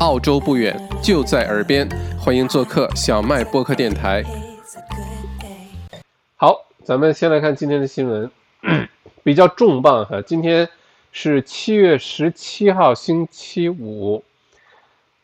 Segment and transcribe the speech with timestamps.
[0.00, 1.88] 澳洲不远，就在耳边，
[2.20, 4.22] 欢迎做客小麦播客电台。
[6.36, 8.30] 好，咱们先来看今天的新闻，
[9.24, 10.22] 比较重磅哈。
[10.22, 10.68] 今天
[11.10, 14.22] 是七月十七号，星期五。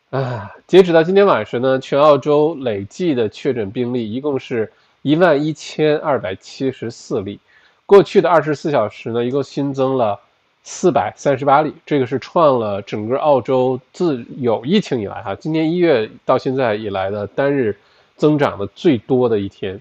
[0.09, 4.69] 啊，截止到今天晚上呢，全澳洲累计的确诊病例一共是
[5.03, 7.39] 一万一千二百七十四例。
[7.85, 10.19] 过去的二十四小时呢，一共新增了
[10.67, 17.77] 四百三十八例，这个是创了整个澳洲自有疫情以来哈，今年一月到现在以来的单日
[18.17, 19.79] 增长的最多的一天。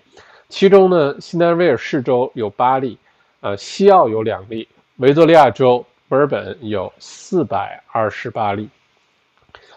[0.51, 2.98] 其中呢，新南威尔士州有八例，
[3.41, 8.69] 呃，西澳有两例，维多利亚州墨尔本有四百二十八例。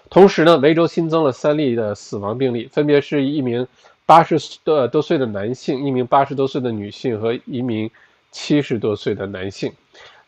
[0.09, 3.65] 同时呢，维州新增了三例的死亡病例，分别是一名
[4.05, 7.89] 八十多多岁的男性、一名八十多岁的女性和一名
[8.29, 9.71] 七十多岁的男性。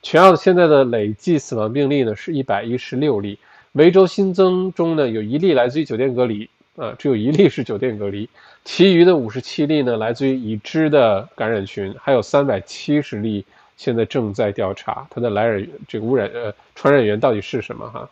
[0.02, 3.38] 全澳现在的累计死亡病例呢是一百一十六例。
[3.74, 8.28] 维州新增中呢有一例来自于酒店隔离，啊，只有一例是酒店隔离，
[8.66, 13.46] 其余的五十七例呢来自于已知的感染群，还有三百七十例
[13.78, 18.10] 现在正在调查它的来源，这个污染呃传染源到底是什么哈。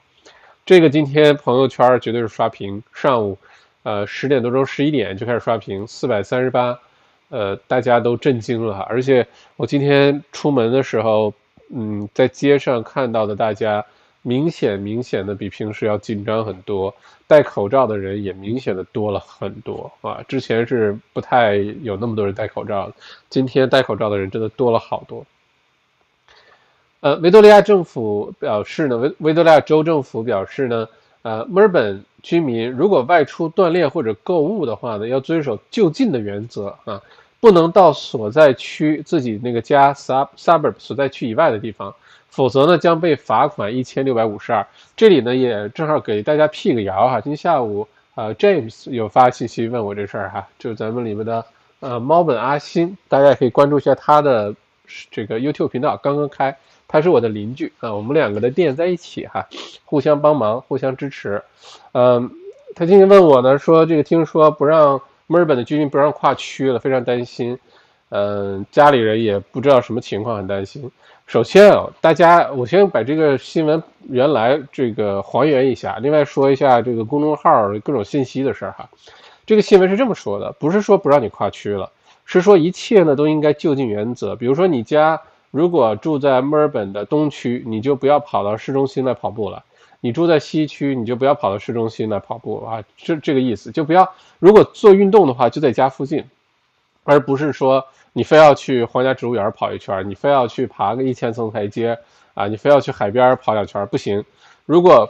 [0.64, 3.38] 这个今天朋友圈绝对是刷屏，上午，
[3.82, 6.78] 呃十点多钟十一点就开始刷屏，四百三十八，
[7.30, 8.86] 呃大家都震惊了哈。
[8.88, 11.34] 而且我今天出门的时候，
[11.70, 13.86] 嗯，在街上看到的大家，
[14.22, 16.94] 明显明显的比平时要紧张很多，
[17.28, 20.24] 戴口罩的人也明显的多了很多啊。
[20.28, 22.92] 之前是不太有那么多人戴口罩，
[23.30, 25.26] 今天戴口罩的人真的多了好多。
[27.00, 30.88] 呃，维多利亚政府表示呢，维维多利亚州政府表示呢，
[31.22, 37.02] 呃，墨尔本居民如果外出锻炼或者购物的话呢，要遵守就近的原则啊，
[37.40, 41.94] 不能到所在区自己那个家 sub suburb 所在区以外的地方，
[42.30, 44.66] 否则呢将被罚款一千六百五十二。
[44.96, 51.46] 这里呢也正好给大家辟个谣哈，今天下午呃 James 有发信息问我这事儿哈，就是咱们里面的
[51.80, 54.56] 呃猫本阿星，大家也可以关注一下他的
[55.12, 56.56] 这个 YouTube 频道，刚刚开。
[56.90, 59.46] 他是我的邻居啊，我们两个的店在一起哈，
[59.84, 61.44] 互相帮忙，互相支持。
[61.92, 62.32] 嗯，
[62.76, 67.58] 他今天问我呢，说这个听说不让墨尔本的居民不让跨区了，非常担心。
[68.10, 70.90] 嗯，家里人也不知道什么情况，很担心。
[71.26, 78.90] 首先啊，大家我先把这个新闻原来这个还原一下，另外说一下这个公众号各种信息的事儿哈。
[79.46, 81.92] 这个新闻是这么说的，不是说不让你跨区了，
[82.26, 85.22] 是说一切呢都应该就近原则，比如说你家。
[85.50, 89.64] 如果住在墨尔本的东区，你就不要跑到市中心来跑步了；
[90.00, 92.84] 你住在西区，你就不要跑到市中心来跑步啊！
[92.96, 94.08] 这这个意思，就不要
[94.40, 96.24] 如果做运动的话，就在家附近，
[97.04, 101.98] 而不是说你非要去皇家植物园跑一圈，你非要去爬个一千层台阶
[102.34, 104.24] 啊，你非要去海边跑两圈，不行。
[104.66, 105.10] 如果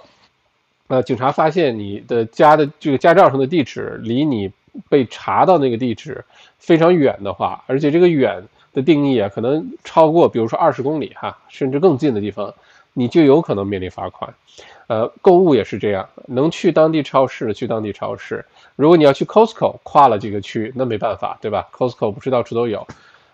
[0.88, 4.52] 呃警察发现你的家的这个驾照上的地址离你
[4.90, 6.24] 被查到那个地址
[6.59, 8.44] 非常远的话，而且这个远。
[8.74, 12.54] 的定义啊，可能超过，比如说二十公里哈，甚至更近的地方，
[12.97, 14.34] 你就有可能面临罚款。
[14.88, 18.44] 呃，购物也是这样，能去当地超市去当地超市。
[18.75, 22.88] 如果你要去 Costco，跨了这个区，那没办法，对吧？Costco 不是到处都有。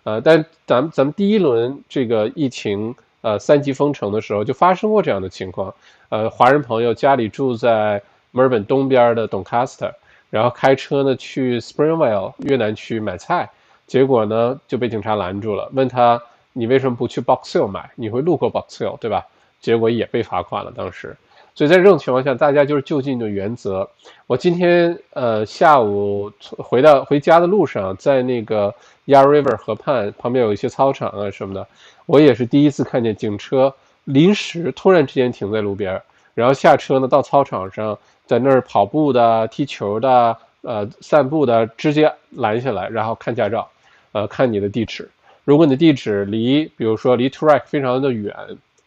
[0.04, 5.74] 呃，但咱咱们第一轮这个疫情呃三级封城的时候，就发生过这样的情况。
[6.10, 9.94] 呃，华人朋友家里住在墨尔本东边的 Doncaster，
[10.30, 13.50] 然后开车呢去 Springvale 越南区买菜。
[13.88, 16.22] 结果呢，就被警察拦住了，问他
[16.52, 17.92] 你为什么不去 Box Hill 买？
[17.96, 19.26] 你会路过 Box Hill 对吧？
[19.64, 20.72] 结果也被罚款了。
[20.76, 21.16] 当时，
[21.56, 23.90] 所以在这种情况下，大家就是就近的原则。
[24.28, 28.72] 我今天呃下午回到回家的路上，在那个
[29.08, 31.66] Yar River 河畔旁边有一些操场啊什么的，
[32.06, 33.74] 我也是第一次看见警车
[34.04, 36.00] 临时突然之间停在路边，
[36.36, 37.98] 然后下车呢到操场上，
[38.28, 43.68] 在那儿跑步的、踢球的、呃散步的直接拦下来，然后看驾照。
[44.16, 45.10] 呃，看你的地址，
[45.44, 48.32] 如果你的地址离，比如说离 Track 非常的远，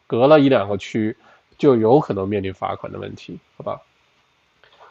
[0.07, 1.17] 隔了一两个区，
[1.59, 3.81] 就有可能面临罚款的问题，好吧？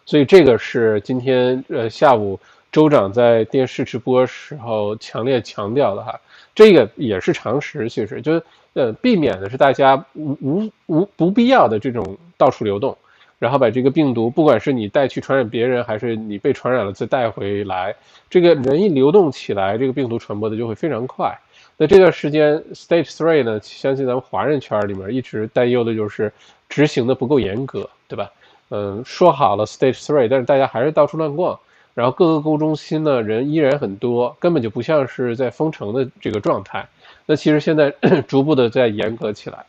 [0.05, 2.39] 所以这个是今天呃下午
[2.71, 6.19] 州长在电视直播时候强烈强调的哈，
[6.53, 8.41] 这个也是常识，其实就
[8.73, 12.97] 呃避免的是大家无无无不必要的这种到处流动。
[13.37, 17.93] 然后把这个病毒，不管是你带去传染别人，还是你被传染了再带回来，
[18.29, 21.37] 这个人一流动起来，这个病毒传播的就会非常快。
[21.77, 26.31] 那这段时间，Stage Three 呢，相信咱们华人圈里面一直担忧的就是
[26.69, 28.31] 执行的不够严格，对吧？
[28.69, 31.59] 嗯，说好了 Stage Three，但是大家还是到处乱逛，
[31.93, 36.87] 然后各个购物中心呢人依然很多，根本就不像是在封城的这个状态。
[37.25, 37.93] 那其实现在
[38.27, 39.65] 逐步的在严格起来，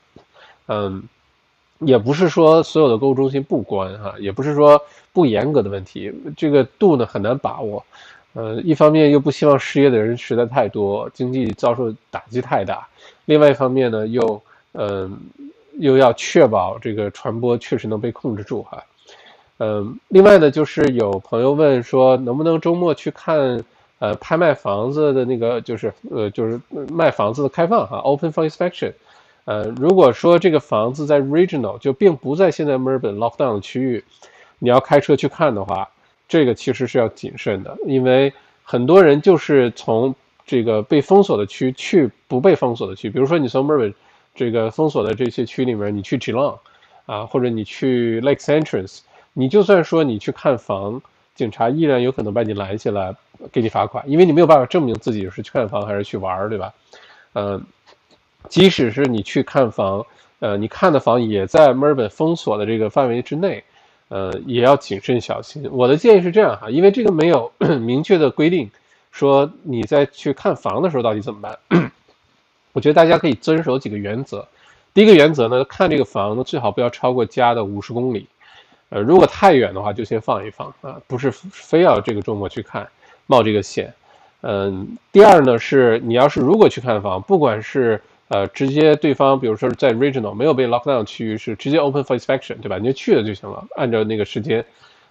[0.69, 1.03] 嗯。
[1.81, 4.81] 也不是说所有的购物中心不关哈，也不是说
[5.13, 7.85] 不严格的问题，这个度呢很难把握。
[8.37, 12.87] 呃，一方面又不希望失业的人实在太多，经济遭受打击太大；
[13.25, 14.43] 另外一方面呢，又
[14.73, 15.19] 嗯，
[15.79, 18.85] 又要确保这个传播确实能被控制住哈。
[19.57, 23.65] 嗯，另外呢，就是有朋友问说，能不能周末去看
[24.01, 26.61] 呃拍卖房子的那个，就是呃就是
[26.93, 28.93] 卖房子的开放哈，open for inspection。
[29.47, 34.05] 呃，如果说这个房子在 regional 就并不在现在墨尔本 lockdown 的区域，
[34.59, 35.89] 你要开车去看的话。
[36.29, 38.33] 这个其实是要谨慎的，因为
[38.65, 40.15] 很多人就是从
[40.45, 43.95] 这个被封锁的区去不被封锁的区，比如说你从墨尔本
[44.35, 46.59] 这个封锁的这些区里面，你去 Geelong
[47.07, 49.01] 啊，或者你去 Lakes Entrance，
[49.33, 51.01] 你就算说你去看房，
[51.35, 53.15] 警察依然有可能把你拦下来
[53.53, 56.75] 给你罚款，因为你没有办法证明自己是去看房还是去玩，对吧？
[57.35, 57.65] 嗯，
[58.49, 60.05] 即使是你去看房，
[60.41, 63.63] 呃，你看的房也在墨尔本封锁的这个范围之内。
[64.09, 65.69] 呃，也要谨慎小心。
[65.73, 68.71] 我的建议是这样哈，因为这个没有 明确的规定，
[69.11, 71.59] 说你在去看房的时候到底怎么办？
[72.73, 74.47] 我觉得大家可以遵守几个原则。
[74.95, 78.27] 第一个原则呢，看这个房子最好不要超过家的五十公里。
[78.89, 82.89] 呃，如果太远的话，就先放一放啊，不是非要这个周末去看，
[83.27, 83.93] 冒这个险。
[84.43, 92.77] 嗯，第二呢是，你要是如果去看房，不管是呃，直接对方，比如说在 regional 没有被 lockdown 区域，是直接 open for inspection，对吧？
[92.79, 94.65] 你就去了就行了，按照那个时间。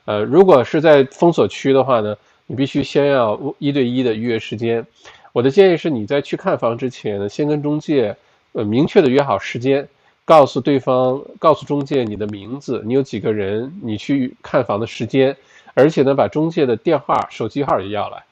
[0.03, 2.15] 呃，如果是在封锁区的话呢，
[2.45, 4.85] 你必须先要一对一的预约时间。
[5.31, 8.15] 我的建议是，你在去看房之前呢，先跟中介
[8.51, 9.87] 呃明确的约好时间，
[10.25, 15.35] 告诉对方，告诉中介你的名字，你有几个人，你去看房的时间，
[15.73, 18.23] 而且呢，把中介的电话、手机号也要来。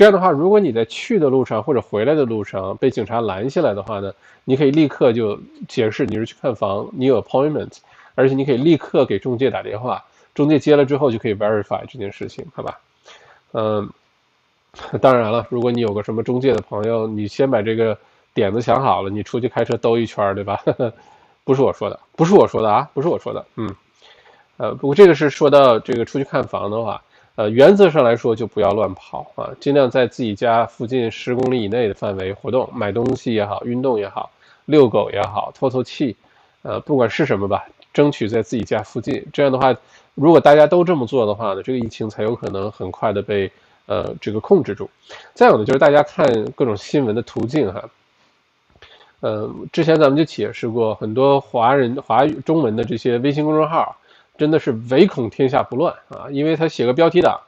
[0.00, 4.10] 这样的话，如果你在去的路上或者回来的路上被警察拦下来的话呢，
[4.46, 5.38] 你可以立刻就
[5.68, 7.76] 解释你是去看房，你有 appointment，
[8.14, 10.02] 而且你可以立刻给中介打电话，
[10.34, 12.80] 中介接了之后就可以 verify 这件事情，好吧？
[13.52, 13.90] 嗯，
[15.02, 17.94] 当然了，如果你有个什么中介的朋友，你先把这个
[18.32, 20.62] 点子想好了，你出去开车兜一圈，对吧？
[21.44, 23.76] 不是我说的，不是我说的啊，不是我说的，嗯，
[24.56, 27.02] 呃，不过这个是说到这个出去看房的话。
[27.40, 34.30] 呃，原则上来说就不要乱跑啊，尽量在自己家附近十公里以内的范围活动，买东西也好，运动也好，
[34.66, 36.14] 遛狗也好，透透气，
[36.60, 37.64] 呃，不管是什么吧，
[37.94, 39.26] 争取在自己家附近。
[39.32, 39.74] 这样的话，
[40.14, 43.50] 如果大家都这么做的话呢，这个疫情才有可能很快的被
[43.86, 44.90] 呃这个控制住。
[45.32, 47.82] 再有呢，就是大家看各种新闻的途径哈，
[49.20, 53.96] 呃，之前咱们就解释过很多华人华语中文的这些微信公众号。
[54.40, 56.24] 真的是唯恐天下不乱啊！
[56.30, 57.38] 因为他写个标题党，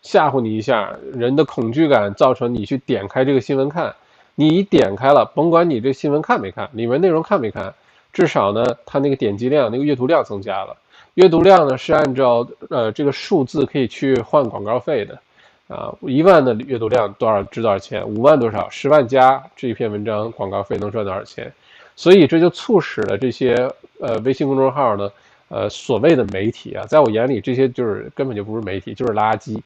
[0.00, 3.92] 吓唬你一下，人的恐惧感造成你去点开这个新闻看，
[4.36, 7.74] 你一点开了，甭管你这新闻看没看，里面内容看没看，
[8.12, 10.76] 至少呢，他那个点击量、那个阅读量增加了。
[11.14, 15.18] 阅读量呢是按照呃这个数字可以去换广告费的
[15.66, 18.06] 啊，一万的阅读量多少值多少钱？
[18.06, 18.70] 五万多少？
[18.70, 21.52] 十万加这一篇文章广告费能赚多少钱？
[21.96, 25.10] 所以这就促使了这些呃微信公众号呢。
[25.48, 29.60] 呃，所谓的媒体啊，在我眼里，这些就是根本就不是媒体，就是垃圾。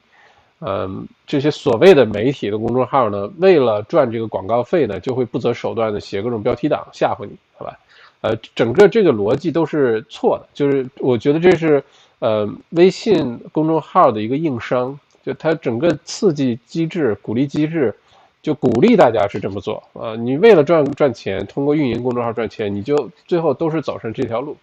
[0.59, 7.79] 嗯，这些所谓的媒体的公众号呢，为了赚这个广告费呢，就会不择手段的写各种标题党吓唬你，好吧？
[8.21, 11.83] 呃，整个这个逻辑都是错的，就是我觉得这是
[12.19, 17.91] 呃微信公众号的一个硬伤，就它整个刺激机制、鼓励机制，
[18.43, 20.15] 就鼓励大家是这么做啊。
[20.15, 24.55] 你为了赚赚钱，通过运营公众号赚钱，你就最后都是走上这条路。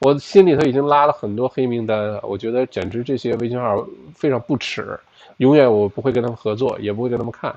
[0.00, 4.98] 我心里头已经拉了很多黑名单我觉得简直这些微信号非常不耻，
[5.36, 7.54] 永远我不会跟他们合作，也不会跟他们看，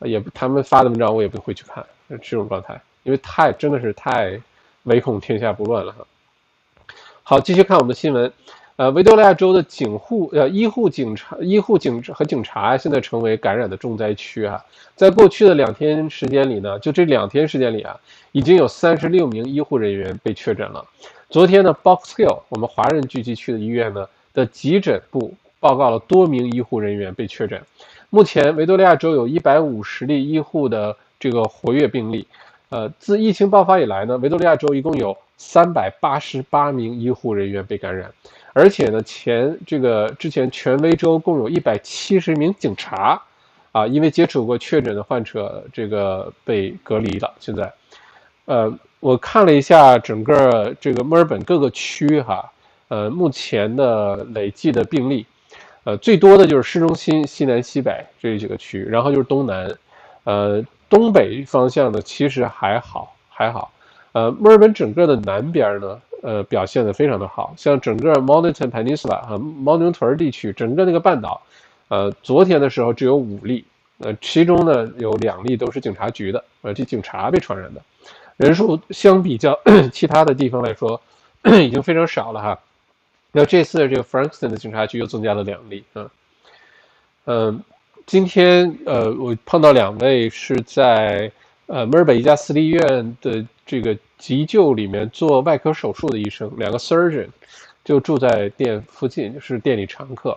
[0.00, 4.40] 也他们发的文章我也不会去看，这种状态，因为太真的是太
[4.84, 6.06] 唯恐天下不乱了哈。
[7.22, 8.32] 好，继续看我们的新闻，
[8.76, 14.64] 呃，维多利亚州的警护呃医护警察医护警和警察现在成为感染的重灾区啊，
[14.96, 18.00] 在过去的两天时间里呢，就这两天时间里啊，
[18.32, 20.82] 已经有三十六名医护人员被确诊了。
[21.32, 27.58] 昨天呢，Box Hill 我们华人聚集区的医院呢的急诊部报告了多名医护人员被确诊。
[28.10, 32.26] 目前维多利亚州有一百五十例医护的这个活跃病例。
[32.68, 38.12] 呃，自疫情爆发以来呢，维多利亚州一共有三百八十八名医护人员被感染，
[38.52, 43.18] 而且呢，前这个之前全威州共有一百七十名警察
[43.72, 47.32] 啊，因为接触过确诊的患者，这个被隔离了。
[47.40, 47.72] 现在，
[48.44, 48.78] 呃。
[49.02, 52.48] 我看了一下整个这个墨尔本各个区哈，
[52.86, 55.26] 呃，目前的累计的病例，
[55.82, 59.76] 呃，最多的就是市中心西南西北这几个区，然后就是东南，
[60.22, 63.72] 呃，东北方向的其实还好还好，
[64.12, 71.42] 呃，墨尔本整个的南边呢，呃表现的非常的好，像整个 Mornington Peninsula 啊，猫牛屯地区，整个那个半岛，
[71.88, 73.64] 呃，昨天的时候只有五例，
[73.98, 77.82] 呃，其中呢有两例都是警察局的，呃，这警察被传染的，
[78.42, 79.58] 人数相比较
[79.92, 81.00] 其他的地方来说，
[81.62, 82.58] 已经非常少了哈。
[83.30, 86.10] 那这次的这个 Frankston 的警察局又增加了两例，嗯，
[87.24, 87.62] 嗯，
[88.04, 91.30] 今天呃，我碰到两位是在
[91.66, 97.28] 呃墨尔本一家私立医院的这个急救里面做外科手术的医生，两个 surgeon
[97.84, 100.36] 就住在店附近，就是店里常客。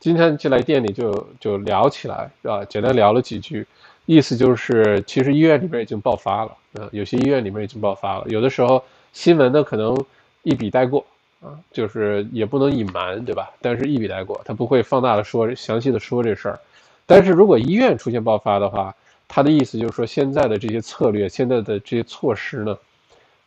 [0.00, 3.66] 今天就来店里就就聊起来，啊，简单聊了几句，
[4.06, 8.82] 意思就是其实医院里面已经爆发了，啊，有些医院里面已经爆发了，有的时候
[9.12, 9.96] 新闻呢可能
[10.42, 11.04] 一笔带过。
[11.44, 13.50] 啊，就是也不能隐瞒，对吧？
[13.60, 16.60] 但是一笔带过，他不会放大的说，详细的说这事儿。
[17.04, 18.94] 但是如果医院出现爆发的话，
[19.26, 22.78] 他的意思就是说，现在的这些策略，现在的这些措施呢，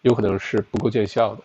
[0.02, 1.42] 有可能是不够见效的。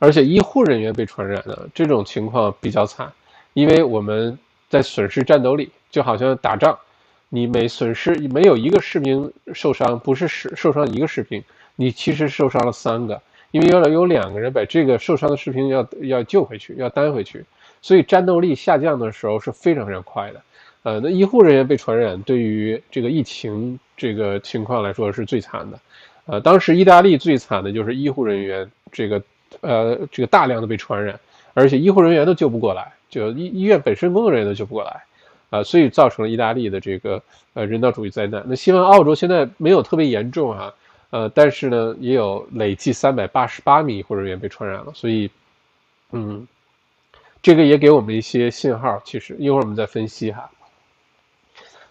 [0.00, 3.08] 而且医护人员被传染的这种情况比较惨，
[3.52, 4.36] 因为我们
[4.68, 6.76] 在损失战斗力，就好像打仗，
[7.28, 11.42] 你每损失没有一个士兵受伤，不是受受伤一个士兵，
[11.76, 13.20] 你其实受伤了三个。
[13.50, 17.42] 因为要有两个人把这个受伤的士兵要要救回去，要担回去，
[17.80, 20.42] 所以战斗力下降的时候是非常非常快的。
[20.82, 25.80] 呃，那医护人员被传染，对于这个疫情这个情况来说是最惨的。
[26.26, 29.22] 呃，当时意大利最惨的就是医护人员这个
[29.62, 31.18] 呃这个大量的被传染，
[31.54, 35.04] 而且医护人员都救不过来，就医医院本身工作人员都救不过来，
[35.50, 37.22] 啊，所以造成了意大利的这个
[37.54, 38.42] 呃人道主义灾难。
[38.46, 40.72] 那希望澳洲现在没有特别严重啊。
[41.10, 45.30] 呃，但是呢，也有累计三百八十八名医护人员被传染了，所以，
[46.12, 46.46] 嗯，
[47.40, 49.00] 这个也给我们一些信号。
[49.06, 50.50] 其实一会儿我们再分析哈。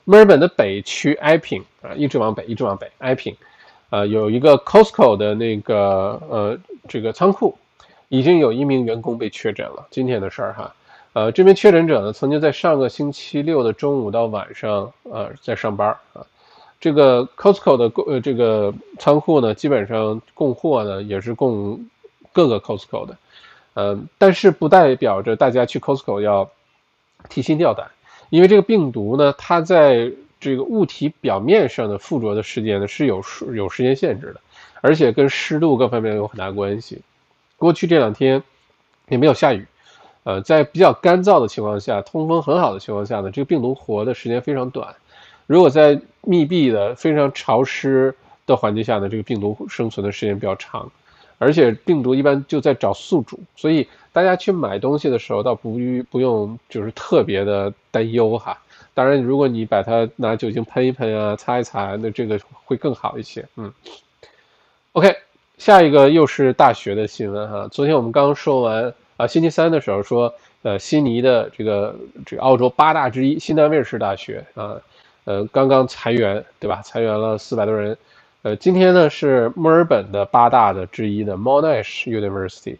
[0.04, 3.36] 墨尔本的北区埃平啊，一直往北，一直往北，埃平，
[3.90, 7.58] 呃，有一个 Costco 的那个呃这个仓库，
[8.10, 9.88] 已经有一名员工被确诊了。
[9.90, 10.76] 今天的事儿哈，
[11.18, 16.24] 呃，这名确诊者呢，曾经在上个星期六的中午到晚上呃在上班啊。
[16.80, 21.84] 这个 Costco 的供呃这个仓库呢，基本上供货呢也是供
[22.32, 23.18] 各个 Costco 的，
[23.74, 26.52] 嗯，但是不代表着大家去 Costco 要
[27.30, 27.90] 提心吊胆，
[28.30, 33.24] 因为这个病毒呢，它在这个物体表面上的附着的时间呢是有
[33.56, 34.42] 有时间限制的，
[34.82, 37.02] 而且跟湿度各方面有很大关系。
[37.58, 38.44] 过去这两天
[39.08, 39.66] 也没有下雨，
[40.28, 44.94] 呃，在比较干燥的情况下，通风很好的情况下呢，这个病毒活的时间非常短。
[45.46, 48.14] 如果在密闭的、非常潮湿
[48.46, 50.92] 的环境下呢，这个病毒生存的时间比较长，
[51.38, 55.80] 而且病毒一般就在找宿主，所以大家去买东西的时候倒不
[56.12, 58.58] 不用就是特别的担忧哈。
[58.94, 63.48] 当然，如果你把它拿酒精喷一喷啊、擦一擦，那这个会更好一些。
[63.56, 63.72] 嗯
[64.92, 65.16] ，OK，
[65.58, 67.66] 下一个又是大学的新闻哈。
[67.72, 71.96] 昨天我们刚说完啊，星期三的时候说，呃，悉尼的这个
[72.26, 74.78] 这个澳洲八大之一新南威尔士大学啊。
[75.26, 76.82] 呃，刚刚裁员，对吧？
[76.82, 77.98] 裁员了四百多人。
[78.44, 82.78] 呃，今天呢是墨尔本的八大的之一的 Monash University，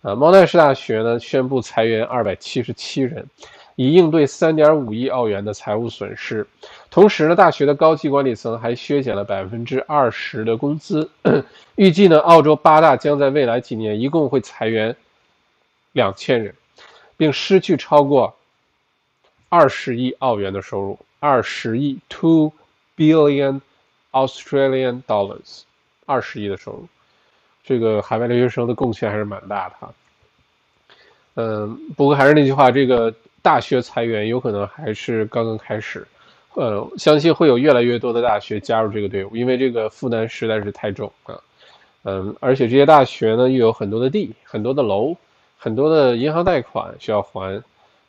[0.00, 3.26] 啊，Monash 大学呢宣布裁员二百七十七人，
[3.76, 6.46] 以应对三点五亿澳元的财务损失。
[6.90, 11.06] 同时呢，大学的高级管理层还削减了百分之二十的工资。
[11.76, 14.96] 预计呢，澳洲八大将在未来几年一共会裁员
[15.92, 16.54] 两千人，
[17.16, 18.36] 并失去超过
[19.48, 20.98] 二十亿澳元的收入。
[21.18, 22.50] 二十亿 two
[22.96, 23.60] billion
[24.12, 25.64] Australian dollars，
[26.06, 26.88] 二十亿的收入，
[27.62, 29.94] 这个海外留学生的贡献还是蛮大的哈。
[31.34, 36.08] 嗯，不过还是那句话，这个大学裁员有可能还是刚刚开始，
[36.54, 41.38] 呃，相信会有越来越多的大学加入这个队伍，因为这个负担实在是太重啊。
[42.04, 45.14] 嗯，而且这些大学呢又有很多的地、很多的楼、
[45.62, 47.62] 很多的银行贷款需要还，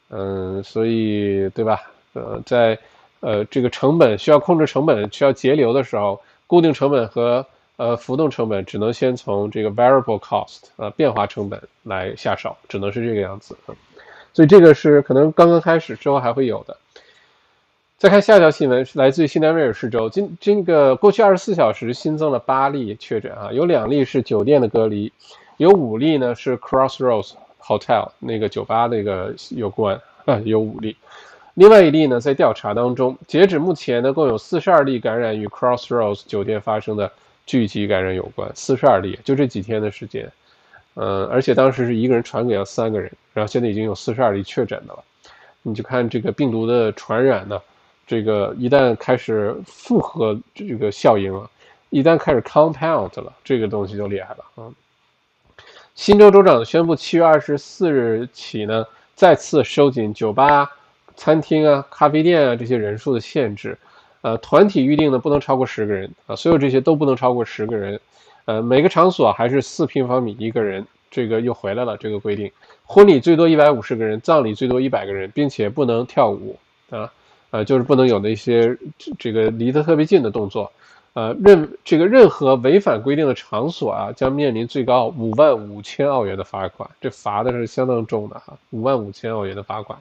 [0.09, 1.81] 嗯，所以对吧？
[2.13, 2.79] 呃，在
[3.19, 13.57] 呃，这个成本需要控制成本，需要节流的时候，固定成本和呃浮动成本只能先从这个 variable cost 呃变化成本来下手，只能是这个样子。
[14.33, 16.77] 所以这个是可能刚刚开始，之后还会有的。
[17.97, 25.13] 再看下一条新闻，是来自于新南威尔士州，今这个过去二十四小时新增了八例确诊啊，有两例是酒店的隔离，
[25.57, 30.95] 有五例呢是 Crossroads Hotel 那个酒吧那个有关啊，有五例。
[31.53, 37.11] 另外一例呢，在调查当中，截止目前呢，共有四十二例感染与 Crossroads 酒店发生的
[37.45, 38.49] 聚集感染有关。
[38.55, 40.31] 四十二例，就这几天的时间，
[40.95, 45.03] 嗯，而且当时是一个人传给了三个人，然后现在已经有四十二例确诊的了。
[45.61, 47.61] 你就看这个病毒的传染呢，
[48.07, 51.49] 这个一旦开始复合这个效应了，
[51.89, 54.71] 一旦开始 compound 了，这个东西就厉害了啊。
[55.93, 60.71] 新州州长宣布，七月二十四日起呢，再次收紧酒吧、
[61.15, 63.77] 餐厅啊、咖啡店啊这些人数的限制。
[64.21, 67.99] 呃，团体预定呢不能超过十个人啊，所有这些都不能超过十个人。
[68.45, 72.49] 呃，每个场所还是四平方米一个人，这个又回来了这个规定。
[72.85, 76.57] 婚礼最多一百五十个人，葬礼最多一百个人，并且不能跳舞
[76.89, 77.11] 啊，
[77.49, 78.75] 呃，就是不能有那些
[79.19, 80.71] 这个离得特别近的动作。
[81.13, 86.89] 呃，任这个任何违反规定的场所啊，将面临最高五万五千澳元的罚款。
[87.01, 89.99] 这罚的是相当重的哈，五万五千澳元的罚款。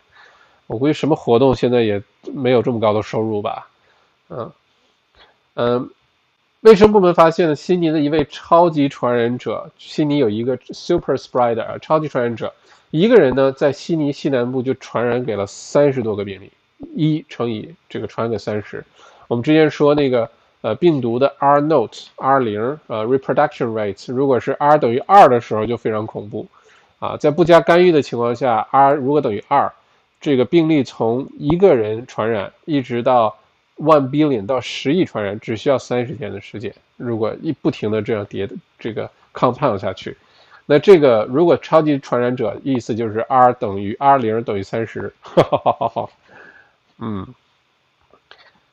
[0.69, 2.01] 我估计什么活动现在也
[2.33, 3.69] 没有这么高的收入吧？
[4.29, 4.53] 嗯
[5.55, 5.91] 嗯，
[6.61, 9.69] 卫生部门发现了悉尼的一位超级传染者。
[9.79, 12.55] 悉尼有一个 super spreader 超级传染者，
[12.93, 16.53] 一个人呢在悉尼西南部就传染给了三十多个病例，
[16.95, 18.85] 一乘以这个传染给三十。
[19.27, 20.31] 我们之前说那个。
[20.63, 26.47] 呃，病毒的 R note R 零呃 reproduction rate 如果是 R 等于二的时候就非常恐怖，
[26.99, 29.73] 啊，在不加干预的情况下，R 如果等于二，
[30.21, 33.39] 这个病例从一个人传染一直到
[33.79, 36.75] one billion 到十亿传染，只需要三十天的时间。
[36.99, 38.47] 如果一不停的这样叠
[38.79, 40.15] 这个 compound 下去，
[40.67, 46.11] 那这个如果超级传染者意思就是 R 等于 R 零等于三十，哈哈哈哈哈，
[46.99, 47.27] 嗯。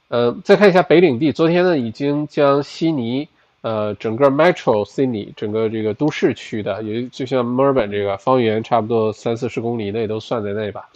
[0.09, 3.27] 呃，再看一下北领地，昨天呢已经将悉尼，
[3.59, 10.87] 呃，整个 Metro Sydney 整个这个都市区的，也就像墨尔本这个方圆差不多三四十公里内都算在内吧，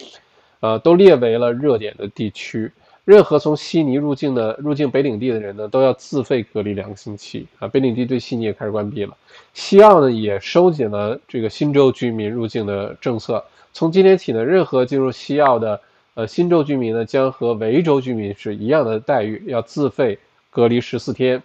[0.61, 2.71] 呃，都列为了热点的地区。
[3.03, 7.67] 任何从悉尼入境的入境北领地的人呢，都要自费隔离两个星期啊。
[7.67, 9.17] 北领地对悉尼也开始关闭了。
[9.53, 15.81] 西澳呢也收紧了这个新州居民入境的政策，从今天起呢，任何进入西澳的。
[16.13, 21.41] 呃，新州居民呢将和维州居民是一样的待遇，要自费隔离十四天。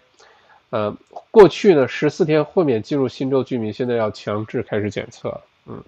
[0.71, 0.93] 呃，
[1.31, 5.41] 过去呢十四天豁免进入新州居民，现在要强制开始检测。
[5.67, 5.81] 嗯，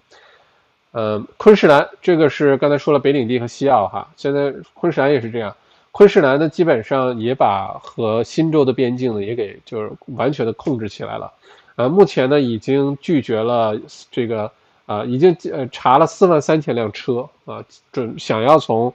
[0.93, 5.55] 呃，昆士兰这个是刚才说了北领地和西澳哈，现在昆士兰也是这样。
[5.91, 11.33] 昆士兰呢基本上也把和新州的边境呢也给就是完全的控制起来了。
[11.75, 13.77] 呃，目前呢已经拒绝了
[14.11, 14.51] 这个。
[14.89, 18.91] 啊，已经呃查了四万三千辆车啊，准想要从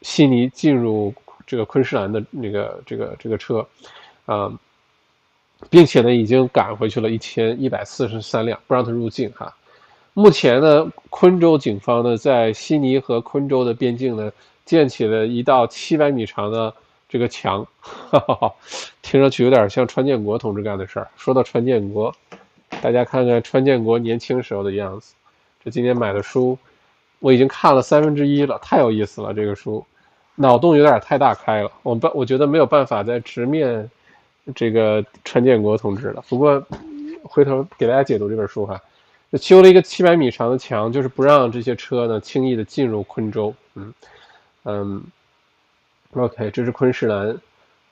[0.00, 1.12] 悉尼进入
[1.46, 3.66] 这个昆士兰的那个这个这个车，
[4.24, 4.50] 啊，
[5.68, 9.54] 并且呢已经赶回去了一千一百四十三辆，不让他入境哈。
[10.14, 14.32] 目前呢，昆州警方呢在悉尼和昆州的边境呢
[14.64, 16.72] 建起了一道七百米长的
[17.06, 18.54] 这个墙，哈哈哈，
[19.02, 21.08] 听上去有点像川建国同志干的事儿。
[21.18, 22.14] 说到川建国，
[22.80, 25.12] 大家看看川建国年轻时候的样子。
[25.64, 26.58] 这今天买的书，
[27.20, 29.32] 我已经看了三分之一了，太有意思了。
[29.32, 29.82] 这个书，
[30.34, 33.90] 脑洞有点太大开了，我办我觉得没有办法再直面
[34.54, 36.22] 这个川建国同志了。
[36.28, 36.62] 不过，
[37.22, 38.78] 回头给大家解读这本书哈，
[39.32, 43.54] 就修了一个七百米长的墙，就是不让这些车呢轻易的进入昆州。
[43.74, 43.94] 嗯
[44.64, 45.02] 嗯
[46.12, 47.34] ，OK，这是昆士兰，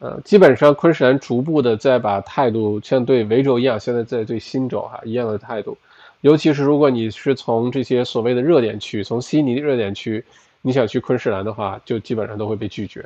[0.00, 5.78] 呃，基本上昆士兰逐步的在把态度像对维州一样，现在在对新州哈一样的态度。
[6.22, 10.24] 尤其是如果你是从这些所谓的热点区，从悉尼热点区，
[10.60, 13.04] 你想去昆士兰的话，就基本上都会被拒绝，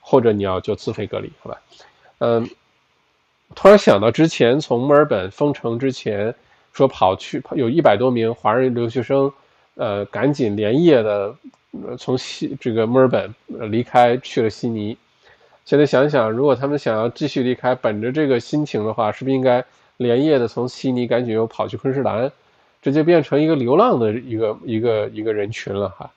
[0.00, 1.60] 或者你要就自费隔离，好吧？
[2.20, 2.48] 嗯，
[3.54, 6.34] 突然想到之前从墨尔本封城之前，
[6.72, 9.30] 说跑去有一百多名华人留学生，
[9.74, 11.36] 呃，赶紧连夜的
[11.98, 13.34] 从西这个墨尔本
[13.70, 14.96] 离开去了悉尼。
[15.66, 19.62] 现在想想，如果他们想要继续离开，本着这个心情的话，是不是应该
[19.98, 22.32] 连夜的从悉尼赶紧又跑去昆士兰？
[22.84, 26.10] 直接变成一个流浪的一个一个一个人群了哈，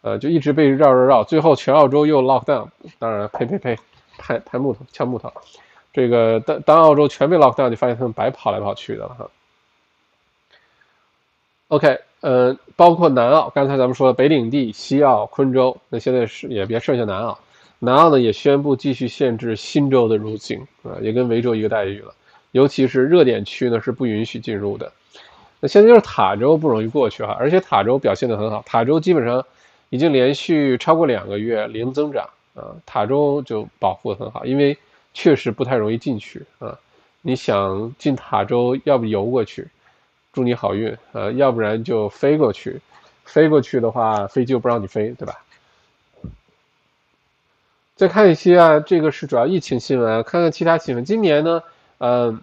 [0.00, 2.66] 呃，就一直被绕绕绕，最后全澳洲又 lock down，
[2.98, 3.78] 当然，呸呸呸，
[4.16, 5.30] 拍拍木头敲木头，
[5.92, 9.30] 这个当当澳洲全被 lock down，就发现他们白跑来跑去的了哈。
[11.68, 17.38] OK，呃，包括南澳，刚才咱们说的北领地、西澳、昆州，那现在是也别剩下南澳，
[17.78, 22.14] 南澳呢也宣布继续限制新州的入境啊，也跟维州一个待遇了，
[22.52, 24.90] 尤其是热点区呢是不允许进入的。
[25.58, 29.42] 那现在就是塔州不容易过去哈，而且塔州表现得很好，塔州基本上
[29.88, 34.76] 已经连续超过两个月零增长啊，塔州就保护的很好，因为
[35.14, 36.78] 确实不太容易进去啊。
[37.22, 39.66] 你想进塔州，要不游过去，
[40.32, 42.78] 祝你好运啊，要不然就飞过去，
[43.24, 45.42] 飞过去的话飞机又不让你飞，对吧？
[47.96, 51.02] 再看一些啊，这个是主要疫情新闻，看看其他新闻。
[51.02, 51.62] 今年呢，
[51.96, 52.42] 嗯。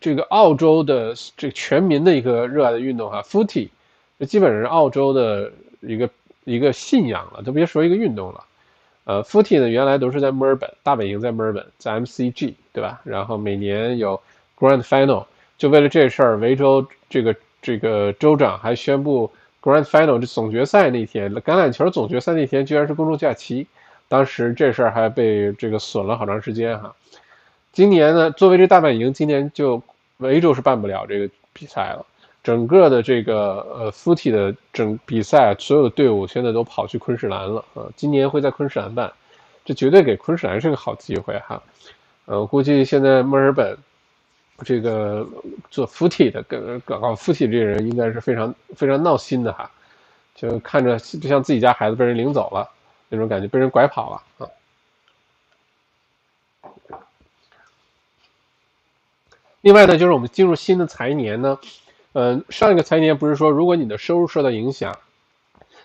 [0.00, 3.68] 这个澳洲的这个全民的一个热爱的运动哈，footy，
[4.18, 6.08] 这基本上是澳洲的一个
[6.44, 8.44] 一个信仰了，都别说一个运动了。
[9.04, 13.00] 呃，footy 呢原来都是在墨尔本，大本营在墨尔本，在 MCG 对吧？
[13.04, 14.20] 然后每年有
[14.58, 15.24] Grand Final，
[15.56, 19.30] 就为了这事儿，维州这个这个州长还宣布
[19.62, 23.66] Grand Final 这总决赛那天，橄榄球总决赛那天居然是公众假期。
[24.08, 26.94] 当时这事儿还被这个损了好长时间哈。
[27.78, 29.80] 今年呢，作为这大本营，今年就
[30.16, 32.04] 维州是办不了这个比赛了。
[32.42, 37.86] 整个的这个呃 footy 的整比赛，所有的队伍现在都跑去昆士兰了啊。
[37.94, 39.12] 今年会在昆士兰办，
[39.64, 41.62] 这绝对给昆士兰是个好机会哈。
[42.24, 43.78] 呃，我估计现在墨尔本
[44.64, 45.24] 这个
[45.70, 49.70] 做 footy 的跟搞搞 footy 这些人应该是非常非常闹心的哈，
[50.34, 52.68] 就看着就像自己家孩子被人领走了。
[53.08, 54.50] 那种感觉被人拐跑了啊！
[59.60, 61.58] 另外呢，就是我们进入新的财年呢，
[62.12, 64.96] 嗯，上一个财年不是说，如果你的收入受到影响，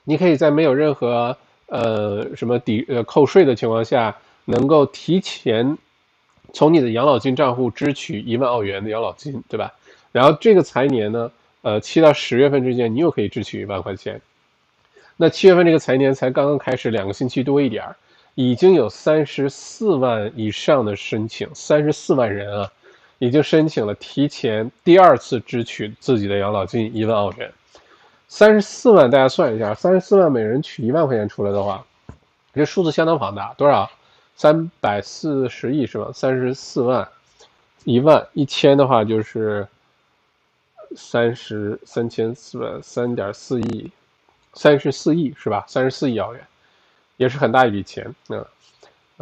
[0.04, 1.36] 你可以在没有任何
[1.68, 5.78] 呃什么抵呃扣税的情况下，能够提前
[6.54, 9.74] 从你的养老金账户支取一万澳元的养老金，对吧？
[10.12, 11.32] 然后这个财年呢，
[11.64, 14.22] 呃，七到十月份之间，你又可以支取一万块钱。
[15.18, 17.96] 那七月份这个财年才刚刚开始，两个星期多一点儿，
[18.36, 22.72] 已经有三十四万以上的申请，三十四万人啊，
[23.20, 27.52] 已经申请了提前第二次支取自己的养老金一万澳元。
[28.28, 31.86] 三十四万，大家算一下，三十四万每人取一万块钱出来的话，
[32.54, 33.90] 这数字相当庞大，多少？
[34.36, 36.10] 三百四十亿是吧？
[36.14, 37.08] 三十四万，
[37.84, 39.68] 一万一千的话就是
[40.96, 43.92] 三十三千四百三点四亿。
[44.56, 45.64] 三十四亿是吧？
[45.68, 46.44] 三十四亿澳元，
[47.18, 48.44] 也是很大一笔钱嗯。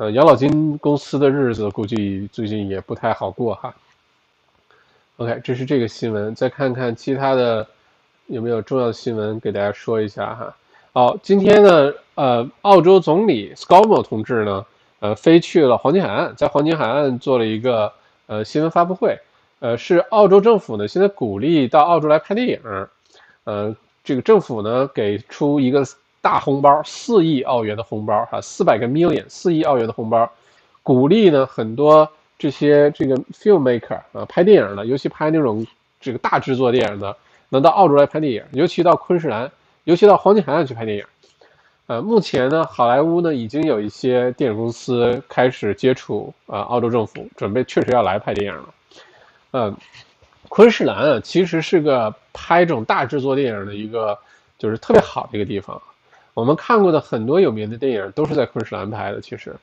[0.02, 3.72] 呃，养老金公司的日子估计最近也不太好过哈。
[5.18, 7.68] OK，这是这个新闻，再看看其他的
[8.26, 10.56] 有没有重要的新闻给大家说一下哈。
[10.92, 14.66] 好，今天呢，呃，澳洲总理 Scott 同志呢，
[15.02, 17.94] 呃，飞去了黄金海岸，在黄金海岸做了一个
[18.26, 19.20] 呃新闻发布会，
[19.60, 22.60] 呃，是澳洲政府呢现在鼓励到澳洲来拍电影，
[23.44, 23.76] 呃。
[24.04, 25.86] 这个政府呢，给出一个
[26.22, 30.32] 大红包，四亿澳元的红包，哈，四百个 million，四亿澳元的红包，
[30.84, 32.08] 鼓励呢很多
[32.38, 35.66] 这些这个 filmmaker 啊，拍电影的，尤其拍那种
[36.00, 37.16] 这个大制作电影的，
[37.50, 39.52] 能到澳洲来拍电影，尤其到昆士兰，
[39.84, 41.06] 尤其到黄金海岸去拍电影。
[41.88, 48.74] 呃，目前呢，好莱坞呢已经有一些电影公司开始接触啊，澳洲政府，准备确实要来拍电影了。
[49.52, 49.76] 嗯。
[50.50, 54.20] 昆士兰啊，其实是个拍这种大制作电影的一个，
[54.58, 55.82] 就是特别好的一个地方。
[56.34, 59.20] 我们看过的很多有名的电影都是在昆士兰拍的。
[59.22, 59.56] 其实，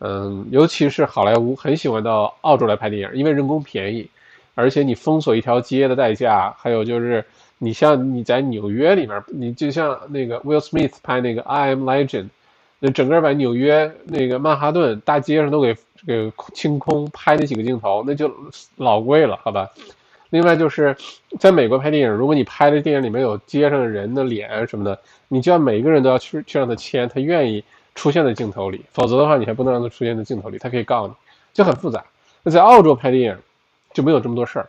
[0.00, 4.08] 嗯，尤其是好莱坞很喜欢到澳洲来拍电影，因为人工便宜，
[4.54, 7.24] 而且你封锁一条街的代价，还有就是
[7.58, 12.28] 你像你在纽约里面，你就像那个 Will Smith 拍那个 I Am Legend，
[12.80, 15.76] 那整个把纽约那个曼哈顿大街上都给
[16.06, 18.32] 给清空，拍那几个镜头，那就
[18.76, 19.68] 老贵了，好吧？
[20.30, 20.94] 另外就是，
[21.38, 27.64] 在美国拍电影，如果你拍的电影里面有街上的人的脸什么的，你就要每一个人都要去去让他签，他愿意
[27.94, 31.14] 出现在镜头里，否则的话你还不能让他出现在镜头里，他可以告你，
[31.54, 32.04] 就很复杂。
[32.42, 33.38] 那在澳洲拍电影
[33.94, 34.68] 就没有这么多事儿，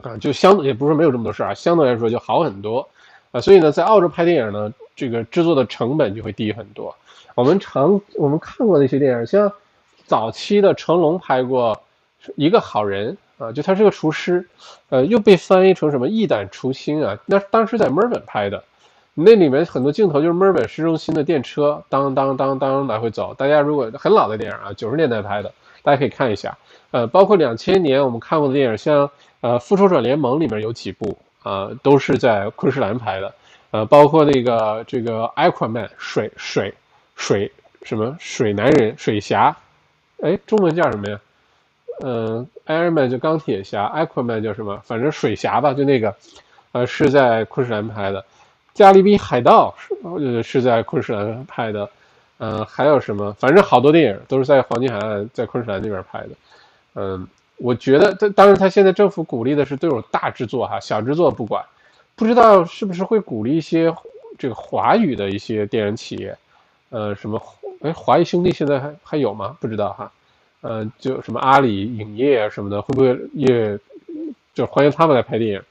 [0.00, 2.88] 啊，就相也不是没有这么多事儿啊，相对来说就好很多，
[3.30, 6.96] 啊，所以呢，在澳洲拍电影呢，这个制作的成本就会低很多。
[7.34, 9.52] 我们常我们看过的一些电影，像
[10.06, 11.78] 早期的成龙拍过
[12.36, 13.14] 一个好人。
[13.38, 14.46] 啊，就他是个厨师，
[14.88, 17.16] 呃，又被翻译成什么一胆厨星啊？
[17.24, 18.62] 那当时在墨尔本拍的，
[19.14, 23.32] 那里面很多镜头就是墨尔本市中心的电车当当当当来回走。
[23.34, 26.58] 大家如果很老的电影啊，九十年代拍的，大家可以看一下。
[26.90, 33.32] 呃，包括两千年我们看过的电影，像呃《复仇者联盟》里面有几部啊，都是在昆士兰拍的。
[33.70, 36.74] 呃，包括那个这个 Aquaman 水水
[37.14, 39.56] 水什么水男人水侠，
[40.22, 41.20] 哎，中文叫什么呀？
[42.00, 44.80] 嗯，Iron Man 就钢铁侠，Aquaman 叫什么？
[44.84, 46.14] 反正水侠吧，就那个，
[46.72, 48.24] 呃，是在昆士兰拍的。
[48.74, 51.88] 加勒比海盗是是在昆士兰拍的。
[52.40, 53.32] 嗯，还有什么？
[53.32, 56.28] 反正好多电影都是在黄金海岸，在昆士兰那边拍的。
[56.94, 61.64] 嗯，我觉得，当然，他现在政府鼓励的是都有大制作哈，小制作不管。
[62.14, 63.92] 不知道是不是会鼓励一些
[64.38, 66.38] 这个华语的一些电影企业？
[66.90, 67.42] 呃，什么？
[67.80, 69.56] 哎，华谊兄弟现在还还有吗？
[69.58, 70.12] 不知道哈。
[70.60, 73.78] 呃，就什么阿里影业什么的，会不会也
[74.54, 75.62] 就欢迎他们来拍电影？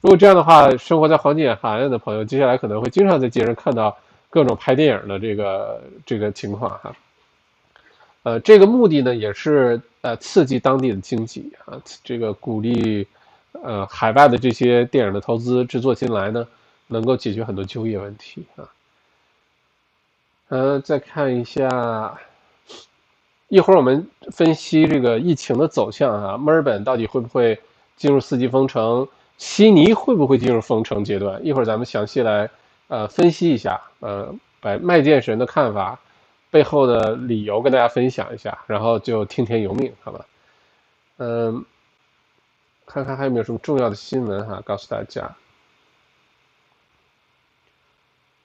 [0.00, 3.96] 如果这样的话，生活在黄金海岸的朋友，接下来可能会经常在街上看到
[4.30, 6.94] 各种拍电影的这个这个情况哈。
[8.22, 13.04] 呃，这个目的呢，也是呃刺激当地的经济啊，这个鼓励
[13.62, 16.46] 呃海外的这些电影的投资制作进来呢，
[16.86, 18.68] 能够解决很多就业问题啊。
[20.50, 22.16] 嗯，再看一下。
[23.48, 27.58] 一会儿我们分析这个疫情的走向啊，墨尔本到底会不会
[27.96, 29.06] 进入四级封城，
[29.38, 31.44] 悉尼会不会进入封城阶段？
[31.46, 32.50] 一会儿咱们详细来
[32.88, 35.98] 呃分析一下，呃，把麦剑神的看法
[36.50, 40.26] 背后的理由跟大家分享一下，然后就听天由命，好吧？
[41.18, 41.64] 嗯，
[42.84, 45.36] 看看还有没有什么重要的新闻哈，告诉大家。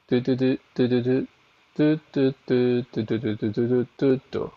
[0.08, 1.26] 嘟嘟嘟嘟嘟嘟
[1.74, 4.52] 嘟嘟嘟嘟嘟嘟嘟嘟嘟嘟。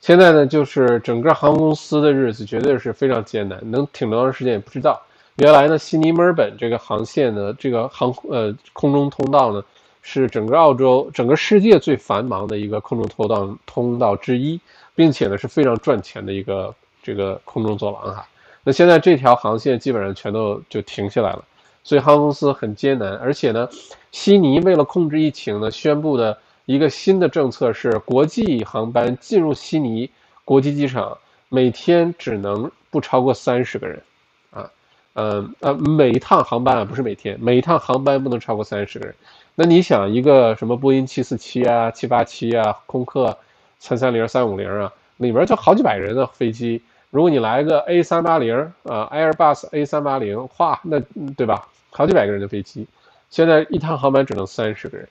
[0.00, 5.00] 现在呢，就是整个航空公司的日子绝对是非常艰难，能挺多长时间也不知道。
[5.36, 9.62] 原来呢，悉尼墨尔本这个航线呢，这个航呃空中通道呢，
[10.02, 14.60] 是整个澳洲、整个世界最繁忙的一个空中通道通道之一，
[14.94, 18.24] 并且呢是非常赚钱的一个这个空中走廊哈。
[18.62, 21.44] 那现在这条航线基本上全都就停下来了，
[21.82, 23.14] 所以航空公司很艰难。
[23.16, 23.68] 而且呢，
[24.12, 26.38] 悉尼为了控制疫情呢，宣布的。
[26.66, 30.10] 一个新的政策是，国际航班进入悉尼
[30.44, 31.16] 国际机场
[31.48, 34.02] 每天只能不超过三十个人，
[34.50, 34.68] 啊，
[35.12, 39.14] 呃呃，每一趟航班啊，不是每天，每一趟航班不能超过三十个人。
[39.54, 43.38] 那你想，一个什么波音七四七啊、七八七啊、空客
[43.78, 50.98] 三三零、三五零啊，里面就好几百人的飞机，如果你来个 A 三八零啊，Airbus A 三八零，哇，那
[51.36, 51.68] 对吧？
[51.90, 52.88] 好几百个人的飞机，
[53.30, 55.08] 现在一趟航班只能三十个人。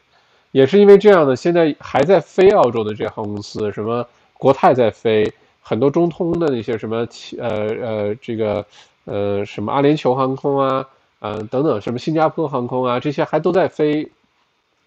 [0.56, 5.30] 也是因为这样的，现在还在飞澳洲的这些航空公司，什么国泰在飞，
[5.62, 7.06] 很多中通的那些什么，
[7.38, 7.50] 呃
[7.82, 8.66] 呃，这个
[9.04, 10.88] 呃什么阿联酋航空啊，
[11.20, 14.10] 嗯等等，什么新加坡航空啊，这些还都在飞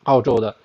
[0.05, 0.57] 澳洲的，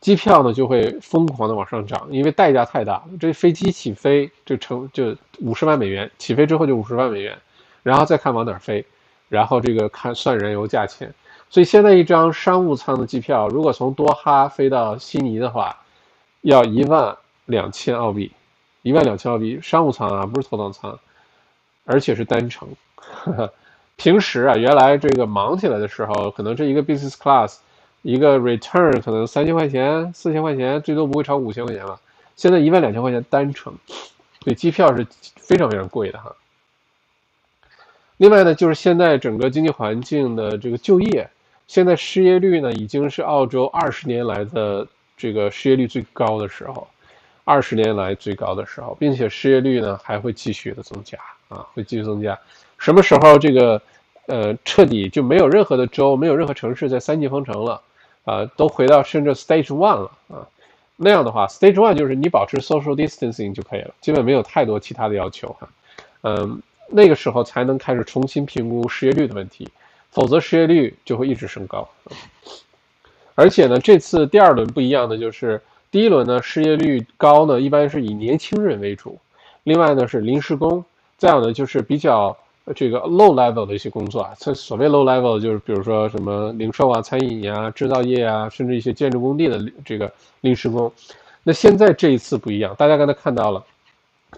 [0.00, 3.02] 机票呢就会疯狂的往上涨，因为代价太大。
[3.18, 7.36] 这飞机起飞就成就五十万美元，起飞之后就五十万美元，
[7.82, 8.86] 然后再看往哪儿飞，
[9.28, 11.12] 然后这个看算燃油价钱。
[11.54, 15.84] 所以现在一张商务舱的机票，如果从多哈飞到悉尼的话，
[16.40, 18.32] 要一万两千澳币，
[18.82, 20.98] 一万两千澳币商务舱啊，不是头等舱，
[21.84, 22.68] 而且是单程。
[23.94, 27.58] 平时啊，原来这个忙起来的时候，可能这一个 business class，
[28.02, 32.00] 一个 return 可能三千块钱、四千块钱，最多不会超五千块钱了。
[32.34, 33.72] 现在一万两千块钱单程，
[34.42, 36.34] 所以机票是非常非常贵的哈。
[38.16, 41.30] 另外呢，就是现在整个经济环境的这个就业。
[41.66, 46.86] 现在失业率呢，已经是澳洲二十年来的这个失业率最高的时候，
[47.44, 52.38] 二十年来最高的时候，并且失业率呢还会继续的增加啊，会继续增加。
[52.78, 53.80] 什么时候这个
[54.26, 57.80] 呃彻底就没有任何的州，没有任何城市在三级封城了
[58.24, 60.46] 啊，都回到甚至 Stage One 了啊？
[60.96, 65.68] 那样的话，Stage One 就是你保持 social distancing 就可以了，基本没有太多其他的要求哈。
[66.22, 69.68] 嗯，那个时候才能开始重新评估失业率的问题。
[70.14, 71.88] 否则失业率就会一直升高，
[73.34, 79.18] 而且呢，这次第二轮不一样的就是，第一轮呢失业率高呢，一般是以年轻人为主，
[79.64, 80.84] 另外呢是临时工，
[81.18, 82.36] 再有呢就是比较
[82.76, 90.08] 这个 low level 的一些工作啊，这所谓 low level 就是比如说什么零售啊、餐饮呀、制造业啊，甚至一些建筑工地的这个
[90.42, 90.92] 临时工。
[91.42, 93.60] 那现在这一次不一样，大家刚才看到了，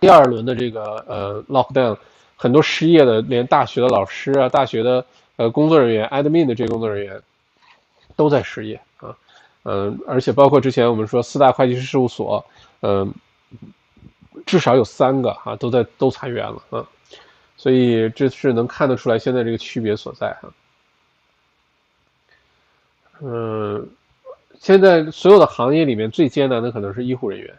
[0.00, 1.94] 第二轮的这个呃 lockdown，
[2.34, 5.04] 很多失业的，连大学的老师啊、大学的。
[5.37, 7.20] 呃，工作人员，admin 的这个工作人员
[8.16, 9.14] 都在失业啊，
[9.64, 12.44] 嗯，而且包括之前我们说四大会计师事务所，
[12.81, 13.12] 嗯，
[14.46, 16.88] 至少有三个哈都在都裁员了啊，
[17.59, 20.49] 所以这是能看得出来现在这个区别所在哈。
[23.20, 23.88] 嗯，
[24.59, 27.55] 现在所有的行业里面最艰难的可能是医护人员，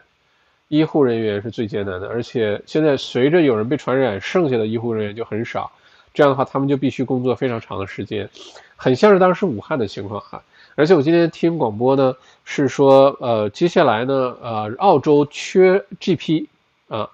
[0.66, 5.70] 医护人员是最艰难的，而且现在随着有人被传染，剩下的医护人员就很少。
[6.14, 8.28] 这样的话，他们就必须工作非常长的时间，
[8.76, 10.42] 很像是当时武汉的情况哈。
[10.74, 16.46] 而且我今天听广播呢，是说，呃，接下来呢，呃，澳洲缺 GP
[16.88, 17.08] 啊，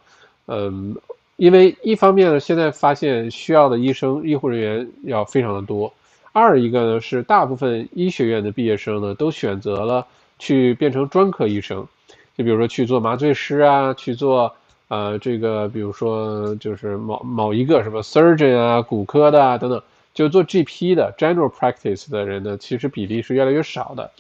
[0.47, 0.97] 嗯，
[1.37, 5.91] 因为一方面呢，现在发现需要的医生、医护人员要非常的多；
[6.33, 10.07] 二一个呢，是大部分医学院的毕业生呢，都选择了
[10.39, 11.87] 去变成专科医生，
[12.37, 14.55] 就比如说去做麻醉师啊，去做。
[14.89, 24.11] 呃，这个比如说就是某某一个什么 surgeon 啊，骨科的啊等等，就做 GP 的 general practice 的人呢，其实比例是越来越少的。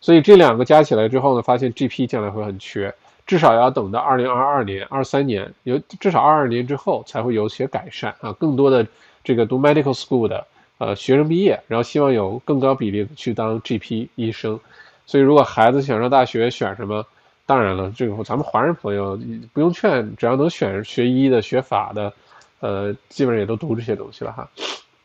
[0.00, 2.92] 所以这两个加起来之后呢，发现 GP 将来会很缺，
[3.26, 8.32] 至少要等到二零二二年、二三年，有至少二二年之后才会有些改善啊。
[8.32, 8.86] 更多的
[9.22, 10.46] 这个读 medical school 的
[10.78, 14.58] 呃学生毕业，然后希望有更高比例去当 GP 医生。
[15.04, 17.04] 所以如果孩子想上大学，选什么？
[17.48, 19.18] 当然了，这个咱们华人朋友
[19.54, 22.12] 不用劝，只要能选学医的、学法的，
[22.60, 24.46] 呃，基本上也都读这些东西了哈。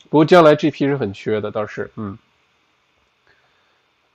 [0.09, 2.17] 不过将来 GP 是很缺的，倒是，嗯，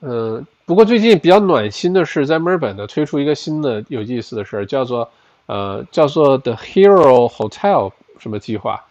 [0.00, 0.46] 嗯。
[0.66, 5.10] 不过最近比较暖心的是，在墨尔本呢推出一个新的有意思的事儿，叫做
[5.46, 8.84] 呃叫做 The Hero Hotel 什么计划，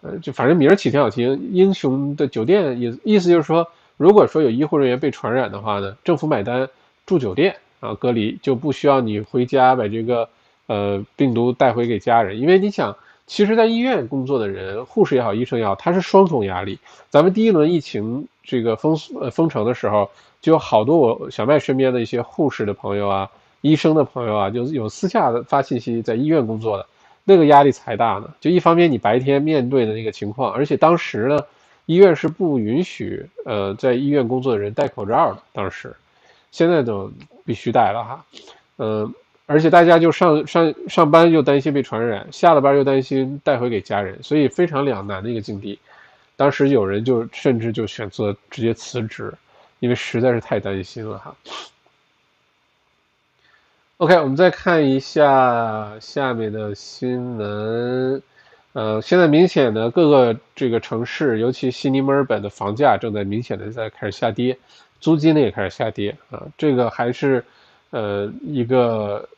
[0.00, 3.64] 呃，就反正名儿起挺好听，英雄的酒店意意思就是说，
[3.96, 6.68] 如果说有医护人员被传染的话呢，政府买单
[7.06, 10.28] 住酒店啊隔离，就不需要你回家把这个
[10.66, 16.78] 呃病毒带回给家人，因为你想，其实，在医院工作的人，护士也好，医生也好，他是双重压力。
[17.08, 26.86] 咱们第一轮疫情这个封呃封城的时候，就有好多我小麦身边的一些护士的朋友啊、医生的朋友啊，就有私下的发信息在医院工作的。
[27.22, 28.28] 那个压力才大呢。
[28.40, 31.40] 就一方面，你白天面对的那个情况，而且当时呢，
[31.86, 35.38] 医院是不允许呃在医院工作的人戴口罩的。
[35.52, 35.94] 当时，
[36.50, 37.12] 现在都
[37.44, 38.24] 必须戴了哈。
[38.78, 39.14] 嗯，
[39.46, 45.78] 而且大家就上上上班又担心被传染，下了班又担心带回给家人，所以非常两难的一个境地。
[46.36, 49.34] 当时有人就甚至就选择直接辞职，
[49.80, 51.36] 因为实在是太担心了哈。
[53.98, 58.22] OK，我们再看一下下面的新闻。
[58.72, 64.56] 呃，现在明显的各个这个城市，尤其悉尼、墨尔本的房价正在明显的在开始下跌，
[65.00, 66.46] 租金呢也开始下跌啊。
[66.56, 67.44] 这个还是
[67.90, 69.28] 呃一个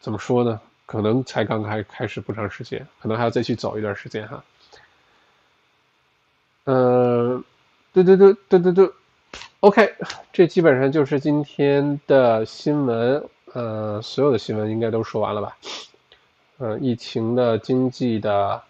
[0.00, 0.60] 怎么说呢？
[0.86, 4.42] 可能才刚开开始不长时间，可能还要再去走一段时间哈。
[6.64, 7.42] 呃，
[7.92, 8.90] 对对对对对对
[9.60, 9.94] ，OK，
[10.32, 13.22] 这基本上就是今天的新闻。
[13.54, 15.56] 呃，所有的新闻应该都说完了吧？
[16.58, 18.62] 嗯，疫情的、经济的、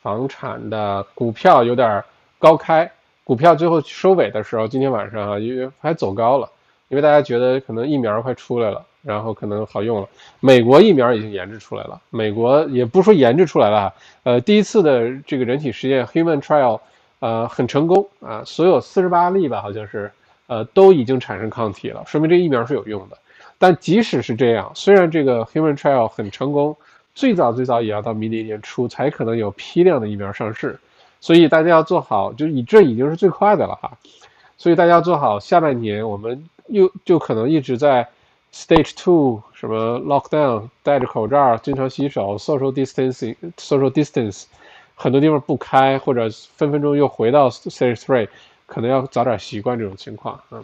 [0.00, 2.02] 房产的、股票有点
[2.38, 2.90] 高开，
[3.24, 6.50] 股票最后收尾的时候，今天晚上啊，因为还走高了，
[6.88, 10.08] 因为大家觉得可能疫苗快出来了，然后可能好用了。
[10.40, 16.80] 美国疫苗已经研制出来了，美国也不说研制出来了，呃，第一次的这个人体实验 human trial，
[17.20, 20.10] 呃，很成功啊，所有四十八例吧，好像是，
[20.48, 23.16] 呃，都已经产生抗体了，说明这疫苗是有用的。
[23.56, 26.76] 但即使是这样，虽然这个 human trial 很成功，
[27.14, 30.76] 最早最早也要到明年年初才可能有批量的疫苗上市，
[31.22, 33.96] 所以大家要做好，就以这已经是最快的了哈。
[34.58, 38.06] 所以大家要做好下半年，我们又就可能一直在
[38.52, 44.44] stage two 什么 lockdown，戴着口罩，经常洗手，social distancing，social distance，
[44.96, 48.28] 很多地方不开，或者分分钟又回到 stage three，
[48.66, 50.62] 可能要早点习惯这种情况啊。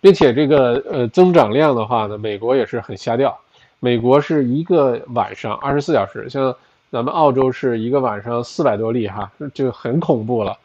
[0.00, 3.36] 并且这个呃增长量的话呢，美国也是很瞎掉。
[3.80, 6.54] 美国是一个晚上二十四小时，像
[6.90, 10.56] 咱们澳洲是一个晚上四百多例哈，就很恐怖了，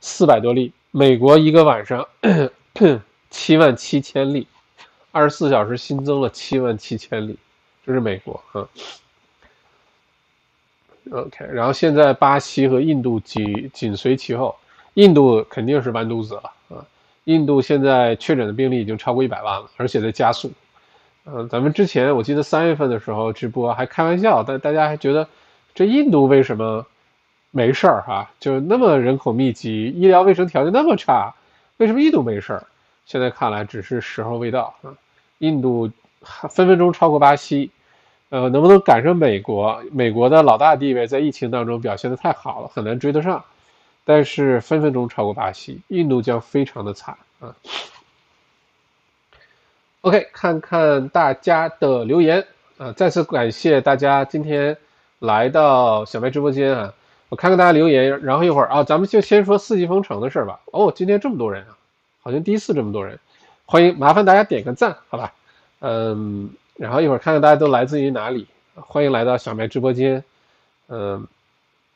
[0.00, 0.72] 四百多例。
[0.92, 2.06] 美国一个晚上
[3.30, 4.46] 七万七千例，
[5.12, 7.36] 二十四小时新增了七万七千例，
[7.86, 8.68] 这是美国啊。
[11.12, 14.54] OK，然后现在巴西和印度紧紧随其后，
[14.94, 16.84] 印度肯定是完犊子了啊。
[17.24, 20.52] 印度现在确诊的病例已经超过一百万了，而且在加速。
[21.24, 25.28] 嗯，咱们之前我记得三月份的时候直播还开玩笑，但大家还觉得
[25.74, 26.86] 这印度为什么
[27.50, 28.30] 没事儿哈？
[28.38, 31.34] 就那么人口密集，医疗卫生条件那么差，
[31.78, 32.66] 为什么印度没事儿？
[33.06, 34.94] 现在看来只是时候未到啊！
[35.38, 35.90] 印度
[36.50, 37.70] 分分钟超过巴西，
[38.28, 39.82] 呃，能不能赶上美国？
[39.90, 43.44] 美国的老大地位在疫情当中表现的太好了，很难追得上。
[44.04, 47.54] 但是分分钟超过巴西，印度将非常的惨啊。
[50.02, 52.46] OK，看看大家的留言
[52.78, 54.76] 啊，再次感谢大家今天
[55.20, 56.92] 来到小麦直播间啊。
[57.28, 60.58] 我看看大家留言，然后一会儿啊，咱们就先说四季封城的事吧。
[60.72, 61.78] 哦，今天这么多人啊，
[62.22, 63.20] 好像第一次这么多人，
[63.66, 65.32] 欢迎，麻烦大家点个赞，好吧？
[65.78, 70.24] 嗯，然后一会儿看看大家都来自于哪里，欢迎来到小麦直播间，
[70.88, 71.28] 嗯。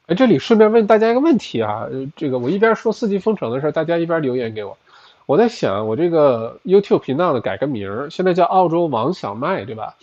[0.06, 4.76] 哎，这里顺便问大家一个问题啊，这个我一边说四季封城的事儿，大家一边留言给我。
[5.24, 9.94] 我在想，我这个 YouTube 频道呢改个名儿，现在叫澳洲王小麦，对吧？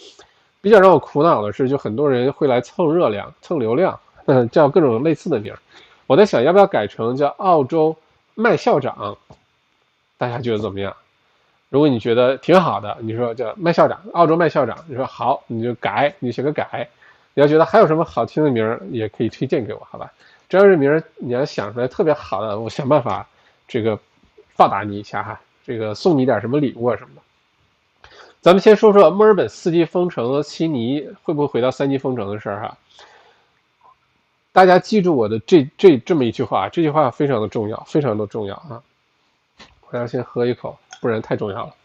[0.61, 5.59] 比较让我苦恼的是，就很多人会来蹭热量、蹭流量，嗯叫各种类似的名儿。
[6.07, 7.95] 我在想，要不要改成叫澳洲
[8.35, 9.17] 麦校长？
[10.17, 10.95] 大家觉得怎么样？
[11.69, 16.87] 如果你觉得挺好的，你说叫麦校长，澳洲麦校长，你说好，你就改，你写个改。
[17.33, 20.11] 你要觉得还有什么好听的名儿，也可以推荐给我，好吧？
[20.49, 23.25] 只要是名儿，你要想出来特别好的，我想办法
[23.69, 23.97] 这个
[24.57, 27.21] 报答你一下哈，这个送你点什么礼物啊什么的。
[28.41, 32.77] 咱们先说说墨尔本四级封城和，悉尼会不会回到三级封城的事儿哈？
[34.51, 38.81] 大家记住我的这这这么一句话，这句话非常的重要，非常的重要啊！
[39.89, 41.75] 我要先喝一口，不然太重要了。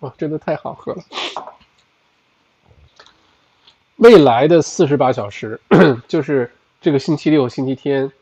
[0.00, 1.02] 哇，真的太好喝了。
[3.96, 5.58] 未来的四十八小时，
[6.06, 8.12] 就是这个星期六、星期天，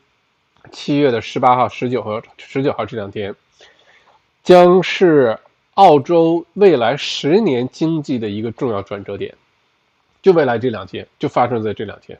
[0.71, 3.35] 七月的十八号、十九号、十九号这两天，
[4.41, 5.37] 将是
[5.77, 9.35] 澳洲未来十年经济的一个重要转折点。
[10.23, 12.17] 就未来这两天，就发生在这两天。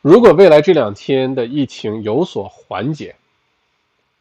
[0.00, 3.14] 如果未来这两天的疫情有所缓解，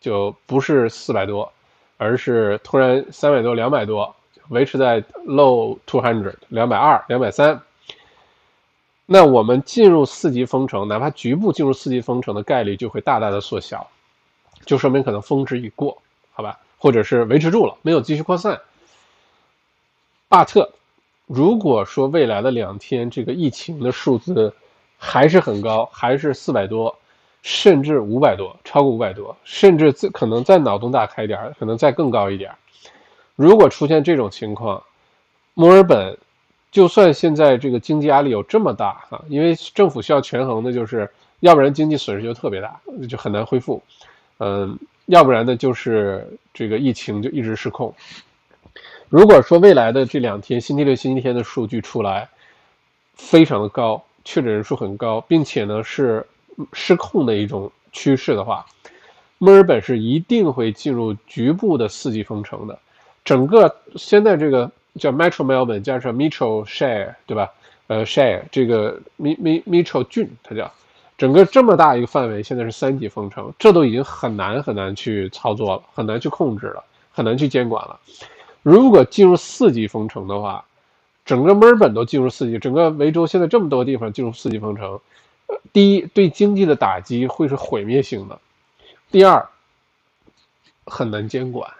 [0.01, 1.49] 就不是四百多，
[1.95, 4.13] 而是突然三百多、两百多，
[4.49, 7.61] 维持在 low two hundred 两百二、两百三，
[9.05, 13.89] 那我们进入四级封城，哪怕局部进入四级封城的概率就会大大的缩小，
[14.65, 16.01] 就说明可能峰值已过，
[16.33, 16.59] 好吧？
[16.85, 18.61] 或者是维持住了，没有继续扩散。
[20.27, 20.71] 巴特，
[21.25, 24.53] 如果说未来的两天这个疫情的数字
[24.95, 26.95] 还是很高，还是四百多。
[27.41, 32.51] 甚至五百多，超过五百多，甚至再可能再脑洞大开点可能再更高一点
[33.35, 34.83] 如果出现这种情况，
[35.55, 36.15] 墨尔本
[36.71, 41.09] 就算现在这个经济压力有这么大哈，因为政府需要权衡的就是，
[41.39, 42.79] 要不然经济损失就特别大，
[43.09, 43.81] 就很难恢复。
[44.39, 47.93] 嗯，要不然呢就是这个疫情就一直失控。
[49.09, 52.27] 如果说未来的这两天星期六、星期天的数据出来
[53.15, 56.25] 非常的高，确诊人数很高，并且呢是。
[56.71, 58.65] 失控的一种趋势的话，
[59.39, 62.79] 墨尔本是一定会进入局部的四级封城的。
[63.25, 67.51] 整个现在这个叫 Metro Melbourne 加上 Metro Shire，对吧？
[67.87, 70.71] 呃，Shire 这个 Mi Mi Metro 郡，它叫
[71.17, 77.97] 整个这么大一个范围，现在是三级封城，这都已经很难很难去操作了，很难去控制了，很难去监管了。
[78.61, 80.65] 如果进入四级封城的话，
[81.23, 84.99] 整个墨尔本都进入四级，整个维州现在这么多地方进入四级封城。
[85.71, 88.35] 第一，对经济的打击会是毁灭性的；
[89.09, 89.47] 第二，
[90.85, 91.71] 很难监管，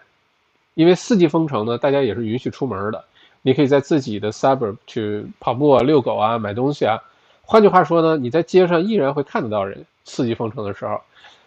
[0.76, 3.04] 因为四级封城呢，大家也是允许出门的，
[3.42, 7.02] 你可以在自己的 suburb 去跑步啊、遛狗啊、买东西啊。
[7.46, 9.86] 换句话说呢，你在街上依然会看得到人。
[10.08, 11.02] 四级封城的时候，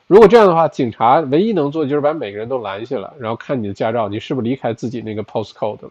[0.08, 5.90] 如果这样的话，警察唯一能做的就是把每个人都拦下来，然后看你的驾照，你是不是离开自己那个 postcode 了。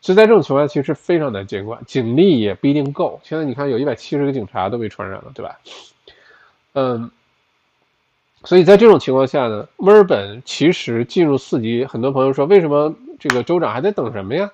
[0.00, 3.20] 所以在这种情况下，其实非常难监管，警力也不一定够。
[3.22, 5.56] 现在你看，有一百七十个警察都被传染了，对吧？
[6.72, 7.10] 嗯，
[8.42, 14.50] 所以在这种情况下呢，墨尔本其实进入四级，很多朋友说，为什么这个州长还在等什么呀？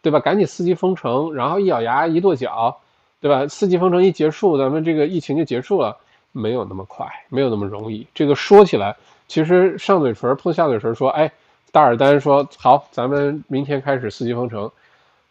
[0.00, 0.20] 对吧？
[0.20, 2.78] 赶紧四级封城，然后一咬牙一跺脚，
[3.20, 3.46] 对吧？
[3.48, 5.96] 四级封城一结束，咱们这个疫情就结束了，
[6.32, 8.06] 没有那么快，没有那么容易。
[8.14, 8.96] 这个说起来，
[9.28, 11.30] 其实上嘴唇碰下嘴唇说，哎，
[11.70, 14.70] 大尔丹说好，咱们明天开始四级封城。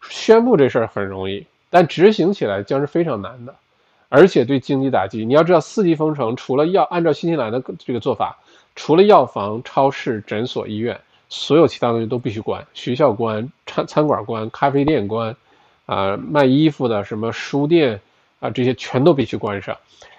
[0.08, 3.54] 宣布这事儿很容易，但执行起来将是非常难的，
[4.08, 5.26] 而且对经济打击。
[5.26, 8.38] 你要知道，四级封城除了药，按照新西兰的这个做法，
[8.74, 15.36] 除了药房、超市、诊所、医院，所有其他东西都必须关，学校关，餐餐馆关，咖啡店关，
[15.90, 18.00] 啊，卖衣服的什么书店
[18.38, 19.76] 啊，这些全都必须关上。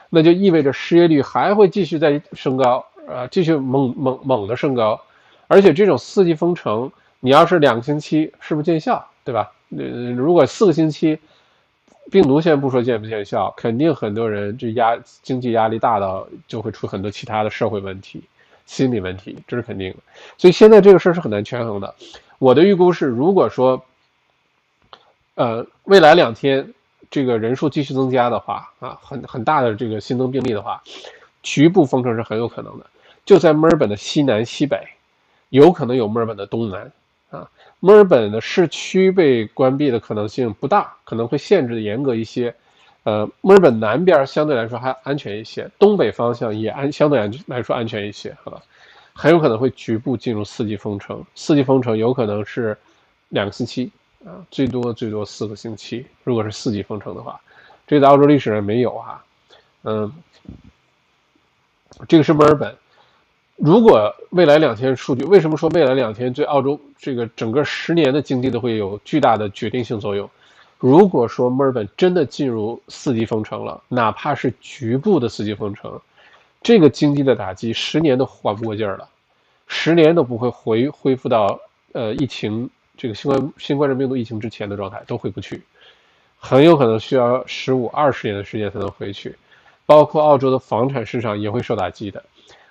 [0.10, 5.00] 那就意味着失业率还会继续在升高，啊，继续猛猛猛的升高。
[5.48, 6.92] 而且这种四级封城，
[7.22, 9.08] 你要是两个星期，是不是见效？
[9.24, 9.50] 对吧？
[9.70, 11.18] 呃，如果四个星期，
[12.12, 18.22] 病毒先不说见不见效，肯定很多人这压经济压力大到就会出很多其他的社会问题、
[18.66, 19.98] 心理问题，这是肯定的。
[20.38, 21.96] 所以现在这个事儿是很难权衡的。
[22.40, 23.82] 我的预估是，如果说，
[25.36, 26.74] 呃，未来两天
[27.10, 30.82] 这个人数继续增加的话，啊，很很大的这个新增病例的话，
[31.42, 32.86] 局部封城是很有可能的，
[33.26, 34.78] 就在墨尔本的西南、西北，
[35.50, 36.92] 有可能有墨尔本的东南。
[37.30, 42.54] 啊，墨尔本的市区被关闭的可能性不大，可能会限制的严格一些。
[43.04, 48.62] 呃，墨尔本南边相对来说还安全一些，东北方向也安相对安来说安全一些，好吧？
[49.14, 52.78] 很有可能会局部进入四级封城，四级封城有可能是
[53.30, 53.90] 两个星期
[54.26, 56.06] 啊，最多最多四个星期。
[56.24, 57.40] 如果是四级封城的话，
[57.88, 59.24] 这个在澳洲历史上没有啊。
[59.84, 60.12] 嗯，
[62.08, 62.76] 这个是墨尔本。
[63.56, 70.30] 如果未来两天数据，为什么说未来两天对澳洲这个整个十年的经济都会有巨大的决定性作用？
[70.80, 76.00] 如果说墨尔本真的进入四级封城了，哪怕是局部的四级封城，
[76.64, 79.08] 这个经济的打击十年都缓不过劲儿了，
[79.68, 81.60] 十年都不会回恢复到
[81.94, 82.68] 呃疫情
[83.02, 85.60] 这个新冠新冠状病毒疫情之前的状态，都回不去，
[86.38, 89.36] 很有可能需要十五二十年的时间才能回去，
[89.88, 92.24] 包括澳洲的房产市场也会受打击的。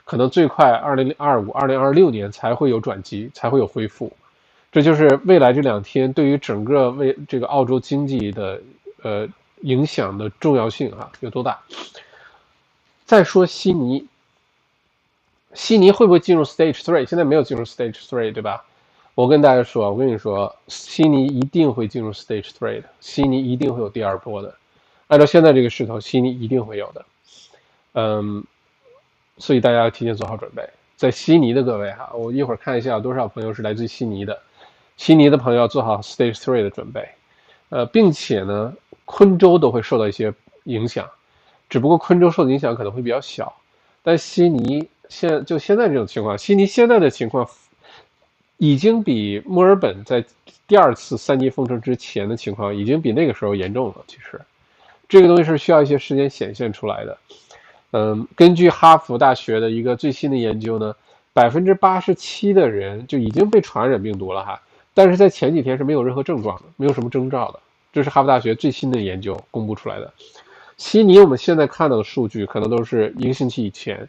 [0.04, 4.12] 可能最快二零二五、二零二六年才会有转机，才会有恢复。
[4.70, 8.62] 这就是未来这两天对于整个为这个澳洲经济的
[9.02, 9.28] 呃
[9.62, 11.58] 影响的重要性啊有多大。
[13.04, 14.06] 再说悉尼，
[15.54, 17.04] 悉尼会不会进入 Stage Three？
[17.04, 18.64] 现在没有进入 Stage Three，对吧？
[19.20, 24.54] 我跟大家说，我跟你说，悉尼一定会进入 Stage Three 的，悉尼一定会有第二波的。
[25.08, 27.04] 按照现在这个势头，悉尼一定会有的。
[27.92, 28.42] 嗯。
[29.36, 30.66] 所以大家要提前做好准备，
[30.96, 34.38] 在悉尼的各位哈，我一会儿看一下有多少朋友是来自悉尼的，
[34.96, 37.06] 悉尼的朋友要做好 Stage Three 的准备，
[37.68, 40.32] 呃，并且呢，昆州都会受到一些
[40.64, 41.08] 影响，
[41.70, 43.54] 只不过昆州受的影响可能会比较小。
[44.02, 47.48] 但悉尼现就现在这种情况，悉尼现在的情况
[48.60, 50.22] 已经比墨尔本在
[50.68, 53.94] 第二次三级封城之前的情况已经比那个时候严重了。
[54.06, 54.38] 其实，
[55.08, 57.18] 这个东西是需要一些时间显现出来的。
[57.92, 60.94] 嗯，根据哈佛大学的一个最新的研究呢，
[61.32, 64.60] 百分之八十七的人就已经被传染病毒了哈，
[64.92, 67.60] 但是在前几天是没有任何症状的，没有什么征兆的。
[67.94, 70.12] 这是哈佛大学最新的研究公布出来的。
[70.76, 74.06] 悉尼我们现在看到的数据可能都是一个星期以前，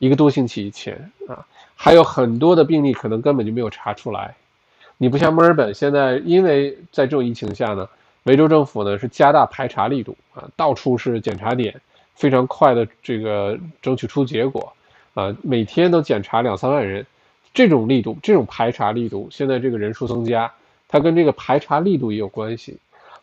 [0.00, 1.46] 一个多星期以前啊，
[1.76, 4.34] 还有很多的病例可能根本就没有查出来。
[4.98, 7.88] 你不像墨尔本，现在因为在这种疫情下呢，
[8.24, 11.80] 维州政府呢是加大排查力度啊，到处是检查点。
[12.14, 14.70] 非常快的这个争取出结果，
[15.14, 17.04] 啊，每天都检查两三万人，
[17.54, 20.52] 这种力度，这种排查力度，现在这个人数增加，
[20.88, 22.76] 它跟这个排查力度也有关系。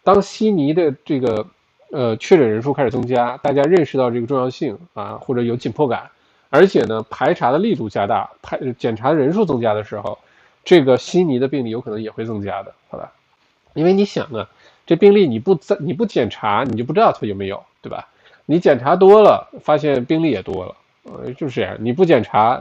[0.04, 1.46] 当悉尼的这个
[1.92, 6.10] 呃确诊人数开始增加，大家认识到这个重要性啊，或者有紧迫感，
[6.50, 10.18] 而且呢排查的力度加大，排检查人数增加的时候，
[10.64, 13.12] 这个悉尼的病例有可能也会增加的，好吧？
[13.74, 14.50] 因为你想啊，
[14.86, 18.08] 这病例你不在你不检查，你就不知道它有没有，对吧？
[18.46, 21.78] 你检查多了，发现病例也多了，呃，就是这样。
[21.80, 22.60] 你不检查，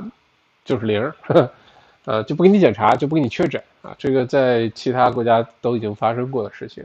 [0.66, 1.12] 就是零，
[2.04, 3.94] 呃，就不给你检查，就不给你确诊啊。
[3.98, 6.84] 这个在其他国家都已经发生过的事情。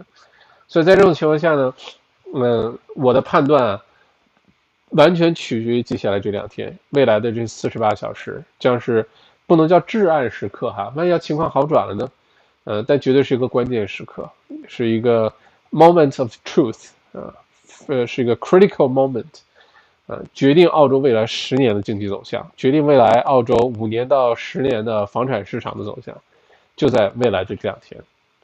[0.69, 1.73] 所以在这种情况下呢，
[2.33, 3.83] 嗯，我的判断啊
[4.93, 9.07] 完全取决于接下来这两天，未来的这四十八小时将是
[9.45, 10.91] 不能叫至暗时刻哈。
[10.95, 12.11] 万一要情况好转了呢？
[12.63, 14.29] 呃，但绝对是一个关键时刻，
[14.67, 15.33] 是一个
[15.71, 17.33] moment of truth 啊。
[17.87, 19.25] 呃，是一个 critical moment，
[20.05, 26.15] 呃，决定澳洲未来十年的经济走向，决定未来澳洲五年到十年的房产市场的走向，
[26.77, 27.99] 就在未来的这两天，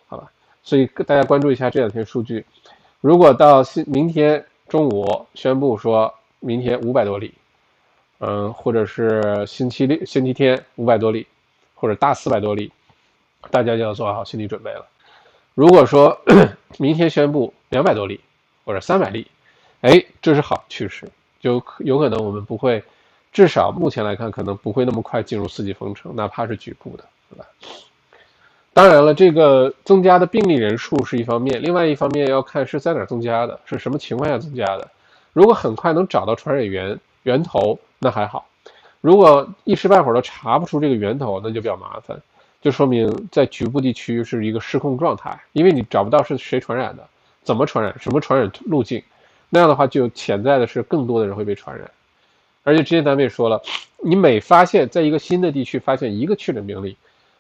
[0.08, 0.30] 好吧？
[0.62, 2.44] 所以大家关注一下这两天数据。
[3.00, 7.34] 如果到星明天中午宣布说明天五百多例，
[8.20, 11.26] 嗯，或者是星期六、星期天五百多例，
[11.76, 12.72] 或者大四百多例，
[13.52, 14.86] 大家就要做好心理准备了。
[15.54, 16.18] 如果说
[16.80, 18.20] 明天宣布两百多例，
[18.64, 19.28] 或者三百例，
[19.82, 21.10] 哎，这是好趋势，
[21.40, 22.84] 就有可能我们不会，
[23.34, 27.46] 至少目前来看，可能不会那么快进入四级封城，哪怕是局部的，对吧？
[28.72, 34.88] 当然了，这个增加的病例人数是一方面，另外一方面要看是在哪增加的，是什么情况下增加的。
[35.34, 38.46] 如果很快能找到传染源源头，那还好；
[39.02, 42.20] 如果一时半会儿都查不出这个源头，那就比较麻烦，
[42.62, 47.08] 就说明在局部地区是一个失控状态，因为你找不到是谁传染的。
[47.42, 47.96] 怎么传染？
[48.00, 49.02] 什么传染路径？
[49.50, 51.90] 那样的话，就潜在的是更多的人会被传染。
[52.64, 53.60] 而且之前咱们也说了，
[54.04, 56.96] 你每发现在一个新的地区发现一个确诊病例，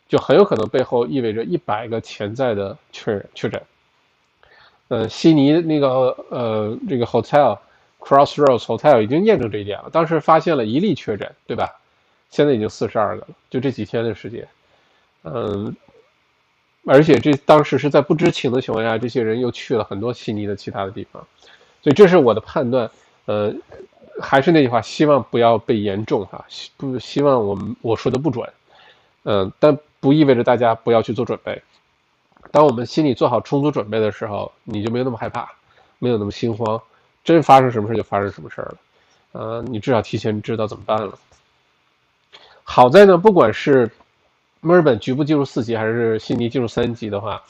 [0.07, 3.61] 就很有可能背后意味着一百个潜在的确诊确诊。
[4.87, 7.59] 呃，悉尼那个呃这个 hotel
[7.99, 11.79] Crossroads Hotel 已经验证这一点了，当时发现了一例确诊，对吧？
[12.29, 14.47] 现在已经四十二个了，就这几天的时间，
[15.23, 15.75] 嗯。
[16.85, 21.21] 而且这当时是在不知情的情况下，这些人又去了很多悉尼的其他的地方，
[21.83, 22.89] 所以这是我的判断。
[23.25, 23.53] 呃，
[24.21, 26.43] 还是那句话，希望不要被严重哈，
[26.77, 28.49] 不希望我们我说的不准。
[29.23, 31.61] 嗯，但不意味着大家不要去做准备。
[32.49, 35.51] 当我们心里做好充足准备的时候，你就没有那么害怕，
[35.99, 36.81] 没有那么心慌。
[37.23, 38.77] 真发生什么事就发生什么事了。
[39.31, 41.17] 呃，你至少提前知道怎么办了。
[42.63, 43.89] 好在呢，不管是。
[44.61, 47.41] 墨尔本局部进入四级，还是悉尼进入三级的话，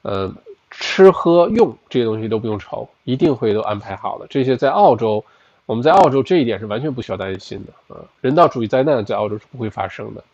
[0.00, 0.34] 呃，
[0.70, 4.26] 吃喝用这些东西都不用愁，一定会都安排好了。
[4.30, 5.22] 这些在澳洲，
[5.66, 8.00] 我们在澳洲这一点是完全不需要担心的啊。
[8.22, 10.24] 人道主义灾难在澳洲是不会发生的。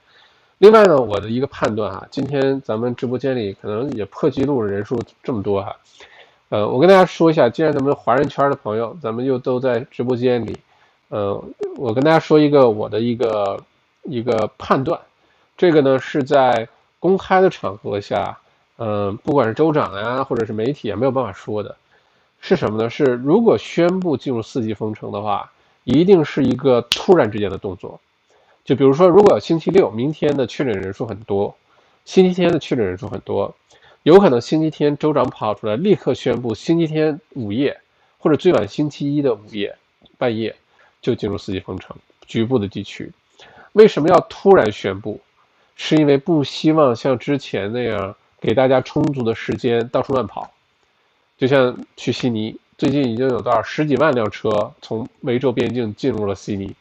[0.59, 5.75] 另外呢，我的一个判断哈，今天咱们直播间里可能也破纪录的，人数这么多哈。
[6.53, 10.55] 呃，我跟大家说一下，既然咱们华人圈的朋友，咱们又都在直播间里，
[11.09, 11.43] 呃，
[11.79, 13.59] 我跟大家说一个我的一个
[14.03, 15.01] 一个判断。
[15.57, 18.39] 这个呢是在公开的场合下，
[18.77, 21.75] 嗯，不管是州长呀，或者是媒体啊，没有办法说的，
[22.39, 22.91] 是什么呢？
[22.91, 25.51] 是如果宣布进入四级封城的话，
[25.85, 27.99] 一定是一个突然之间的动作。
[28.63, 31.57] 就比如说，如果有星期六明天的确诊人数很多，
[32.05, 33.55] 星期天的确诊人数很多，
[34.03, 37.81] 有可能星期天州长跑出来立刻宣布，星期天午夜
[38.19, 39.77] 或者最晚星期一的午夜
[40.19, 40.55] 半夜
[41.01, 41.97] 就进入四级封城，
[42.27, 43.13] 局部的地区。
[43.73, 45.21] 为什么要突然宣布？
[45.77, 50.51] 是因为不希望像之前那样给大家充足的时间到处乱跑，
[51.39, 56.75] 就像去悉尼，最近已经有多少十几万辆车从维州边境进入了悉尼，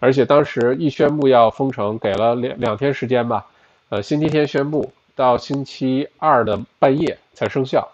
[0.00, 3.46] 而且当时一宣布要封城，给了两两天时间吧，
[3.88, 7.88] 呃，星期天宣布，到星期二的半夜才生效，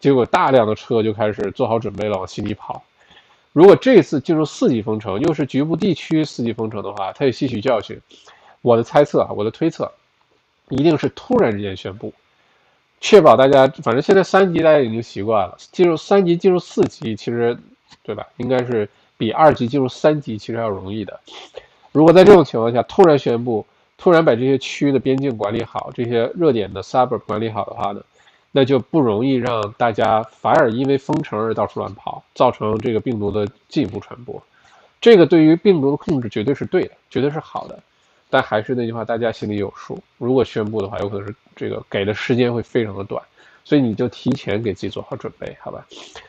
[0.00, 2.82] 结果大量的车就开始做好准备了往悉尼跑，
[3.52, 7.98] 如果这次进入四级封城，又是局部地区四级封城的话，它也吸取教训。
[8.60, 9.92] 我的猜测啊，我的推测，
[10.68, 12.12] 一定是突然之间宣布，
[13.00, 17.56] 确保大家，反正现在三级大家已经习惯了，进入三级进入四级，其实，
[18.02, 18.26] 对吧？
[18.38, 21.20] 应该是比二级进入三级其实要容易的。
[21.92, 23.64] 如果在这种情况下突然宣布，
[23.96, 28.02] 突然把这些区的边境管理好，这些热点的 suburb 管理好的话呢？
[28.56, 34.40] 那就不容易让大家反而因为封城而到处乱跑，造成这个病毒的进一步传播。
[35.00, 37.82] 这个对于病毒的控制绝对是对的，绝对是好的。
[38.30, 39.98] 但还是那句话，大家心里有数。
[40.18, 43.22] 如果宣布的话，有可能是这个给的时间会非常的短，
[43.64, 45.84] 所以你就提前给自己做好准备，好吧？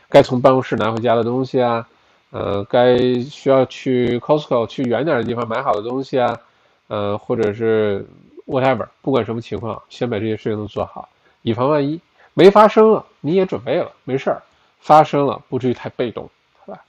[0.10, 1.88] 该从办公室拿回家的东西啊，
[2.32, 6.40] 呃，该需要去 Costco 去远点的地方买好的东西啊，
[6.88, 8.06] 呃，或者是
[8.46, 11.10] whatever，不管什么情况，先把这些事情都做好，
[11.42, 12.00] 以防万一。
[12.34, 14.38] 没发生了，你也准备了，没事儿；
[14.80, 16.30] 发生了，不至于太被动，
[16.60, 16.84] 好吧？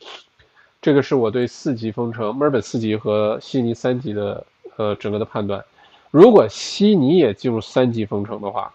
[0.83, 4.45] 这个是我对四级封城，墨尔本四级和悉尼三级的
[4.77, 5.65] 呃整个的判断。
[6.11, 8.73] 如果悉尼也进入三级封城的话，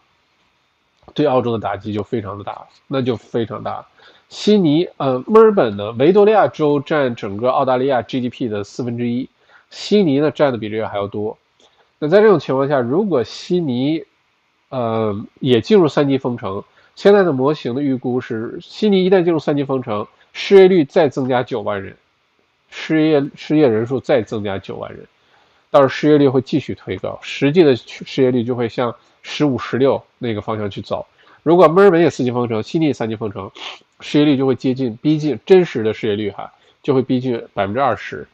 [1.13, 3.86] 对澳洲的打击就非常的大，那就非常大。
[4.30, 9.28] 悉尼呃，墨尔本呢，维多利亚州占整个澳大利亚 GDP 的四分之一，
[9.72, 11.36] 悉尼呢占的比这个还要多。
[11.97, 14.03] 那在这种情况下，如果悉尼
[14.69, 16.63] 呃，也进入三级封城。
[16.93, 21.95] 现在的模型的预估是，悉尼一旦进入三级封城，失业率再增加九万人，
[22.69, 25.07] 失业失业人数再增加九万人，
[25.72, 31.05] 到时候失业率会继续推高，实际的失业率就会向十五、十六那个方向去走。
[31.43, 33.49] 如果墨尔本也四级封城，悉尼也三级封城，
[34.01, 36.51] 失业率就会接近逼近真实的失业率哈，
[36.84, 38.28] 就会逼近百分之二十。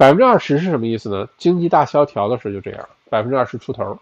[0.00, 1.28] 百分之二十是什么意思呢？
[1.36, 3.98] 经济大萧条的时候就这样，百分之二十出头。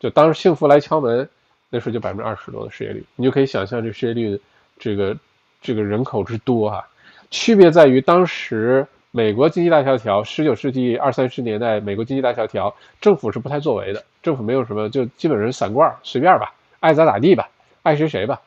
[0.00, 1.28] 就当幸福来敲门，
[1.68, 4.40] 那时候就百分之二十多的失业率，你就可以想象这失业率
[4.78, 5.14] 这个
[5.60, 6.82] 这个人口之多哈。
[7.30, 17.50] 区别在于当时美国经济大萧条，十九世纪二三十年代美国经济大萧条，政府是不太作为的，政府没有什么，就基本上散罐随便吧，爱咋咋地吧，
[17.82, 18.40] 爱谁谁吧。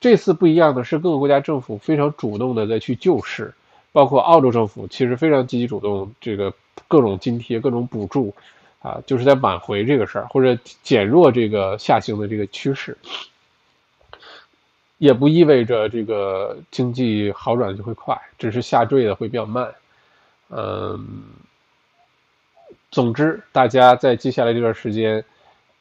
[0.00, 3.52] 这次不一样的是，各个国家政府非常主动的在去救市，
[3.92, 6.52] 包括澳洲政府其实非常积极主动，这个
[6.88, 8.34] 各种津贴、各种补助。
[8.84, 12.98] 啊，就是在挽回这个事儿，或者减弱这个下行的这个趋势，
[14.98, 19.72] 也不意味着这个经济好转就会快，只是下坠的会比较慢。
[20.50, 21.22] 嗯，
[22.90, 25.24] 总之，大家在接下来这段时间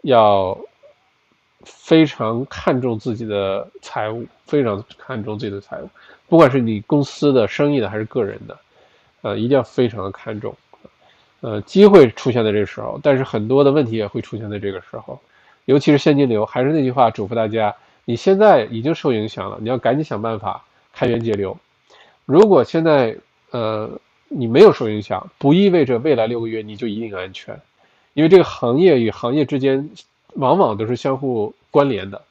[0.04, 0.56] 要
[1.64, 5.90] 非常看重自己的财务，非常看重自己的财务，
[6.28, 8.58] 不管是你公司的生意的还是个人的，
[9.22, 10.56] 呃，一定要非常的看重。
[11.42, 15.20] 呃，机会出现在这个时候，但是很多的问题也会出现在这个时候，
[15.66, 16.46] 尤其是现金流。
[16.46, 21.58] 还是那句话，嘱咐大家：你现在已经受影响了，你要赶紧想办法开源节流。
[22.26, 23.18] 如果现在
[23.50, 23.90] 呃
[24.28, 27.60] 你没有受影响，不意味着未来六个月你就一定安全，
[28.14, 29.90] 因为这个行业与行业之间
[30.34, 32.22] 往往都是相互关联的。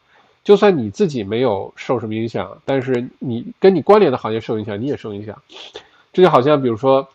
[0.45, 5.41] 就算你自己没有受什么影响，但是你跟你关联的行业受影响，你也受影响。
[6.13, 7.09] 这就好像比如说。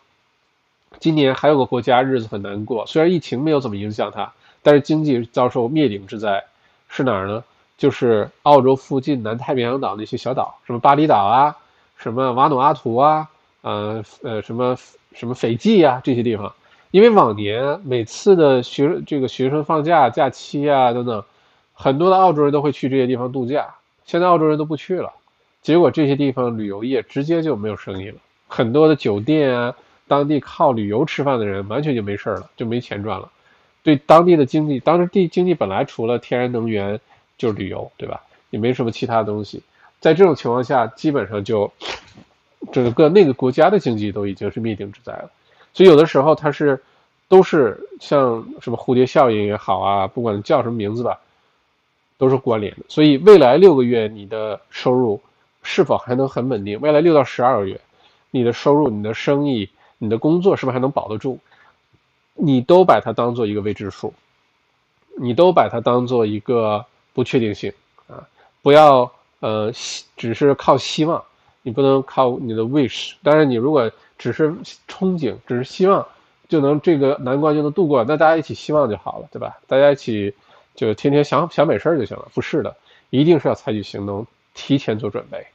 [0.98, 4.32] 今年还有个国家日子很难过，虽然疫情没有怎么影响它，
[4.62, 6.42] 但是经济遭受灭顶之灾，
[6.88, 7.44] 是哪儿呢？
[7.76, 11.54] 就是澳洲附近南太平洋岛那些小岛，什么巴厘岛啊，
[11.98, 13.28] 什么瓦努阿图啊，
[13.60, 14.74] 呃呃什么
[15.12, 16.54] 什么斐济啊这些地方，
[16.96, 21.22] 因为往年每次的学这个学生放假假期啊等等，
[21.74, 23.74] 很多的澳洲人都会去这些地方度假，
[24.06, 25.12] 现在澳洲人都不去了，
[25.60, 28.16] 结果这些地方旅游业直接就没有生意了，
[28.48, 29.74] 很多的酒店啊。
[30.08, 33.30] 当地靠旅游吃饭的人完全就没事了，就没钱赚了。
[33.82, 36.98] 对当地的经济，当时地经济本来除了天然能源
[37.36, 38.22] 就是旅游，对吧？
[38.48, 39.62] 也没什么其他东西。
[40.00, 41.70] 在这种情况下，基本上就
[42.72, 45.30] 整个那个国家的经济都已经是灭顶之灾了。
[45.76, 46.82] 所以有的时候它是
[47.28, 51.20] 都是像什么蝴蝶效应也好啊，不管叫什么名字吧，
[52.16, 52.78] 都是关联的。
[52.88, 55.20] 所以未来六个月你的收入
[55.62, 56.80] 是否还能很稳定？
[56.80, 57.78] 未来六到十二个月，
[58.30, 59.68] 你的收入、你的生意。
[59.98, 61.38] 你的工作是不是还能保得住？
[62.34, 64.12] 你都把它当做一个未知数，
[65.18, 67.72] 你都把它当做一个不确定性
[68.06, 68.28] 啊！
[68.60, 69.10] 不要
[69.40, 69.72] 呃，
[70.14, 71.24] 只是靠希望，
[71.62, 73.14] 你不能靠你的 wish。
[73.22, 74.50] 当然，你如果只是
[74.88, 76.06] 憧憬，只是希望
[76.48, 79.58] 就能这个难关就能度过，那大家一起希望就好了，对吧？
[79.66, 80.34] 大家一起
[80.74, 82.28] 就天天想想美事儿就行了。
[82.34, 82.76] 不是的，
[83.10, 85.46] 一定是要采取行动，提前做准备。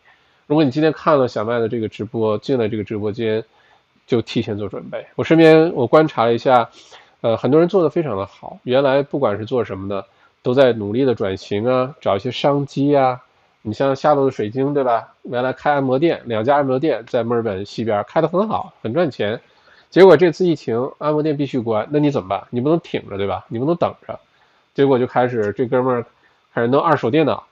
[0.47, 3.43] 如果你今天看了小麦的这个直播，进了这个直播间。
[4.07, 5.05] 就提前做准备。
[5.15, 6.69] 我身边我观察了一下，
[7.21, 8.59] 呃，很多人做的非常的好。
[8.63, 10.05] 原来不管是做什么的，
[10.41, 13.21] 都在努力的转型啊，找一些商机啊，
[13.61, 15.13] 你像夏洛的水晶，对吧？
[15.23, 19.39] 原来开按摩店，两家按摩店在墨尔本西边开得很好，很赚钱。
[19.89, 22.47] 结果这次疫情，按摩店必须关，那你怎么办？
[22.49, 23.45] 你不能挺着，对吧？
[23.49, 24.19] 你不能等着。
[24.73, 26.05] 结果就开始这哥们儿
[26.53, 27.43] 开始弄二手电脑，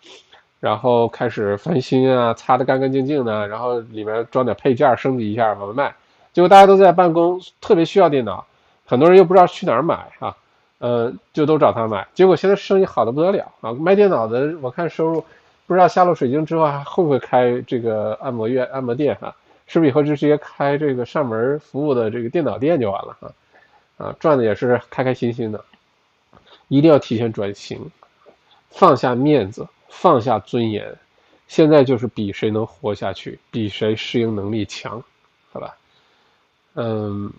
[0.59, 5.95] 然后开始翻新啊，擦得干干净净的，然后里面装点配件，升级一下往外卖。
[6.31, 8.45] 结果大家都在办公，特别需要电脑，
[8.85, 10.35] 很多人又不知道去哪儿买啊，
[10.77, 12.07] 呃，就都找他买。
[12.13, 13.73] 结果现在生意好的不得了啊！
[13.73, 15.25] 卖电脑的，我看收入
[15.69, 19.35] 不知道下落水晶之后还会不会开这个按摩院、按摩店哈？
[19.67, 23.31] 是不是以后就直接开这个上门服务的这个电脑店就完了哈？
[23.99, 25.63] 啊，赚的也是开开心心的。
[26.69, 27.91] 一定要提前转型，
[28.71, 30.97] 放下面子，放下尊严。
[31.47, 35.03] 现在就是比谁能活下去，比谁适应能力强，
[35.51, 35.77] 好吧？
[36.73, 37.31] 嗯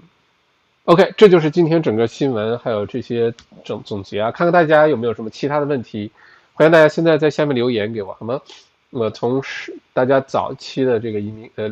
[0.85, 6.13] ，OK，这就是今天整个新闻还有这些总总结啊，看看大家有没有什么其他的问题，
[6.61, 8.39] 欢迎大家现在在下面留言给我，好吗？
[8.91, 9.43] 我从
[9.95, 11.71] 大家早期的这个移民呃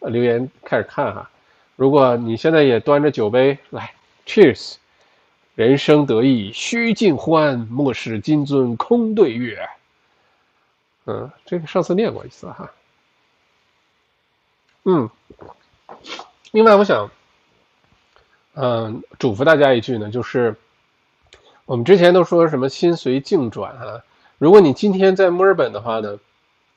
[0.00, 1.30] 留言开始看哈，
[1.76, 3.94] 如果你现在也端着酒杯来
[4.26, 4.74] ，Cheers，
[5.54, 9.66] 人生得意须尽欢，莫使金樽空对月。
[11.06, 12.70] 嗯，这个上次念过一次哈。
[14.84, 15.08] 嗯。
[16.50, 17.10] 另外，我想，
[18.56, 20.54] 嗯，嘱咐大家一句呢，就是
[21.64, 24.04] 我们之前都说什么心随境转啊。
[24.38, 26.16] 如果你今天在墨尔本的话呢，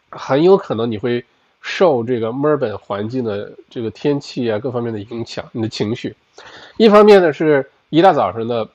[0.09, 1.23] 很有可能你会
[1.61, 6.15] 受这个墨尔本环境的这个天气啊各方面的影响，你的情绪。
[6.77, 8.67] 一方面呢，是一大早上的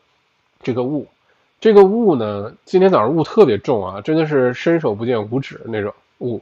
[0.63, 1.07] 这个雾，
[1.61, 6.41] 这个雾呢，今天早上雾特别重啊，真的是伸手不见五指那种雾。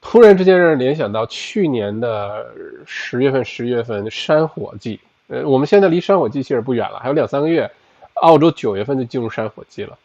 [0.00, 2.46] 突然之间让人联想到去年的
[2.86, 4.98] 十月份、十月份山火季。
[5.26, 7.70] 呃，我们现在离山火季其实不远了，还有两三个月，
[8.14, 9.98] 澳洲九月份就进入山火季了。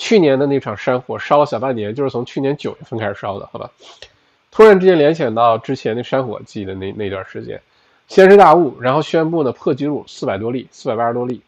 [0.00, 3.70] 去年的那场山火烧了小半年，就是从去年九月份开始烧的，好吧？
[4.50, 7.60] 突然之间联想到之前那山火季的那那段时间，
[8.08, 11.42] 先是大雾，然后宣布呢破纪录四百多例，四百八十多例，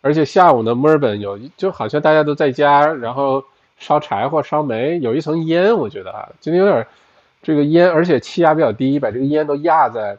[0.00, 3.44] 而且下午呢墨尔本有就好像大家都在家，然后。
[3.82, 6.86] 烧柴火、烧煤，有一层烟，我觉得啊，今天有点
[7.42, 10.18] 这个烟，而且气压比较低，把这个烟都压在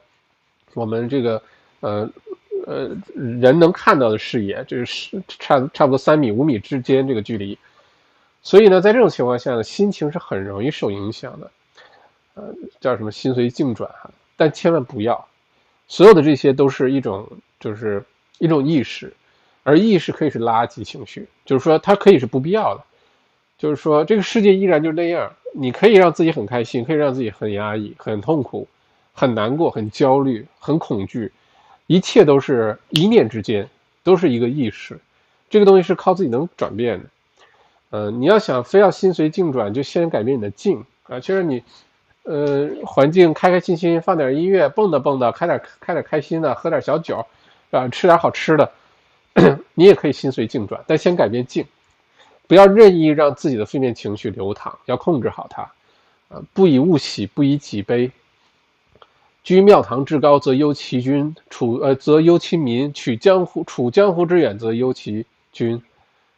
[0.74, 1.40] 我们这个
[1.82, 2.10] 呃
[2.66, 7.58] 呃人能看到的视野，就是差差不多三米、五米之间这个距离。
[8.42, 11.52] 所以呢，在这种情况下呢，心情是很容易受影响的，
[12.34, 14.10] 呃，叫什么心随境转哈。
[14.36, 15.28] 但千万不要，
[15.88, 17.28] 所有的这些都是一种
[17.60, 18.04] 就是
[18.40, 19.14] 一种意识，
[19.64, 22.84] 而意识可以是垃圾情绪，就是说它可以是不必要的。
[23.58, 25.32] 就是说，这个世界依然就那样。
[25.54, 28.66] 你可以让自己很开心，可以让自己很压抑、很痛苦、
[29.12, 31.32] 很难过、很焦虑、很恐惧，
[31.92, 33.68] 一切都是一念之间，
[34.02, 34.98] 都是一个意识。
[35.50, 37.06] 这个东西是靠自己能转变的。
[37.90, 41.20] 呃，你要想非要心随境转，就先改变你的境啊。
[41.20, 41.62] 其实你，
[42.24, 47.26] 呃，环境开开心心，放点音乐，蹦跶蹦跶，开点开点开心的，喝点小酒，
[47.72, 48.72] 啊，吃点好吃的，
[49.76, 51.66] 你也可以心随境转，但先改变境。
[52.48, 55.64] 不要任意让自己的负面情绪流淌，要控制好它。
[56.30, 58.10] 啊，不以物喜，不以己悲。
[59.44, 62.94] 居庙堂之高则忧其君，处呃则忧其民。
[62.94, 65.82] 取江湖处江湖之远则忧其君。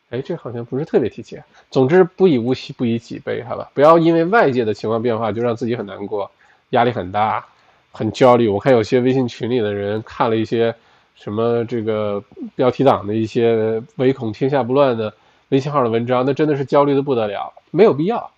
[0.10, 1.44] 哎，这好像不是特别贴切。
[1.72, 3.70] 总之，不以物喜，不以己悲，好吧？
[3.74, 6.30] 不要因为外界的情况变化就让自己很难过，
[6.70, 7.46] 压力很大，
[7.92, 8.48] 很焦虑。
[8.48, 10.74] 我看有些微信群里的人看了一些
[11.16, 12.24] 什么这个
[12.56, 15.14] 标题党的一些唯恐天下不乱的。
[15.50, 18.32] 微信号的文章，那真的是焦虑的不得了，没有必要。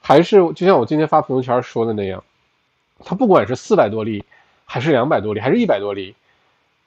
[0.00, 2.24] 还是就像我今天发朋友圈说的那样，
[3.04, 4.24] 它不管是四百多例，
[4.64, 6.14] 还是两百多例，还是一百多例，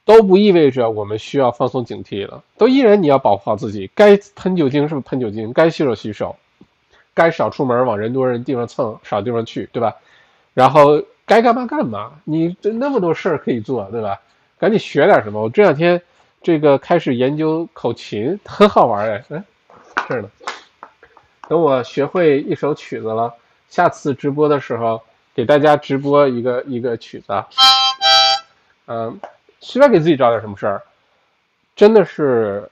[0.05, 2.43] 都不意味着我们需要放松警惕了。
[2.57, 5.53] 都依然你要保护好自己，该喷酒精是不是喷酒精？
[5.53, 6.36] 该洗手洗手，
[7.14, 9.95] 该少出门往人多人地方蹭，少地方去，对吧？
[10.53, 14.20] 然后该干嘛干嘛，你这那么多事儿可以做，对吧？
[14.59, 15.41] 赶紧学点什么。
[15.41, 16.01] 我这两天
[16.41, 19.43] 这个开始研究口琴，很好玩哎，嗯。
[20.07, 20.30] 这儿呢，
[21.47, 23.34] 等我学会一首曲子了，
[23.70, 25.01] 下次直播的时候
[25.34, 27.28] 给大家直播一个一个曲子。
[28.88, 29.20] 嗯，
[29.60, 30.82] 随便给自己找点什么事儿，
[31.76, 32.70] 真的是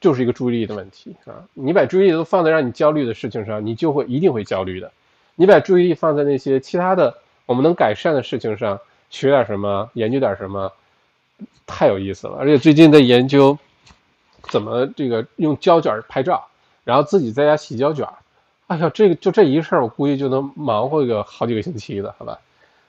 [0.00, 1.44] 就是一个注意力的问题啊！
[1.54, 4.90] 你把注意力都放在让你焦虑的事情上，你就会一定会焦虑的。
[5.34, 8.78] 你把注意力放在那些其他的我们能改善的事情上，
[9.10, 10.72] 学点什么，研究点什么，
[11.66, 12.36] 太有意思了。
[12.38, 13.58] 而且最近在研究
[14.50, 16.46] 怎么这个用胶卷拍照。
[16.84, 18.08] 然后自己在家洗胶卷，
[18.68, 22.38] 哎呀，这个就这一事儿，我估计就能忙活个好几个星期的，好吧？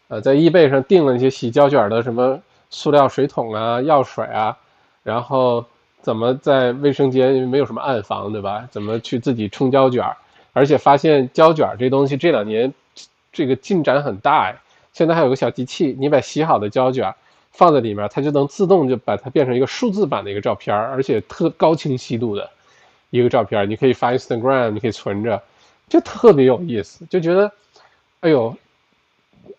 [0.10, 2.38] 呃，在易贝上订了那些洗胶卷的什么
[2.70, 4.58] 塑料水桶啊、药水啊，
[5.04, 5.64] 然后
[6.02, 8.68] 怎么在卫生间没有什么暗房，对吧？
[8.70, 10.04] 怎么去自己冲胶卷，
[10.52, 12.74] 而且发现胶卷这东西这两年
[13.32, 14.56] 这个进展很大哎。
[14.92, 17.14] 现在还有个小机器，你把洗好的胶卷
[17.52, 22.50] 放在里面，它就能自动就把它变成一个数字版的一个照片，而且特高清晰度的
[23.12, 25.42] 一个照片，你可以发 Instagram，你可以存着，
[25.90, 27.52] 就特别有意思，就觉得，
[28.22, 28.56] 哎呦，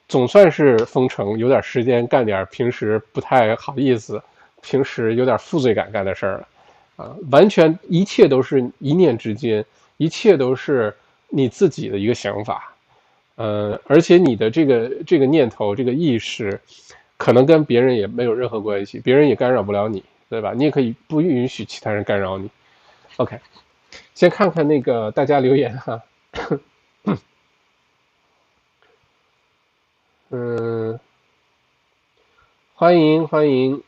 [0.08, 4.22] 总算是封城，有点时间干点平时不太好意思、
[4.62, 6.48] 平时有点负罪感干的事儿了，
[6.96, 9.64] 啊，完全一切都是一念之间，
[9.96, 10.94] 一切都是
[11.28, 12.72] 你自己的一个想法。
[13.36, 16.60] 呃，而且你的这个这个念头、这个意识，
[17.16, 20.52] 可能跟别人也没有任何关系，别人也干扰不了你，对吧？
[20.54, 22.50] 你也可以不允许其他人干扰你。
[23.16, 23.38] OK，
[24.14, 26.02] 先看看那个大家留言哈。
[30.30, 30.98] 嗯，
[32.74, 33.82] 欢迎欢迎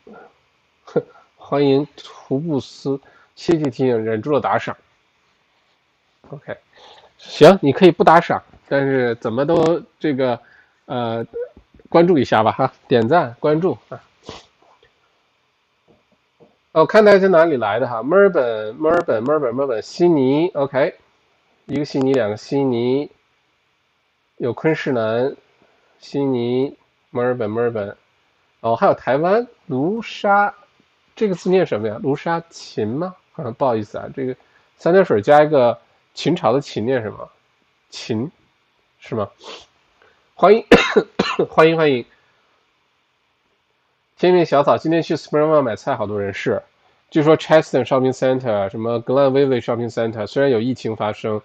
[1.37, 3.01] 欢迎图布斯，
[3.35, 4.77] 谢谢提醒，忍住了打赏。
[6.31, 6.57] OK，
[7.19, 8.43] 行，你可以不打赏。
[8.69, 10.41] 但是怎么都这个，
[10.87, 11.27] 呃，
[11.89, 14.03] 关注一下吧哈，点赞关注啊。
[16.73, 20.99] 哦，看大家哪里来的哈，墨尔本，墨尔本，墨尔本，墨尔本，悉尼，OK，
[21.67, 23.11] 一个悉尼，两个悉尼，
[24.37, 25.37] 有昆士兰，
[25.99, 26.77] 悉尼，
[27.11, 27.97] 墨尔本，墨尔本，
[28.61, 30.55] 哦，还有台湾卢沙，
[31.15, 31.99] 这个字念什么呀？
[32.03, 33.15] 卢沙秦吗？
[33.33, 34.37] 好像不好意思啊，这个
[34.77, 35.79] 三点水加一个
[36.15, 37.31] 秦朝的秦念什么？
[37.91, 38.31] 秦。
[39.05, 39.29] 是吗？
[40.35, 40.65] 欢迎
[41.49, 42.07] 欢迎 欢迎！
[44.17, 46.63] 天命小草今天去 Spring One 买菜，好多人是。
[47.13, 51.39] 据说 Cheston Shopping Center、什么 Glenville Shopping Center 虽然有疫情发生，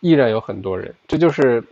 [0.00, 0.94] 依然有很多人。
[1.06, 1.62] 这就是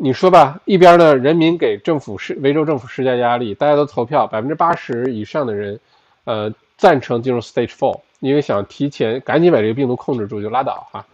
[0.00, 5.78] 你说吧，一边呢，人民给政府施维州政府施加压力，大家都投票，百分之八十以上的人，
[6.24, 11.04] 呃，赞成进入 Stage Four，因为想提前赶紧把这个病毒控制住就拉倒哈。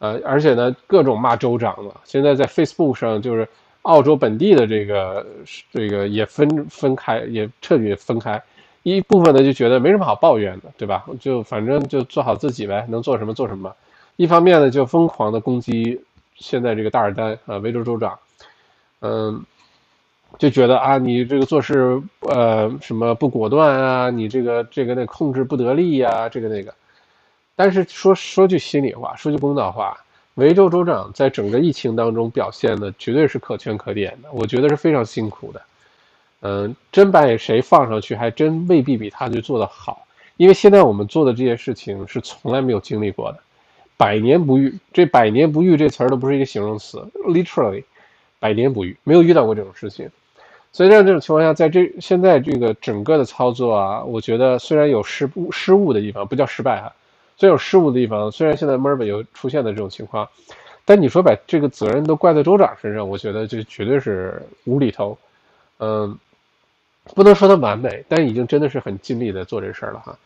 [0.00, 1.98] 呃，而且呢，各种骂州长了。
[2.04, 3.48] 现在在 Facebook 上，就是
[3.80, 5.26] 澳洲本地的这个
[5.72, 8.42] 这个也分分开，也彻底分开。
[8.82, 11.04] 一部分呢就觉得没什么好抱怨的，对吧？
[11.20, 13.74] 就反正就做好自己呗，能做什么做什么。
[14.16, 16.00] 一方面呢，就疯狂的攻击
[16.36, 18.18] 现在这个大尔丹啊，维州州长，
[19.00, 19.44] 嗯，
[20.38, 26.74] 就觉得啊，你这个做事呃什么不果断啊，你这个这个那控制不得力呀，这个那个。
[27.54, 29.98] 但是说说句心里话，说句公道话，
[30.34, 35.60] 维州州长在整个疫情当中表现的绝对是可圈可点的，我觉得是非常辛苦的。
[36.40, 40.06] 嗯，真把谁放上去，还真未必比他就做得好。
[40.36, 43.38] 因为现在我们做的这些事情是从来没有经历过的，
[43.96, 44.72] 百年不遇。
[44.92, 47.82] 这百年不遇这词儿都不是一个形容词，literally，
[48.38, 50.08] 百年不遇，没有遇到过这种事情。
[50.70, 56.92] 所以在这种情况下，在这现在这个整个的操作啊，我觉得虽然有失误失误的地方，不叫失败哈。
[57.36, 60.28] 最有失误的地方，虽然现在墨尔本有出现的这种情况，
[60.84, 65.18] 但你说把这个责任都怪在州长身上，我觉得这绝对是无厘头。
[65.80, 66.18] 嗯，
[67.14, 70.16] 不能说它完美，但已经真的是很尽力的做这事儿了哈。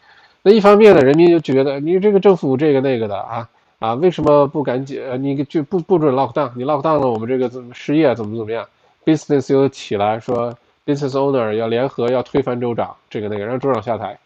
[0.42, 6.50] 那一方面呢，人民就觉得你这个政府这个那个的啊啊，为什么不赶紧你就不不准 lock down？
[6.56, 8.66] 你 lock down 了，我们这个怎么失业怎么怎么样
[9.04, 10.52] ？business 又起来说
[10.84, 14.18] business owner 要联合要推翻州长这个那个，让州长下台。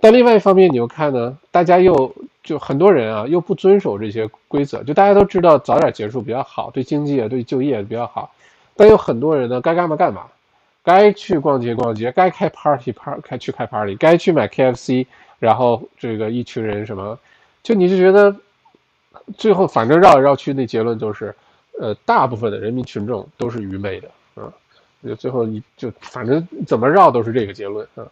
[0.00, 2.12] 但另外一方面，你又看呢，大家又
[2.42, 4.82] 就很多人啊，又不遵守这些规则。
[4.82, 8.32] 就大家都知道早点结束比较好，对经济啊，对就业比较好。
[8.74, 10.22] 但有很多人呢，该干嘛干嘛，
[10.82, 15.06] 该去逛街逛街，该开 party part 开去开 party，该去买 KFC，
[15.38, 17.18] 然后这个一群人什么，
[17.62, 18.34] 就你就觉得
[19.36, 21.34] 最后反正绕来绕去，那结论就是，
[21.78, 24.52] 呃，大部分的人民群众都是愚昧的啊，
[25.04, 28.04] 就最后你就反正怎么绕都是这个结论啊。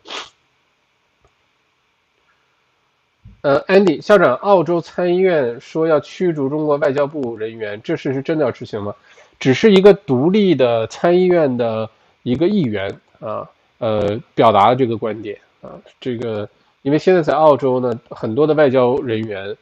[3.42, 8.94] 呃，Andy 校长，澳洲参议院说要驱逐中国外交部人员，这事是真的要执行吗？
[9.38, 11.88] 只是一个独立的参议院的
[12.22, 12.90] 一个议员
[13.20, 13.48] 啊，
[13.78, 16.48] 呃，表达这个观点啊，这个
[16.82, 19.56] 因为现在在澳洲呢，很多的外交人员，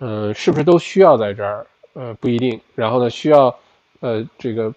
[0.00, 1.66] 嗯，是不是都需要在这儿？
[1.94, 2.58] 呃，不一定。
[2.74, 3.54] 然后呢，需要
[4.00, 4.72] 呃，这个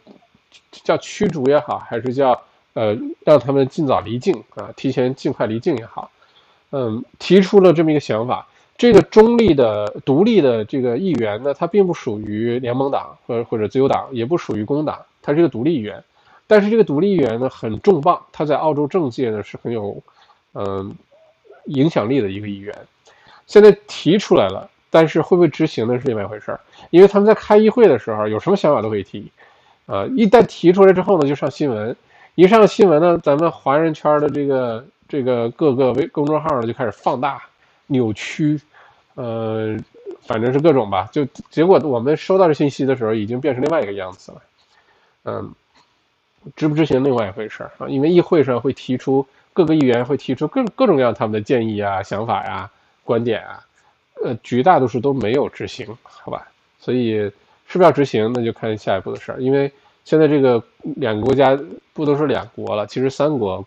[0.71, 2.39] 叫驱逐也好，还是叫
[2.73, 6.11] 呃，让他们尽早离境啊，提前尽快离境也好。
[6.71, 8.45] 嗯，提出了这么一个想法。
[8.77, 16.03] 这个中立的、独立的这个议员呢，他并不属于联盟党或或者自由党，也不属于工党，他是一个独立议员。
[16.47, 20.01] 但是这个独立议员呢，很重磅，他在澳洲政界呢是很有
[20.53, 20.95] 嗯
[21.65, 22.75] 影响力的一个议员。
[23.47, 26.59] 现在提出来了，但是会不会执行呢是另外一回事儿。
[26.89, 29.31] 因为他们在开议会的时候，有什么想法都可以提。
[29.85, 31.95] 啊，一旦提出来之后呢，就上新闻。
[32.35, 34.85] 一上新闻呢，咱们华人圈的这个。
[35.07, 37.39] 这个各个微公众号呢就开始放大、
[37.85, 38.59] 扭曲，
[39.13, 39.77] 呃，
[40.23, 41.07] 反正是各种吧。
[41.11, 44.41] 就结果我们收到这信息的时候，已经变成另外一个样子了。
[45.25, 45.53] 嗯，
[46.55, 52.69] 执不执行另外一回事啊，因为议会上会提出各个议员会提出各各种各样他们的建议啊、想法呀、
[53.03, 53.65] 观点啊，
[54.23, 56.47] 呃，绝大多数都没有执行，好吧？
[56.79, 57.13] 所以
[57.67, 59.41] 是不是要执行，那就看下一步的事儿。
[59.41, 59.71] 因为
[60.03, 60.61] 现在这个
[60.97, 61.57] 两个国家
[61.93, 63.65] 不都是两国了，其实三国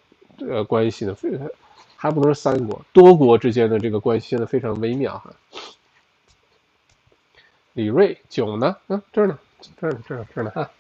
[0.49, 1.31] 呃关系呢非
[1.97, 5.31] 还不能是三国，多国之间的这个关系现在非常微妙哈。
[7.72, 8.76] 李锐酒呢？
[8.87, 9.39] 嗯，这儿呢，
[9.81, 10.70] 这儿呢，这儿这儿呢哈。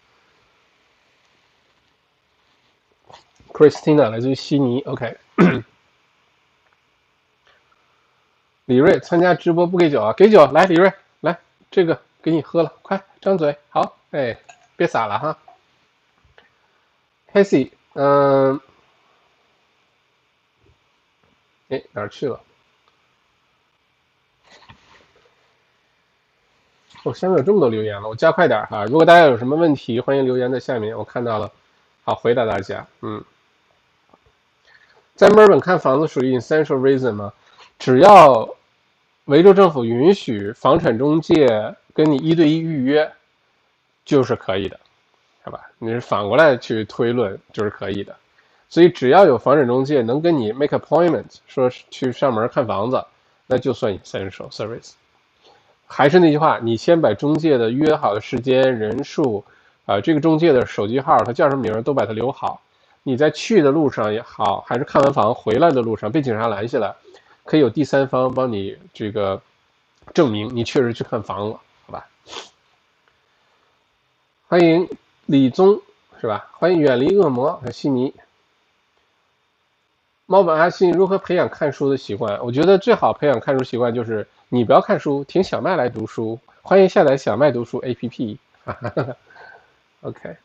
[3.52, 5.16] Christina 来自于悉尼，OK。
[8.66, 10.12] 李锐参加直播不给酒啊？
[10.12, 11.38] 给酒，来，李锐，来，
[11.70, 14.38] 这个给你喝了，快张嘴，好，哎，
[14.76, 15.38] 别洒了哈。
[17.32, 18.60] Casey，嗯。
[21.68, 22.40] 哎，哪儿去了？
[27.04, 28.84] 哦，下面有这么多留言了，我加快点哈。
[28.84, 31.52] 如果大家有什么问题，欢迎留言在下面，我看到了，
[32.04, 32.86] 好回答大家。
[33.02, 33.22] 嗯，
[35.18, 37.32] 在墨尔本看房子属于 essential reason 吗？
[37.76, 38.48] 只要
[39.24, 43.10] 维州政府允许房产中介跟你一对一预约，
[44.04, 44.78] 就是可以的，
[45.42, 45.60] 好吧？
[45.78, 48.14] 你是反过来去推论，就是可以的。
[48.68, 53.04] 所以只要有房产中介能跟你 make appointment，说去上门看房子，
[53.48, 54.92] 那就算 essential service。
[55.88, 59.44] 还是那句话，你先把中介的约好的时间、人数，
[59.84, 62.60] 啊，这个中介的手机号，他叫什么名都把它留好。
[63.08, 66.94] 你在去的路上也好，还是看完房回来的路上被警察拦下来，
[67.42, 69.40] 可以有第三方帮你这个
[70.12, 72.06] 证明你确实去看房了，好吧？
[74.46, 74.86] 欢迎
[75.24, 75.80] 李宗，
[76.20, 76.50] 是吧？
[76.52, 78.12] 欢迎远离恶魔和，悉尼。
[80.26, 82.38] 猫本阿信如何培养看书的习惯？
[82.44, 86.38] 我觉得最好培养看书习惯就是你不要看书，听小麦来读书。
[86.60, 88.36] 欢迎下载小麦读书 APP。
[88.66, 89.16] 哈哈哈
[90.02, 90.36] OK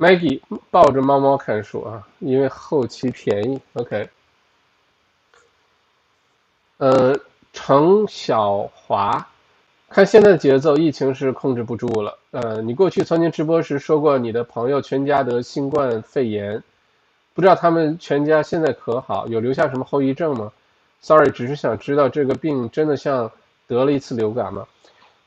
[0.00, 0.40] Maggie
[0.70, 3.60] 抱着猫猫看书啊，因为后期便宜。
[3.74, 4.08] OK，
[6.78, 7.14] 呃，
[7.52, 9.28] 程小华，
[9.90, 12.18] 看现在的节奏，疫情是控制不住了。
[12.30, 16.62] 呃，你过去曾经直播时说过你的朋友全家得新冠肺炎。
[17.34, 19.26] 不知道他们全家现在可好？
[19.26, 20.50] 有留下什么后遗症吗
[21.02, 23.30] ？Sorry，只是想知道这个病真的像
[23.66, 24.66] 得了一次流感吗？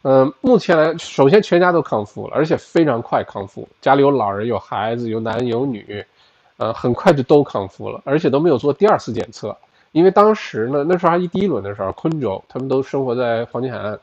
[0.04, 3.68] 嗯，目前来，首先全家都康复了，而且非常快康复。
[3.82, 6.06] 家里有老人、有孩子、有男有女，
[6.58, 9.56] 呃，很快就都康复了，而且都没有做第二次检测。
[9.93, 13.99] 因为当时呢，那时候还一第一轮的时候，昆州他们都生活在黄金海岸，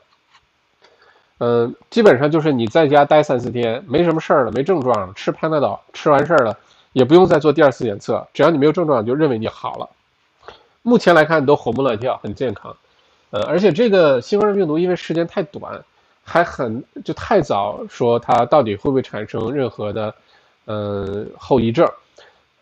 [1.37, 6.57] 嗯，基本上就是你在家待三四天，没什么事儿了，没症状了，吃潘达岛，吃完事儿了。
[6.93, 9.89] 也不用再做第二次检测，只要你没有症状，就认为你好了。
[10.81, 12.75] 目前来看你都活蹦乱跳，很健康。
[13.29, 15.81] 呃，而且这个新冠病毒因为时间太短，
[16.31, 20.15] 还很就太早说它到底会不会产生任何的
[20.65, 21.85] 呃后遗症。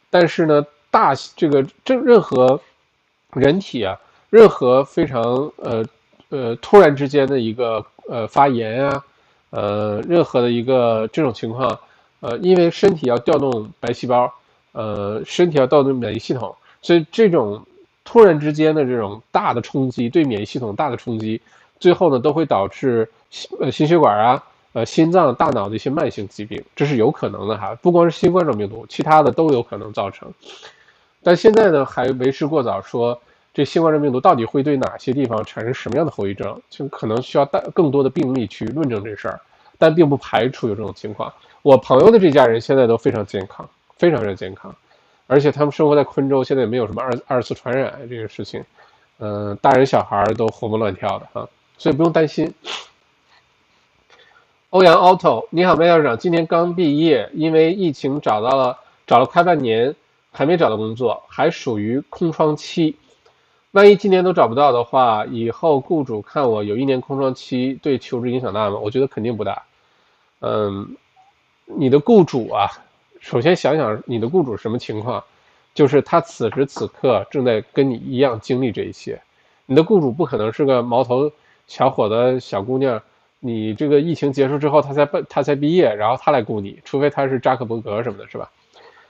[0.09, 2.59] 但是呢，大这个这任何
[3.33, 3.95] 人体啊，
[4.31, 5.23] 任何非常
[5.57, 5.85] 呃
[6.29, 9.05] 呃突然之间的一个呃发炎啊，
[9.51, 11.79] 呃任何的一个这种情况。
[12.21, 14.29] 呃，因为身体要调动白细胞，
[14.73, 17.65] 呃，身体要调动免疫系统，所以这种
[18.03, 21.39] 突然之间的这种大的冲击，对免疫系统大的冲击，
[21.79, 27.75] 最后呢都会导致心呃心血管啊，呃心脏、大脑的一些慢性疾病，这是有可能的哈。
[27.81, 30.31] 不光是新冠状病毒，其他的都有可能造成。
[31.23, 33.19] 但现在呢还为时过早说
[33.53, 39.39] 这新冠状病毒到底会对哪些地方产生什么样的后遗症，就可能需要大更多的病例去论证这事儿，
[39.77, 41.31] 但并不排除有这种情况。
[41.61, 44.73] 我朋友的这家人现在都非常健康，非常非常健康，
[45.27, 48.63] 而且他们生活在昆州，现在也没有什么二二次传染这个事情，
[49.17, 51.45] 嗯，大人小孩都活蹦乱跳的啊，
[51.79, 52.53] 所以不用担心。
[54.69, 58.77] 欧阳 auto，你好，麦校长，今年刚毕业，因为疫情找到了
[59.07, 59.95] 找了快半年，
[60.31, 62.95] 还没找到工作，还属于空窗期。
[63.71, 68.77] 万一今年都找不到的话，以后雇主看我有一年空窗期，对求职影响大吗？
[68.77, 69.63] 我觉得肯定不大，
[70.41, 70.95] 嗯。
[71.71, 72.67] 你的雇主啊，
[73.19, 75.23] 首先想想你的雇主什么情况，
[75.75, 79.21] 就是他此时此刻正在跟你一样经历这一切。
[79.67, 81.31] 你的雇主不可能是个毛头
[81.69, 83.01] 小伙子、小姑娘，
[83.39, 88.49] 你这个疫情结束之后他才毕他才毕业，然后他来雇你，除非他是扎克伯格什么的，是吧？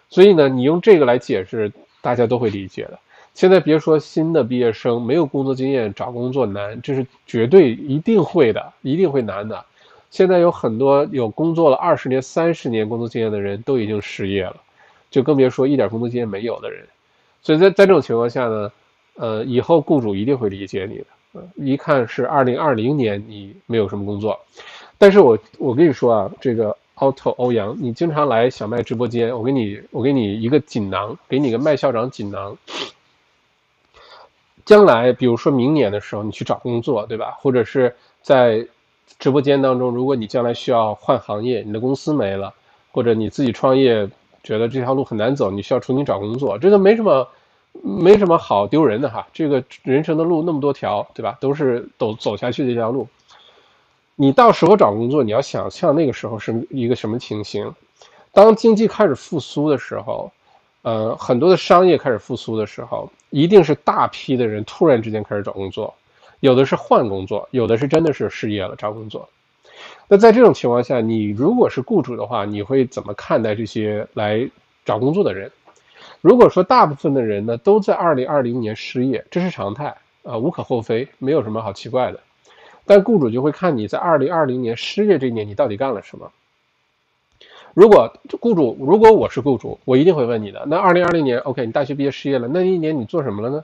[0.10, 3.00] 所以呢，你用这个来解释，大家都会理解的。
[3.34, 9.64] 现在别说新的毕业生没有工作经验找工作难，这是绝对一定会的，一定会难的。
[10.12, 14.58] 现在有很多有工作了二十年、三十年工作经验的人都已经失业了，
[15.10, 16.86] 就更别说一点工作经验没有的人。
[17.42, 18.72] 所以在在这种情况下呢，
[19.16, 21.06] 呃，以后雇主一定会理解你的，
[21.56, 24.40] 一看是二零二零年你没有什么工作，
[24.98, 32.58] 但是我我跟你说啊，这个 Auto 欧阳，你经常来小麦直播间，我给你我给你一个锦囊，给你个麦校长锦囊。
[34.66, 37.38] 将来比如说明年的时候，你去找工作，对吧？
[37.40, 38.68] 或者是在
[39.20, 42.54] 直播间当中，如果你将来需要换行业，你的公司没了，
[42.92, 44.10] 或者你自己创业
[44.44, 47.28] 觉得这条路很难走，你需要重新找工作，这个没什么。
[47.82, 51.38] 没什么好丢人的哈，这个人生的路那么多条，对吧？
[51.40, 53.08] 都是走走下去的一条路。
[54.16, 57.74] 你到时候找工作，你要想象那个时候是一个什么情形？
[58.34, 60.32] 当经济开始复苏的时候，
[60.82, 65.94] 呃，很多的商业开始复苏的时候，一定是大批的人突然之间开始找工作，
[66.42, 69.28] 有的是换工作，有的是真的是失业了找工作。
[70.08, 74.50] 那在这种情况下，你如果是雇主的话，你会怎么看待这些来
[74.84, 75.50] 找工作的人？
[76.22, 82.20] 如果说大部分的人呢都在二零二零年失业，这是常态啊，无可厚非，没有什么好奇怪的。
[82.86, 86.32] 但雇主就会看你在二零二零年失业这一年你到底干了什么。
[87.74, 88.12] 如果
[88.42, 90.66] 雇主，如果我是雇主，我一定会问你的。
[90.66, 93.64] 那二零二零年，OK，你大学毕业失业了，那一年你做什么了呢？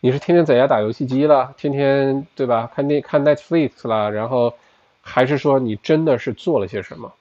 [0.00, 2.70] 你是天天在家打游戏机了，天天对吧？
[2.74, 4.54] 看电看 Netflix 了，然后
[5.02, 7.12] 还是说你真的是做了些什么？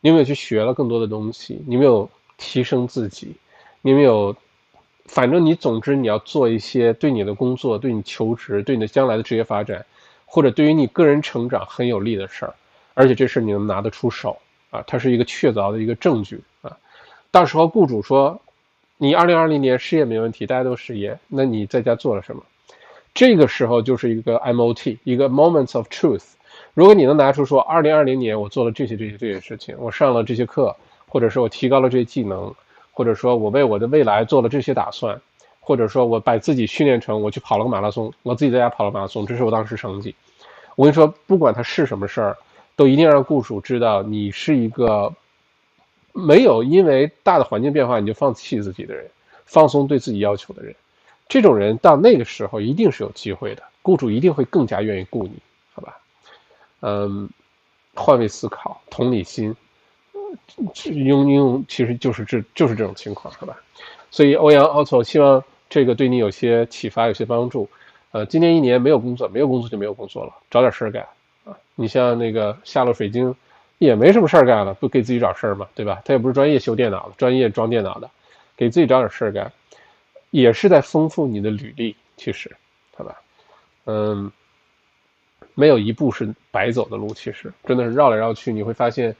[0.00, 1.62] 你有没有去学了更多的东西？
[1.66, 2.08] 你有没有
[2.38, 3.34] 提升自己？
[3.80, 4.36] 你没有，
[5.06, 9.86] 反正你总之你要做一些对你的工作、对你求职、对你的将来的职业发展，
[10.26, 12.54] 或者对于你个人成长很有利的事儿，
[12.94, 14.36] 而且这事你能拿得出手
[14.70, 16.76] 啊，它是一个确凿的一个证据啊。
[17.30, 18.40] 到时候雇主说
[18.96, 22.42] 你二零二零年失业没问题，大家都失业，那你在家做了什么？
[23.14, 26.24] 这个时候就是一个 MOT，一个 Moments of Truth。
[26.74, 30.76] 如果你能拿出说二零二零年我做了这些这些这些事情，我上了这些课，
[31.06, 32.52] 或者是我提高了这些技能。
[32.98, 35.20] 或者说我为我的未来做了这些打算，
[35.60, 40.12] 或者说我把自己训练成我去跑了个马拉松，我自己在家跑了马拉松，这是我当时成绩。
[40.74, 42.36] 我跟你说，不管他是什么事儿，
[42.74, 45.14] 都一定要让雇主知道你是一个
[46.12, 49.08] 没有因为大的环境变化你就放弃自己的人，
[49.46, 50.74] 放松对自己要求的人。
[51.28, 55.34] 这种人到那个时候一定是有机会的，雇主一定会更加愿意雇你，
[55.72, 55.96] 好吧？
[56.80, 57.30] 嗯，
[57.94, 59.54] 换位思考，同理心。
[60.92, 63.56] 用用其实就是这就是这种情况，好吧？
[64.10, 67.68] 所以欧阳奥错希望这个对你有些启发，有些帮助。
[68.10, 71.06] 呃，今年一年没有工作，没有工作就没有工作了，找点事儿干
[71.44, 71.54] 啊！
[71.74, 73.34] 你像那个夏洛水晶，
[73.76, 76.00] 也没什么事儿干了，不给自己找事儿嘛，对吧？
[76.06, 78.10] 他也不是专业修电脑，专业装电脑的，
[78.56, 79.52] 给自己找点事儿干，
[80.30, 82.50] 也是在丰富你的履历，其实，
[82.96, 83.20] 好吧？
[83.84, 84.32] 嗯，
[85.54, 89.14] 没有一步是白走的路，其实真的是绕来绕去，你会发现。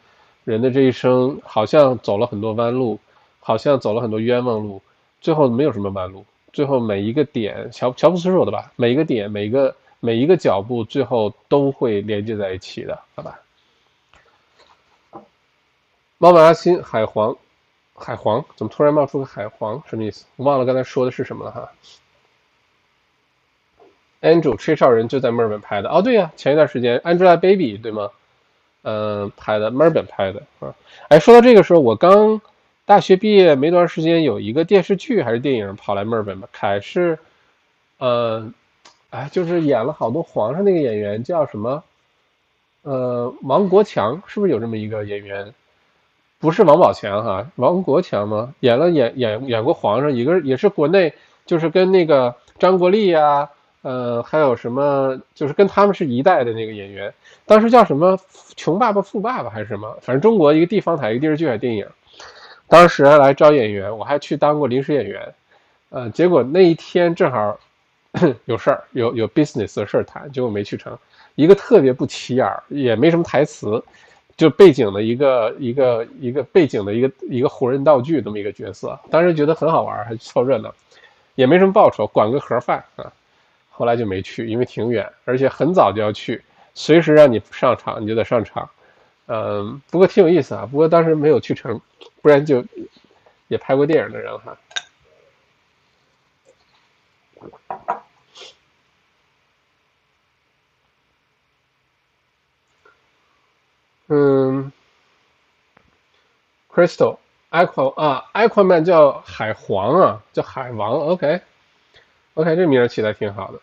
[0.49, 2.99] 人的这一生好像走了很多弯路，
[3.38, 4.80] 好像走了很多冤枉路，
[5.20, 6.24] 最后没有什么弯路。
[6.55, 13.38] 最后每一个点，乔乔布斯说的吧，每一个点，每一个每一个脚步，最后都会连接在一起的，好吧？
[16.16, 17.36] 猫马阿新海皇，
[17.94, 19.82] 海皇怎么突然冒出个海皇？
[19.86, 20.24] 什么意思？
[20.36, 21.70] 我忘了刚才说的是什么了哈。
[24.22, 28.09] Andrew 吹哨人就在墨尔本拍的哦，对呀，前一段时间 Angelababy 对吗？
[28.91, 30.74] 嗯，拍的墨尔本拍的啊，
[31.09, 32.41] 哎，说到这个时候，我刚
[32.86, 37.18] 大学毕业没多长时间，有一个电视剧还是电影跑来墨尔本吧，凯，是，
[37.99, 38.51] 呃，
[39.11, 41.84] 哎，就是演了好多皇上那个演员叫什么？
[42.80, 45.53] 呃，王国强是不是有这么一个演员？
[46.38, 48.54] 不是王宝强哈，王国强吗？
[48.61, 51.13] 演了演演演过皇上，一个也是国内，
[51.45, 53.50] 就是跟那个张国立呀。
[53.83, 55.21] 呃，还有什么？
[55.34, 57.13] 就是跟他们是一代的那个演员，
[57.46, 58.18] 当时叫什么
[58.57, 59.96] “穷爸爸富爸爸”还是什么？
[60.03, 61.87] 反正中国一个地方台一个电视剧还电影，
[62.67, 65.34] 当时来招演员，我还去当过临时演员。
[65.91, 67.59] 呃，结果那一天正好
[68.46, 70.99] 有事儿，有有 business 的事儿谈，结果没去成。
[71.37, 73.80] 一个特别不起眼儿，也没什么台词，
[74.37, 80.75] 就背景的一个一个一个背景的一个一个活人道具这么一个角色，当时觉得很好玩，还凑热闹，
[81.37, 83.13] 也没什么报酬，管个盒饭啊。
[83.79, 86.42] 后来就没去，因为挺远，而且很早就要去，
[86.75, 88.68] 随时让你上场你就得上场，
[89.26, 90.67] 嗯，不过挺有意思啊。
[90.68, 91.80] 不过当时没有去成，
[92.21, 92.64] 不然就
[93.46, 94.59] 也拍过电影的人哈。
[104.09, 104.72] 嗯
[106.68, 107.18] ，Crystal
[107.53, 113.61] Aqua 啊，Aquaman 叫海皇啊，叫海王，OK，OK，这名儿起的挺好的。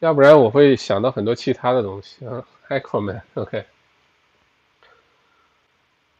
[0.00, 3.64] 要不然我会想到很多其他的东西啊，Aquaman，OK，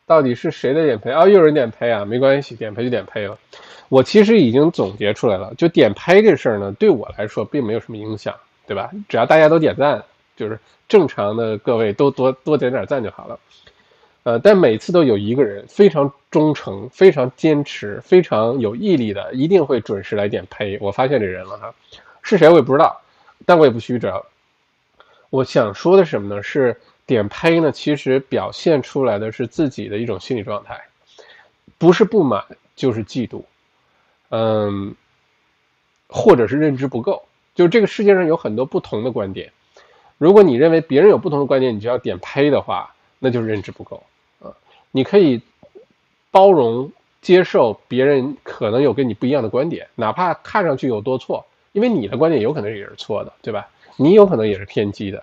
[0.07, 1.25] 到底是谁的点配啊？
[1.27, 2.05] 又有人点配啊？
[2.05, 3.39] 没关系，点配就点配了。
[3.89, 8.35] 我其实已经总结出来了，就点拍这事儿呢，对我来说并没有什么影响，
[8.67, 8.91] 对吧？
[9.09, 10.03] 只要大家都点赞，
[10.37, 10.59] 就是
[10.89, 13.39] 正常的各位都多多点点赞就好了。
[14.25, 20.77] 呃，但每次都有一个人非常忠诚、非常坚持、非常有毅力的，一定会准时来点呸。
[20.81, 21.73] 我发现这人了哈，
[22.23, 23.01] 是谁我也不知道，
[23.45, 24.25] 但我也不虚着。
[25.31, 26.43] 我想说的什么呢？
[26.43, 27.71] 是点呸呢？
[27.73, 30.81] 其实表现出来的是自己的一种心理状态，
[31.79, 32.45] 不是不满
[32.75, 33.43] 就是嫉妒，
[34.31, 34.95] 嗯，
[36.09, 37.25] 或者是认知不够。
[37.55, 39.53] 就这个世界上有很多不同的观点，
[40.19, 44.03] 如果你认为别人有不同的观点，你就要点呸的话，那就是认知不够
[44.41, 44.53] 啊。
[44.91, 45.41] 你可以
[46.31, 51.47] 包容接受别人可能有跟你不一样的观点，哪怕看上去有多错，
[51.77, 53.69] 因为你的观点有可能也是错的，对吧？
[53.97, 55.23] 你有可能也是偏激的。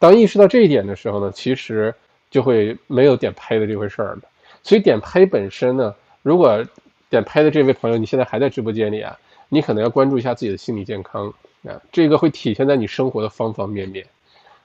[0.00, 1.94] 当意识到这一点的时候呢，其实
[2.32, 4.22] 就会没有点拍的这回事儿了。
[4.64, 6.64] 所以点拍本身呢，如果
[7.08, 9.16] 点拍的这位朋友你现在还在直播间里啊，
[9.48, 14.04] 你可能要关注一下自己的心理健康啊，这个会体现在你生活的方方面面。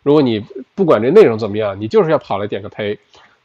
[0.02, 0.44] 如果你
[0.74, 2.98] 不管这内容怎么样，你就是要跑来点个呸。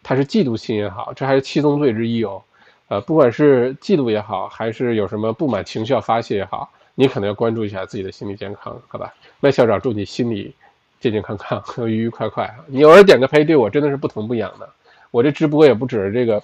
[0.02, 2.42] 他是嫉妒心也好，这还是七宗罪之一哦。
[2.88, 9.14] 呃，不管是嫉妒也好，还是有什么不满情绪要发泄也好，你可能要关注一下自己的心理健康，好吧？
[9.40, 10.54] 麦校长祝你心理
[11.00, 12.48] 健健康康， 愉愉快快！
[12.66, 14.68] 你偶尔点个呸，对我真的是不疼不痒的。
[15.10, 16.42] 我这直播也不指着这个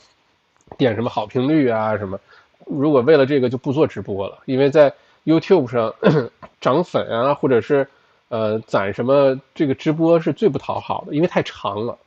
[0.76, 2.18] 点什么好评率啊什么。
[2.66, 4.92] 如果为了这个就不做直播了，因为在
[5.24, 5.92] YouTube 上
[6.60, 7.86] 涨粉啊，或者是
[8.28, 11.98] 呃攒什么这个直播是最不讨好的，因为太长了。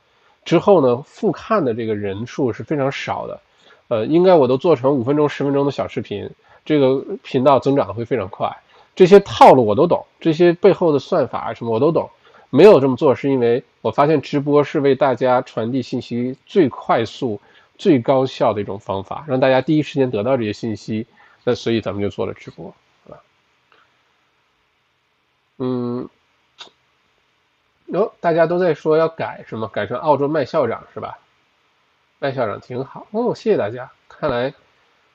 [0.44, 3.40] 之后呢，复看的这个人数是非常少的，
[3.88, 6.30] 呃，应该我都做成五分钟、十分钟的小视频，
[6.64, 8.54] 这个频道增长会非常快。
[8.94, 12.08] 这些套路我都懂，这些背后的算法什么我都懂。
[12.50, 17.40] 没有这么做是因为我发现直播是为大家传递信息最快速、
[17.76, 21.06] 最高效的一种方法，让大家第一时间得到这些信息。
[21.42, 22.72] 那所以咱们就做了直播，
[23.04, 23.20] 是吧？
[25.58, 26.08] 嗯。
[27.88, 29.68] 哟，大家都在说要改什么？
[29.68, 31.18] 改成澳洲麦校长是吧？
[32.18, 33.90] 麦校长挺好哦，谢谢大家。
[34.08, 34.54] 看来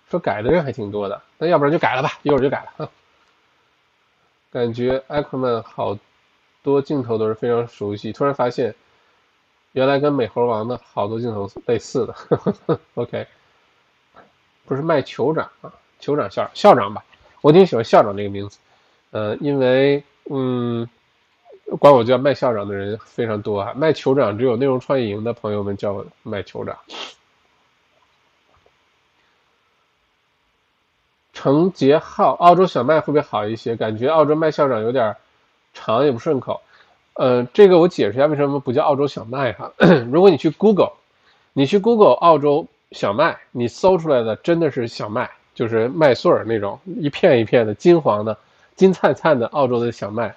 [0.10, 2.90] 说改的人还挺多的，那要不然就改了吧，一会儿就改了啊。
[4.52, 5.98] 感觉艾克曼好
[6.64, 8.73] 多镜头都是非常熟悉，突然发现
[9.73, 12.14] 原来跟美猴王的好多镜头类似的。
[12.14, 13.27] 呵 呵 OK，
[14.65, 15.72] 不是麦酋长啊，
[16.02, 17.03] 酋长校校长吧？
[17.41, 18.57] 我挺喜欢校长这个名字，
[19.11, 20.88] 呃，因为嗯。
[21.80, 26.76] 管我叫麦校长的人非常多啊，麦酋长只有内容创意营的朋友们叫我麦酋长。
[31.40, 33.74] 程杰浩，澳洲小麦会不会好一些？
[33.74, 35.16] 感觉澳洲麦校长有点
[35.74, 36.60] 长也不顺口。
[37.14, 39.72] 呃，这个我解释一下为什么不叫澳洲小麦哈。
[40.11, 40.91] 如果你去 Google，
[41.53, 48.38] 你去 Google 澳洲小麦，你搜出来的真的是小麦，就是麦穗儿那种一片一片的金黄的、
[48.76, 50.36] 金灿灿的澳洲的小麦。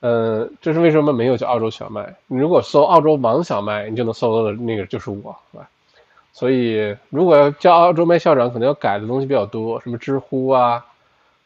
[0.00, 2.14] 呃，这是为什么没有叫澳洲小麦？
[2.28, 5.68] 你如果搜澳洲王小麦，你就能搜到的那个就是我，是吧？
[6.34, 10.84] 所以如果要叫澳洲麦校长，可能要改的东西比较多，什么知乎啊，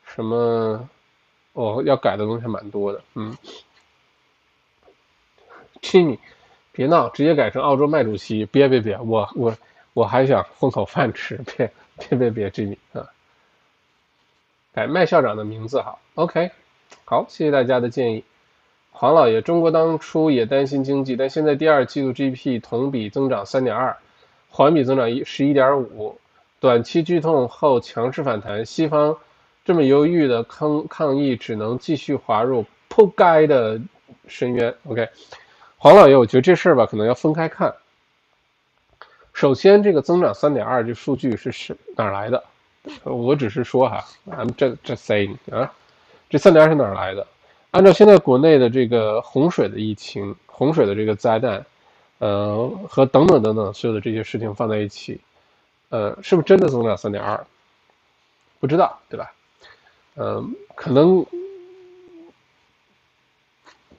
[0.07, 0.89] 什么，
[1.53, 3.03] 哦，要改的东西还蛮多的。
[3.15, 3.37] 嗯
[5.83, 6.19] ，Jimmy，
[6.73, 8.47] 别闹，直接改成澳洲麦主席。
[8.47, 9.55] 别别别，我我
[9.93, 13.07] 我还想混口饭吃，别别别别，Jimmy 啊，
[14.73, 16.51] 改麦校长的名字好，OK，
[17.05, 18.25] 好，谢谢大家的建议。
[18.91, 23.95] 黄老爷，中国当初也担心经济，但现在第二季度 GDP 同比增长三点二，
[24.51, 26.19] 环比增长一十一点五，
[26.61, 28.65] 短期剧痛后强势反弹。
[28.65, 29.17] 西方
[29.65, 33.81] 这么犹豫的抗抗议，只能继续滑入扑街的
[34.27, 34.75] 深渊。
[34.87, 35.09] OK，
[35.77, 37.75] 黄老爷，我觉得这事儿吧，可能要分开看。
[39.33, 42.43] 首先，这个增长三点二这数据是是哪来的？
[43.05, 45.73] 我只是说哈，I'm just saying 啊，
[46.31, 47.27] 这三点二是哪来的？
[47.71, 51.65] 按照现在国内的这个洪水的疫情、洪水的这个灾难，
[52.19, 55.21] 呃，和等等等等所有的这些事情放在一起，
[55.89, 57.47] 呃，是不是真的增长三点二？
[58.61, 59.33] 不知道，对吧？
[60.17, 61.25] 嗯，可能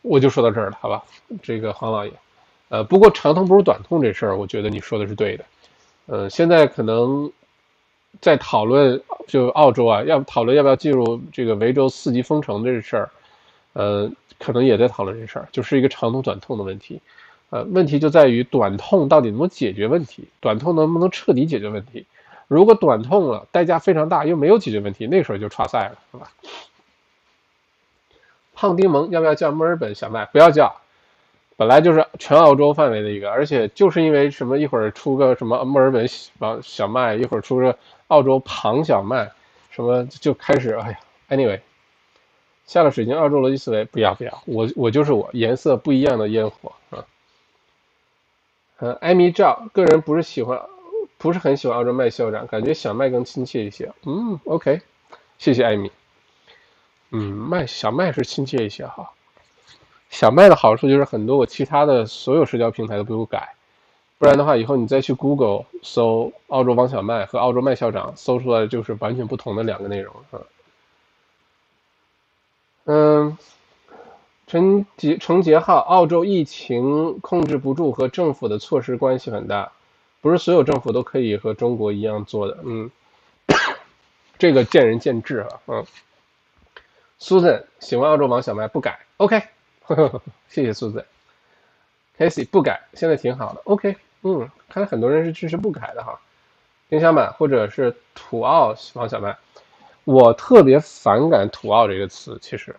[0.01, 1.03] 我就说到这儿了，好吧？
[1.41, 2.11] 这个黄老爷，
[2.67, 5.45] 呃，不过长痛不如短痛这事儿，我觉得你说的是对的。
[6.07, 7.31] 呃，现在可能
[8.19, 13.09] 在讨论，就澳洲啊，要讨论要不要进入这个维州四级封城这事儿。
[13.73, 16.99] 呃，可能也在讨论这事儿，就是一个长痛短痛的问题。
[17.49, 22.05] 呃，问题就在于短痛到底能不能解决问题，短痛能不能彻底解决问题？
[22.47, 26.31] 如果短痛了，代价非常大，又没有解决问题，那时候就差赛了，是吧？
[28.53, 30.25] 胖丁蒙要不要叫墨尔本小麦？
[30.25, 30.81] 不要叫，
[31.57, 37.77] 本来就是全澳洲范围的一个，而且就是因为什么，一会儿出个什么墨尔本小小麦，一会儿出个
[38.07, 39.31] 澳洲庞小麦，
[39.71, 40.99] 什么就开始，哎呀
[41.29, 41.59] ，anyway。
[42.65, 47.05] 下了水晶，澳洲逻辑思维不要不要，我我就是我，颜色不一样的烟火啊。
[48.79, 50.57] 呃，艾米赵，个人不是喜欢，
[51.17, 53.91] 不是很喜欢澳洲麦校长，感觉小麦更亲切一些。
[54.05, 54.79] 嗯，OK，
[55.37, 55.91] 谢谢艾米。
[57.11, 59.11] 嗯，麦小麦是亲切一些哈。
[60.09, 63.53] 小麦的好处就是很多我其他的所有社交平台都不用改，
[64.17, 70.39] 不然的话以后你再去 Google 搜澳洲王小麦和澳洲麦校长，搜出来就是完全不同的两个内容啊。
[72.85, 73.37] 嗯。
[74.49, 79.71] 陈杰程杰浩，澳洲疫情控制不住和政府的措施关系很大，
[80.21, 82.57] 不是所有政府都可以和中国一样做的。
[82.63, 82.89] 嗯，
[84.39, 85.49] 这个见仁见智啊。
[85.67, 85.85] 嗯
[87.19, 89.39] ，Susan 喜欢澳洲王小麦不改，OK，
[90.49, 91.05] 谢谢 Susan。
[92.17, 93.97] Casey 不改，现在挺好的，OK。
[94.23, 96.19] 嗯，看来很多人是支持不改的哈。
[96.89, 99.37] 丁小满或者是土澳王小麦，
[100.05, 102.75] 我特别反感土澳这个词，其实。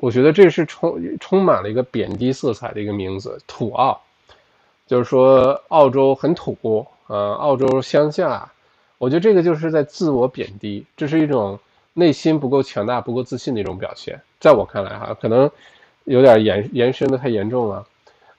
[0.00, 4.00] 我觉得这是充充满了一个贬低色彩的一个名字，土澳，
[4.86, 8.50] 就是说澳洲很土，呃，澳洲乡下，
[8.98, 11.58] 我觉得这个就是在自我贬低，这是一种
[11.94, 14.20] 内心不够强大、不够自信的一种表现。
[14.40, 15.50] 在我看来，哈，可能
[16.04, 17.86] 有点延延伸的太严重了。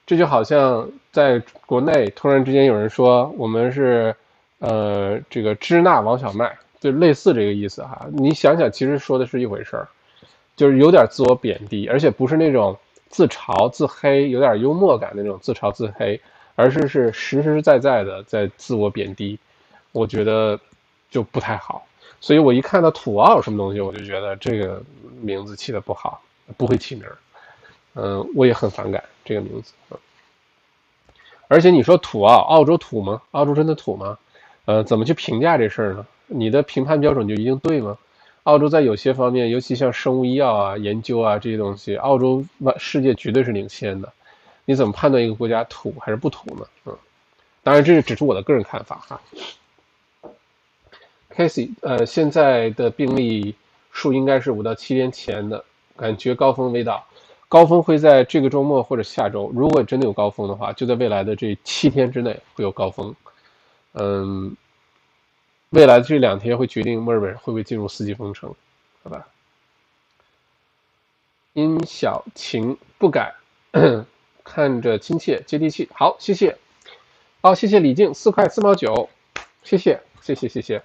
[0.06, 4.14] 这就好像在国内突然之间有人说我们是，
[4.58, 8.06] 呃，这个支那王小麦，就类似这个意思哈。
[8.12, 9.86] 你想想，其实说的是一回事儿。
[10.60, 12.76] 就是有点自我贬低，而且不是那种
[13.08, 16.20] 自嘲自黑，有点幽默感的那种自嘲自黑，
[16.54, 19.38] 而是是实实在在的在自我贬低，
[19.92, 20.60] 我觉得
[21.10, 21.86] 就不太好。
[22.20, 24.82] 所以我一看到土澳什么东西，我就觉得这个
[25.22, 26.20] 名字起的不好，
[26.58, 27.04] 不会起名
[27.94, 29.72] 嗯，我也很反感这个名字。
[31.48, 33.22] 而且你说土澳，澳洲土吗？
[33.30, 34.18] 澳洲真的土吗？
[34.66, 36.06] 呃，怎么去评价这事儿呢？
[36.26, 37.96] 你的评判标准就一定对吗？
[38.44, 42.44] 澳洲在有些方面，尤其像生物医药啊、研究啊这些东西，澳洲
[42.78, 44.10] 世界绝对是领先的。
[44.64, 46.66] 你怎么判断一个国家土还是不土呢？
[46.86, 46.96] 嗯，
[47.62, 49.20] 当然这是只是我的个人看法哈。
[51.34, 53.54] Casey，呃，现在的病例
[53.92, 55.62] 数应该是五到七天前的，
[55.96, 57.04] 感觉高峰未到，
[57.48, 59.50] 高峰会在这个周末或者下周。
[59.54, 63.14] 如果真的有高峰的话，就在未来的这七天之内会有高峰。
[63.92, 64.56] 嗯。
[65.70, 68.52] 未来这两天会决定墨尔本会不会进入四级封城，
[69.04, 69.28] 好吧？
[71.52, 73.34] 殷小晴不改，
[74.42, 75.88] 看着亲切接地气。
[75.92, 76.58] 好，谢谢。
[77.40, 79.08] 好，谢谢李静四块四毛九，
[79.62, 80.82] 谢谢，谢谢，谢谢，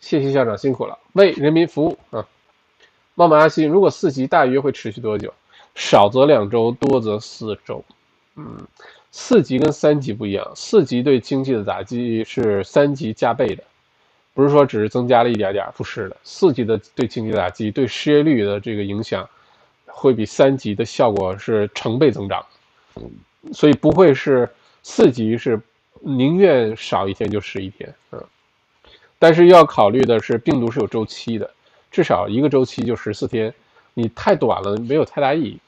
[0.00, 2.26] 谢谢校长辛苦了，为人民服务啊！
[3.14, 5.34] 茂满阿西，如果四级大约会持续多久？
[5.74, 7.84] 少则两周，多则四周。
[8.34, 8.66] 嗯。
[9.10, 13.64] 四级跟三级不一样，四级对经济的打击是三级加倍的，
[14.34, 16.16] 不是说只是增加了一点点，不是的。
[16.22, 19.28] 四级的对经济打击、对失业率的这个影响，
[19.86, 22.44] 会比三级的效果是成倍增长，
[23.52, 24.48] 所以不会是
[24.82, 25.58] 四级是
[26.00, 28.22] 宁愿少一天就十一天，嗯。
[29.18, 31.50] 但是要考虑的是，病毒是有周期的，
[31.90, 33.52] 至少一个周期就十四天，
[33.94, 35.58] 你太短了没有太大意义，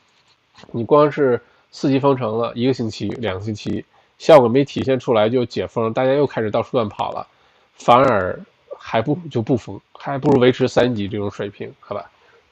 [0.72, 1.40] 你光是。
[1.72, 3.84] 四级封城了一个星期、两个星期，
[4.18, 7.26] 效果没体现出来就解封，大家又开始到处乱跑了，
[7.74, 8.38] 反而
[8.76, 12.10] 还不就不封，还不如维持三级这种水平，好吧？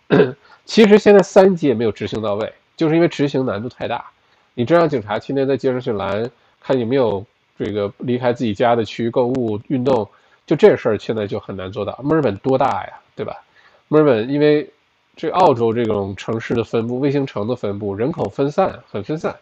[0.65, 4.05] 其实现在三级也没有执行到位，就是因为执行难度太大。
[4.55, 6.31] 你真让警察天天在街上去拦，
[6.61, 7.24] 看有没有
[7.59, 10.09] 这个离开自己家的区域购物、运动，
[10.47, 11.99] 就这事儿现在就很难做到。
[12.03, 13.36] 墨尔本多大呀，对吧？
[13.89, 14.69] 墨尔本因为。
[15.19, 19.35] 这澳洲这种城市的分布，卫星城的分布，人口分散，很分散。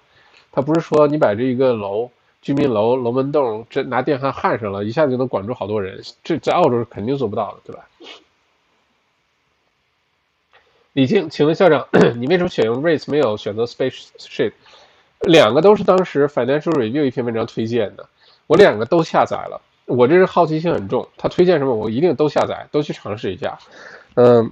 [0.51, 6.03] 它不是说你把这一个楼、居民楼、楼门洞这拿电焊焊上了，一下子就能管住好多人。
[6.25, 7.87] 这在澳洲是肯定做不到的，对吧？
[10.95, 11.87] 李静，请问校长，
[12.17, 14.53] 你为什么选用 Race 没有选择 Spaceship？
[15.21, 18.09] 两个都是当时 Financial Review 一篇文章推荐的，
[18.47, 19.61] 我两个都下载了。
[19.85, 23.59] 我这是好奇心很重，他推荐什么我一定都下载，都去尝试一下。
[24.15, 24.51] 嗯。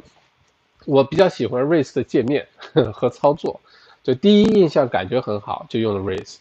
[0.86, 2.46] 我比较喜欢 Race 的界面
[2.92, 3.60] 和操作，
[4.02, 6.36] 就第一印象感觉很好，就用了 Race。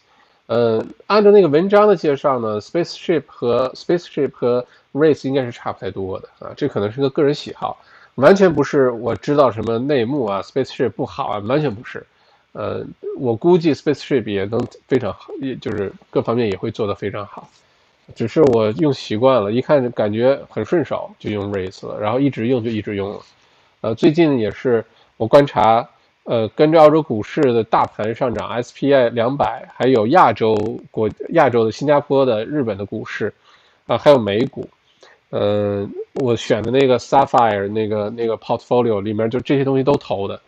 [0.46, 7.78] 呃，按照那个文章的介绍呢，Spaceship 和 Spaceship 和 Race 应该是差不太多的啊，这可能是个个人喜好，
[8.16, 12.06] 完全不是我知道什么内幕啊，Spaceship 不好啊，完全不是。
[12.52, 12.84] 呃，
[13.18, 17.48] 我估计 Spaceship 也能非常好，也就是各方面也会做得非常好，
[18.14, 23.18] 只是我用习惯了，一看感觉很顺手，就用 Race 了，然后一直用就一直用了。
[23.84, 24.82] 呃，最近也是
[25.18, 25.86] 我观察，
[26.22, 30.56] 呃，跟着澳洲股市的大盘上涨，SPI 两百，还有亚洲
[30.90, 33.30] 国、亚洲的新加坡的、日本的股市，
[33.86, 34.66] 啊，还有美股，
[35.32, 40.40] 嗯，我选的那个 Sapphire 那个那个 Portfolio 里面就这些东西都投的，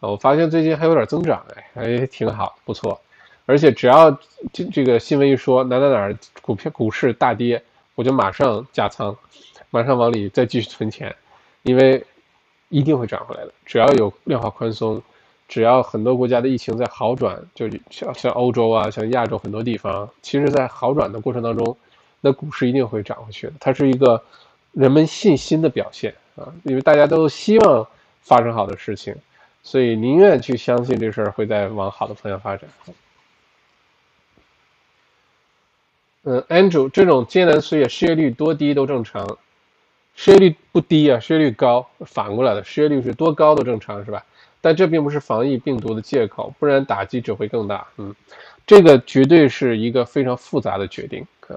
[0.00, 3.00] 我发现最近还有点增长，哎，还挺好，不错。
[3.46, 4.10] 而且只要
[4.52, 7.62] 这这个新闻一说哪哪哪股票股市大跌，
[7.94, 9.16] 我就马上加仓，
[9.70, 11.14] 马上往里再继续存钱，
[11.62, 12.04] 因为
[12.70, 13.52] 一定会涨回来的。
[13.66, 15.02] 只要有量化宽松，
[15.46, 21.76] 只要很多国家的疫情在好转，就像像欧洲啊，像亚洲很多地方，其实在好转的过程当中。
[22.22, 24.22] 那股市一定会涨回去的，它是一个
[24.72, 27.86] 人们信心的表现啊，因为大家都希望
[28.20, 29.16] 发生好的事情，
[29.62, 32.68] 所以宁愿去相信这事儿会在往好的方向发展。
[36.24, 39.38] 嗯，Andrew，这种艰难岁月，失业率多低都正常，
[40.14, 44.24] 失业率不低啊，失业率高，反过来的，失业率是多高都正常是吧？
[44.60, 47.86] 但这并不是防疫病毒的借口，不然打击只会更大。
[47.96, 48.14] 嗯，
[48.66, 51.56] 这个绝对是一个非常复杂的决定啊。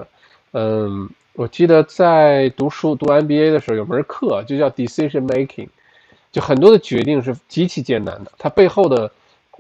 [0.54, 5.68] 嗯，我记得在读书读 MBA 的时候，有门课就叫 Decision Making，
[6.32, 9.12] 就很多的决定是极其艰难的，它背后的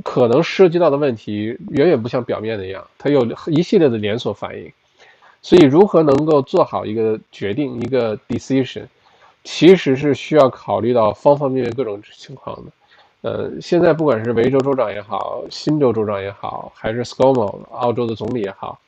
[0.05, 4.71] 可能涉及到的问题远远不像表面那样，它有一系列的连锁反应。
[5.43, 8.85] 所以，如何能够做好一个决定，一个 decision，
[9.43, 12.71] 其实是需要考虑到方方面面各种情况的。
[13.21, 18.79] 呃，现在不管是维州州长也好，新州州长也好，还是 ScoMo 澳洲的总理也好。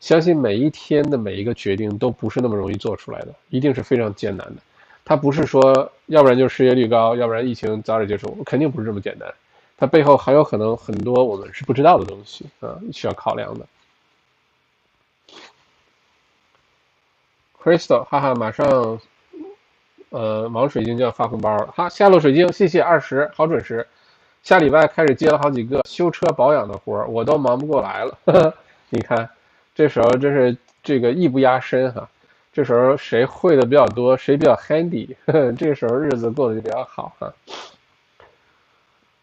[0.00, 4.56] 相信每一天的每一个决定都不是那么容易做出来的，一定是非常艰难的。
[5.04, 9.32] 它不是说，要不然就失业率高，要不然疫情早点结束，肯定不是这么简单。
[9.76, 13.64] 它背后还有可能很多我们是不知道的东西啊，需要考量的。
[17.62, 18.98] Crystal，哈哈，马上，
[20.10, 21.72] 呃，王水晶就要发红包了。
[21.76, 23.86] 好，下落水晶，谢谢二十，好准时。
[24.42, 28.54] 下礼拜开始接了好几个修车保养的活儿，我都忙不过来了。
[28.90, 29.28] 你看。
[29.74, 32.06] 这时候真是这个艺不压身哈，
[32.52, 35.08] 这时候谁会的比较多，谁比较 handy，
[35.56, 37.32] 这个时候日子过得就比较好哈。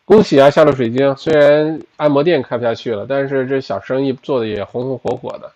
[0.06, 5.52] 恭喜啊，夏洛水晶，虽然按摩店开不下去了，但是这小生意做的也红红火火的。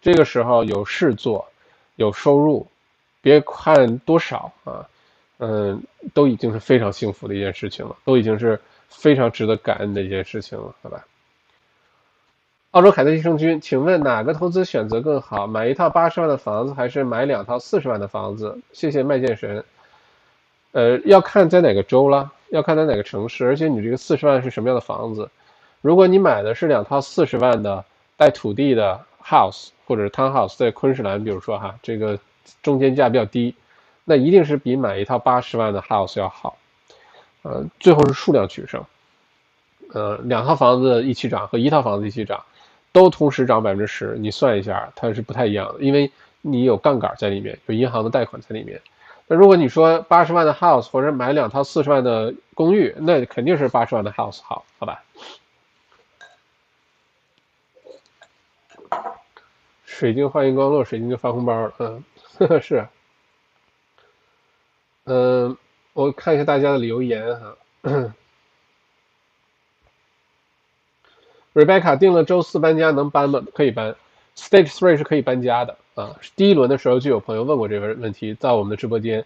[0.00, 1.46] 这个时候有事做，
[2.00, 2.66] 有收入，
[3.20, 4.88] 别看多少啊，
[5.38, 5.82] 嗯，
[6.14, 8.58] 都已经是非常幸福的一件事情了，都已经是
[8.88, 11.04] 非常值得感恩的一件事情了，好吧？
[12.70, 15.46] 澳洲凯特益生菌，请问哪个投资选择更好？
[15.46, 18.58] 买一套八十万的房子，还是买两套四十万的房子？
[18.72, 19.62] 谢谢麦剑神。
[20.72, 25.28] 呃，要看在哪个州了，要看在哪个城市，而且你这个四十万是什么样的房子。
[25.82, 27.84] 如果你买的是两套四十万的
[28.16, 32.18] 带土地的 house 或者是 townhouse，在昆士兰，比如说哈，这个
[32.62, 33.54] 中间价比较低，
[34.04, 36.56] 那一定是比买一套八十万的 house 要好。
[37.42, 38.84] 呃，最后是数量取胜。
[39.92, 42.44] 呃，两套房子一起涨和一套房子一起涨。
[42.92, 46.10] 都同时涨百分之十，你算一下，它是不太一样的，因为
[46.40, 48.80] 你有杠杆在里面，有银行的贷款在里面。
[49.28, 55.04] 那如果你说八十万的 house 或者买两套四十万的公寓，那肯定是八十万的 house 好，好吧？
[60.00, 62.02] 水晶欢迎光落，水晶就发红包了，嗯，
[62.62, 62.88] 是，
[65.04, 65.54] 嗯，
[65.92, 67.54] 我看一下大家的留言哈。
[71.52, 73.44] Rebecca 定了周四搬家，能搬吗？
[73.52, 73.94] 可以搬。
[74.34, 76.16] Stage Three 是可以搬家的啊。
[76.34, 79.22] 第一轮的时候就有朋友问过这个问题，在我们的直播间。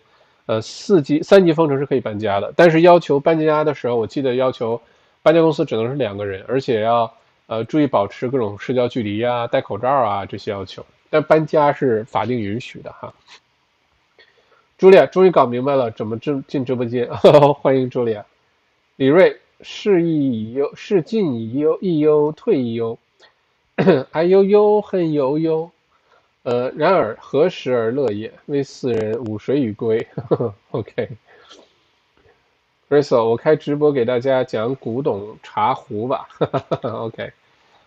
[0.47, 4.83] 呃，四级、三级封城是可以搬家的，但是要求搬家的时候，我记得要求
[5.23, 7.15] 搬家公司只能是两个人，而且要
[7.47, 10.85] 呃注意保持各种社交距离啊、戴口罩啊这些要求。
[11.11, 13.13] 但搬家是法定允许的哈。
[14.79, 17.09] 朱莉亚终于搞明白了怎么进进直播间，
[17.61, 18.25] 欢迎朱莉亚。
[18.97, 19.41] 李瑞。
[19.61, 22.99] 是亦忧，是进亦忧，亦忧退亦忧，
[24.11, 25.71] 哀悠悠，恨悠悠。
[26.43, 28.31] 呃，然而何时而乐也？
[28.47, 30.55] 为斯人午谁与归呵呵？
[30.73, 31.09] OK
[32.95, 36.29] rachel 我开直播给大家讲古董茶壶吧。
[36.83, 37.33] OK，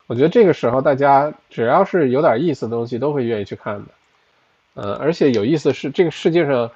[0.08, 3.92] 我觉得这个时候大家只要是有点意思的东西，都会愿意去看的。
[4.74, 6.70] 呃，而且有意思是这个世界上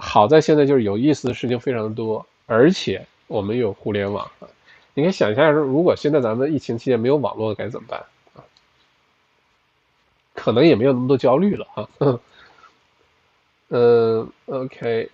[0.00, 3.06] 好在现在就是有意思的事情非常多，而且。
[3.28, 4.30] 我们有互联网，
[4.94, 7.98] 你可以想象，如果现在咱们疫情期间没有网络该怎么办
[8.36, 8.38] 啊？
[10.32, 11.88] 可能也没有那么多焦虑了哈。
[13.70, 15.10] 嗯， OK，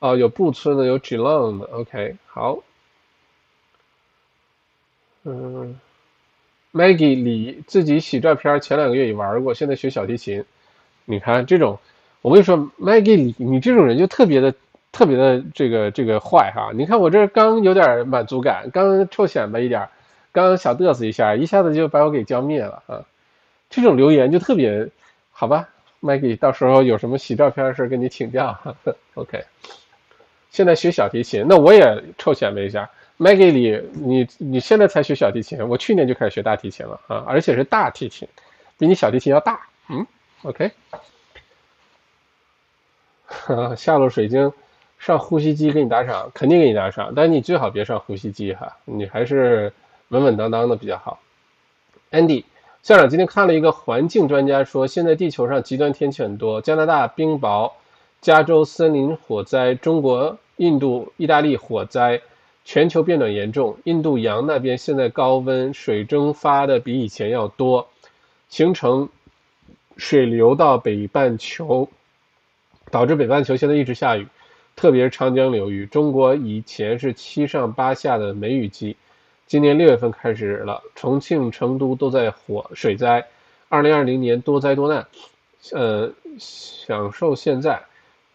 [0.00, 2.58] 哦，有布村的，有 g l o n 的，OK，好。
[5.22, 5.78] 嗯
[6.72, 10.44] ，Maggie 李自己洗照片，前两个月也玩过，现在学小提琴。
[11.04, 11.78] 你看这种，
[12.22, 14.52] 我跟你说，Maggie 李，你这种人就特别的。
[14.92, 19.88] 特别的这个这个坏哈，你看我这刚有点满足感，刚臭显摆一点，
[20.32, 23.06] 刚小嘚瑟一下，一下子就把我给浇灭了啊！
[23.70, 24.88] 这种留言就特别
[25.30, 25.68] 好吧
[26.00, 28.58] ，，Maggie，到时候有什么洗照片的事跟你请教。
[29.14, 29.44] OK，
[30.50, 32.90] 现在学小提琴，那我也凑前面一下。
[33.18, 38.26] Maggie 里，你你现在才学小提琴，我去年就开始学大提琴了啊，而且是大提琴，
[38.78, 39.60] 比你小提琴要大。
[39.88, 40.06] 嗯
[40.42, 40.70] ，OK。
[43.76, 44.52] 下路水晶
[44.98, 49.72] 上呼吸机给你打赏，肯定给你打赏，但你最好别上呼吸机哈，你还是
[50.08, 51.20] 稳稳当当的比较好。
[52.10, 52.44] Andy
[52.82, 57.72] 校长今天看了一个环境专家说，现在地球上极端天气很多，加拿大冰雹，
[58.20, 62.20] 加州森林火灾，中国、印度、意大利火灾，
[62.64, 67.88] 全球变暖严重，印度洋那边现在高温，水蒸发的比以前要多，
[68.48, 69.08] 形成
[69.96, 71.88] 水流到北半球。
[72.90, 74.26] 导致北半球现在一直下雨，
[74.74, 75.86] 特别是长江流域。
[75.86, 78.96] 中国以前是七上八下的梅雨季，
[79.46, 83.24] 今年六月份开始了，重庆、成都都在火水灾。
[83.68, 85.06] 二零二零年多灾多难，
[85.72, 87.80] 呃，享受现在，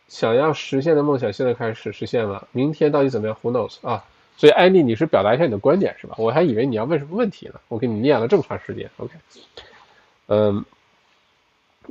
[0.08, 2.48] 想要实现的梦想现在开始实现了。
[2.52, 4.04] 明天到底怎么样？Who knows 啊？
[4.38, 6.16] 所以安迪，你是表达一下你的观点是吧？
[6.18, 7.56] 我还以为你要问什么问题呢。
[7.68, 9.14] 我给你念了这么长时间，OK，
[10.28, 10.66] 嗯。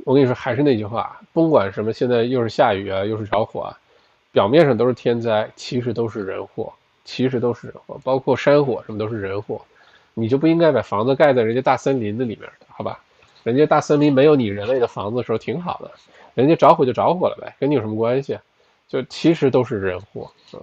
[0.03, 3.79] 我跟你说，还是那句话，甭管什么，现在又是下雨啊，又是着火啊，
[4.33, 6.73] 表面上都是天灾，其实都是人祸，
[7.05, 9.65] 其实都是人祸，包括山火什么都是人祸，
[10.13, 13.04] 你就不应该把房子盖在人家大森林的里面的，好吧？
[13.45, 15.91] 人家大森林没有你人类的房子的时候挺好的，
[16.33, 18.39] 人家着火就着火了呗，跟你有什么关系？
[18.87, 20.31] 就其实都是人祸。
[20.51, 20.59] 嗯，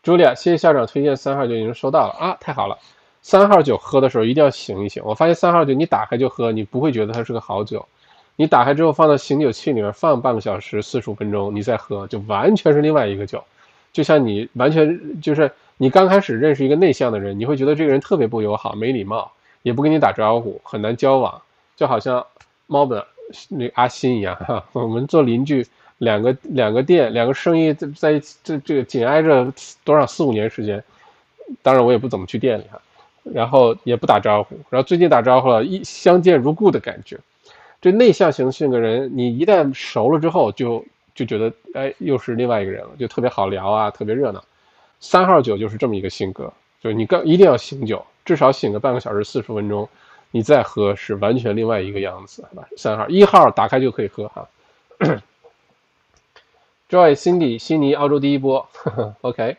[0.00, 2.78] 朱莉亚，谢谢校长推荐三号酒已经收到了啊，太好了。
[3.20, 5.02] 三号酒喝的时候一定要醒一醒。
[5.04, 7.84] 我发现三号酒你打开就喝，你不会觉得它是个好酒。
[8.36, 13.42] 你打开之后放到醒酒器里面放半个小时、四十五分钟，你再喝就完全是另外一个酒。
[13.92, 19.32] 就像你完全就是你刚开始认识一个内向的人，你会觉得这个人特别不友好、没礼貌，
[19.64, 21.42] 也不跟你打招呼，很难交往。
[21.74, 22.24] 就好像
[22.68, 23.04] 猫本
[23.48, 25.66] 那阿新一样哈， 我们做邻居，
[25.98, 30.82] 两个两个店，两个生意在在一起这这个紧挨着多少四五年时间，
[31.62, 32.80] 当然我也不怎么去店里哈。
[33.32, 37.18] 然后也不打招呼，然后最近打招呼了，一相见如故的感觉。
[37.80, 40.84] 这内向型性格人，你一旦熟了之后，就
[41.14, 44.44] 就觉得哎，又是另外一个人了，就特别好聊啊，特别热闹。
[45.00, 46.52] 三号酒就是这么一个性格，
[46.84, 49.88] 就你刚一定要醒酒，至少醒个半个小时、四十分钟，
[50.30, 52.68] 你再喝是完全另外一个样子，好吧？
[52.76, 54.46] 三号一号打开就可以喝哈。
[56.90, 58.68] Joy Cindy 悉尼澳洲第一波
[59.22, 59.56] ，OK。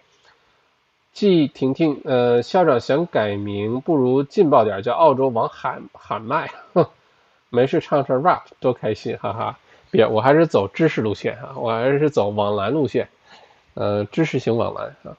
[1.13, 6.85] 季婷婷，呃，校长想改名，不如劲爆点，叫澳洲王喊喊麦，哼，
[7.49, 9.57] 没事唱唱 rap 多开心，哈哈。
[9.89, 13.09] 别，我还是走知识路线啊，我还是走往蓝路线，
[13.73, 15.17] 呃，知识型往蓝啊。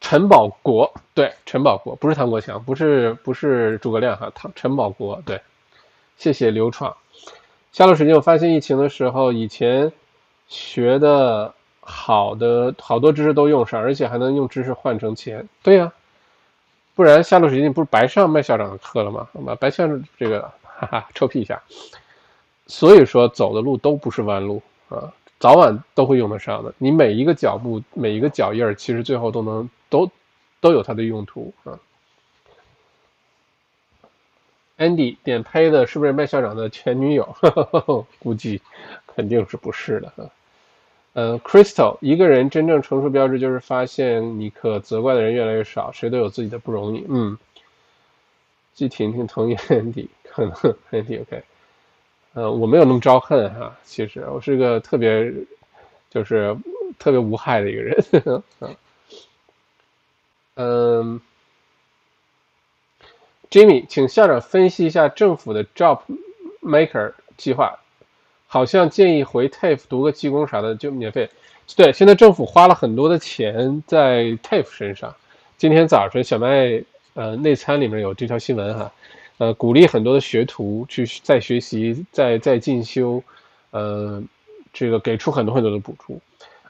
[0.00, 5.40] 陈宝国，对，陈宝国不是唐国强，不是不是诸葛亮哈，唐陈宝国，对，
[6.16, 6.96] 谢谢刘创。
[7.72, 9.92] 下路时间，我发现疫情的时候，以前
[10.48, 11.54] 学的。
[11.90, 15.48] 好的，好多知识都用上，而且还能用知识换成钱。
[15.62, 15.90] 对呀，
[16.94, 19.26] 不然下路时间不是白上麦校长的课了吗？
[19.32, 21.58] 好吧，白上这个，哈哈，臭屁一下。
[22.66, 24.60] 所以说，走的路都不是弯路
[24.90, 26.70] 啊，早晚都会用得上的。
[26.76, 30.10] 你每一个脚步，每一个脚印儿，其实最后都能都
[30.60, 31.78] 都有它的用途啊。
[34.78, 37.36] Andy 点拍的是不是麦校长的前女友？
[38.20, 38.62] 估计
[39.06, 40.30] 肯定是不是的哈。
[41.14, 47.04] 呃，Crystal，一个人真正成熟标志就是发现你可责怪的人越来越少，谁都有自己的不容易。
[47.08, 47.36] 嗯，
[48.72, 50.52] 季婷婷同意 Andy，可能
[50.92, 51.42] Andy OK。
[52.34, 55.34] 呃，我没有那么招恨哈，其实我是个特别
[56.08, 56.56] 就是
[57.00, 58.42] 特别无害的一个人。
[60.60, 61.20] 嗯
[63.48, 66.00] ，Jimmy，请校长分析一下政府的 Job
[66.60, 67.78] Maker 计划。
[68.50, 71.28] 好像建议回 TAFE 读个技工啥的就免费。
[71.76, 75.14] 对，现在政府花了很多的钱在 TAFE 身上。
[75.58, 76.82] 今天早晨小麦
[77.12, 78.90] 呃内参里面有这条新闻哈，
[79.36, 83.22] 呃鼓励很多的学徒去再学习、再再进修，
[83.70, 84.22] 呃
[84.72, 86.18] 这个给出很多很多的补助。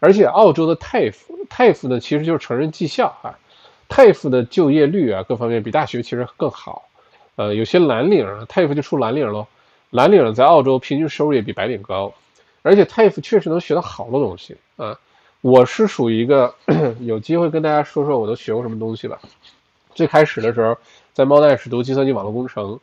[0.00, 3.38] 而且澳洲的 TAFE，TAFE 呢其实就是成人技校啊
[3.88, 6.88] ，TAFE 的就业率啊各方面比大学其实更好。
[7.36, 9.46] 呃有些蓝领啊 TAFE 就出蓝领喽。
[9.90, 12.12] 蓝领在澳洲平均收入也比白领高，
[12.62, 14.98] 而且 TAFE 确实能学到好多东西啊！
[15.40, 16.52] 我是属于一个
[17.00, 19.18] 有机会跟大家说说我都学过什么东西吧。
[19.94, 20.76] 最开始的时候
[21.14, 22.78] 在猫大是读计算机网络工程，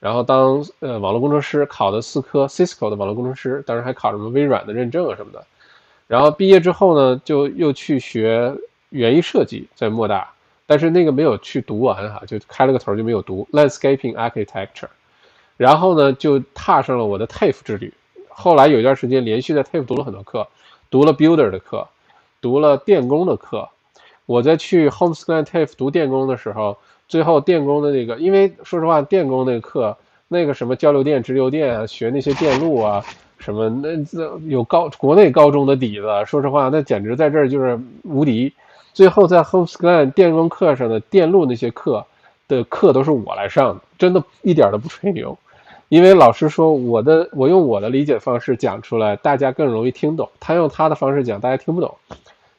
[0.00, 5.44] 然后当呃网络工程师考的四科 Cisco 的网络工程师，当时还考什么微软的认证啊什么的。
[6.06, 8.56] 然后毕业之后呢，就又去学
[8.88, 10.30] 园艺设计，在莫大，
[10.70, 14.90] 但是那个没有去读完哈，就开了个头就没有读 Landscaping Architecture。
[15.56, 17.92] 然后呢就踏上了我的 TAFE 之旅。
[18.28, 20.46] 后来有一段时间连续在 TAFE 读了很多课，
[20.90, 21.88] 读了 Builder 的课，
[22.42, 23.66] 读了电工的课。
[24.26, 26.76] 我在去 Homeschool TAFE 读电工的时候，
[27.08, 29.96] 最后电工的那个，因为说实话，电工那个课，
[30.28, 33.02] 那个什么交流电、直流电啊，学那些电路啊，
[33.38, 38.52] 什么那这有高国内高中的底子，说实话，那简直在这儿就是无敌。
[38.98, 42.04] 最后在 Homeschool 电工课上的电路那些课
[42.48, 45.38] 的课都是我来上的，真的一点都不吹牛，
[45.88, 51.94] 因为老师说我的我用我的理解方式讲出来，大家更容易听懂；他用他的方式讲，大家听不懂。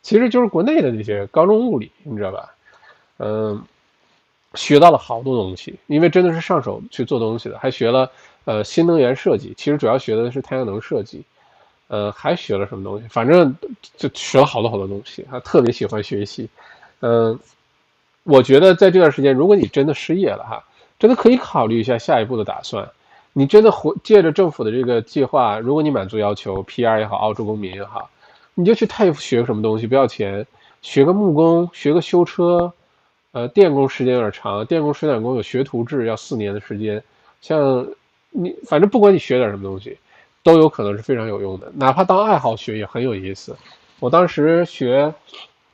[0.01, 2.53] 其实就是国内的那些高中物理，你知道吧？
[3.17, 3.61] 嗯，
[4.53, 8.09] 学到了好多东西，因为真的是上手去做东西的，还学了
[8.45, 11.21] 呃新能源设计，其实主要学的是太阳能设计，
[11.89, 13.07] 呃，还学了什么东西？
[13.09, 13.55] 反正
[13.97, 16.49] 就学了好多好多东西，他特别喜欢学习。
[17.01, 17.37] 嗯，
[18.23, 20.63] 我觉得在这段时间，如果你真的失业了哈，
[20.97, 22.89] 真的可以考虑一下下一步的打算。
[23.33, 28.09] 你真的回借着政府的这个计划，如果你满足要求，PR 也好，澳洲公民也好。
[28.55, 30.45] 你就去泰学个什么东西，不要钱，
[30.81, 32.73] 学个木工，学个修车，
[33.31, 37.01] 呃，电工时间有点长，电工水电工有学徒制，要四年的时间。
[37.41, 37.87] 像
[38.31, 39.97] 你，反正不管你学点什么东西，
[40.43, 43.55] 都有可能是非常有用的，哪怕当爱好学也很有意思。
[43.99, 45.13] 我当时学，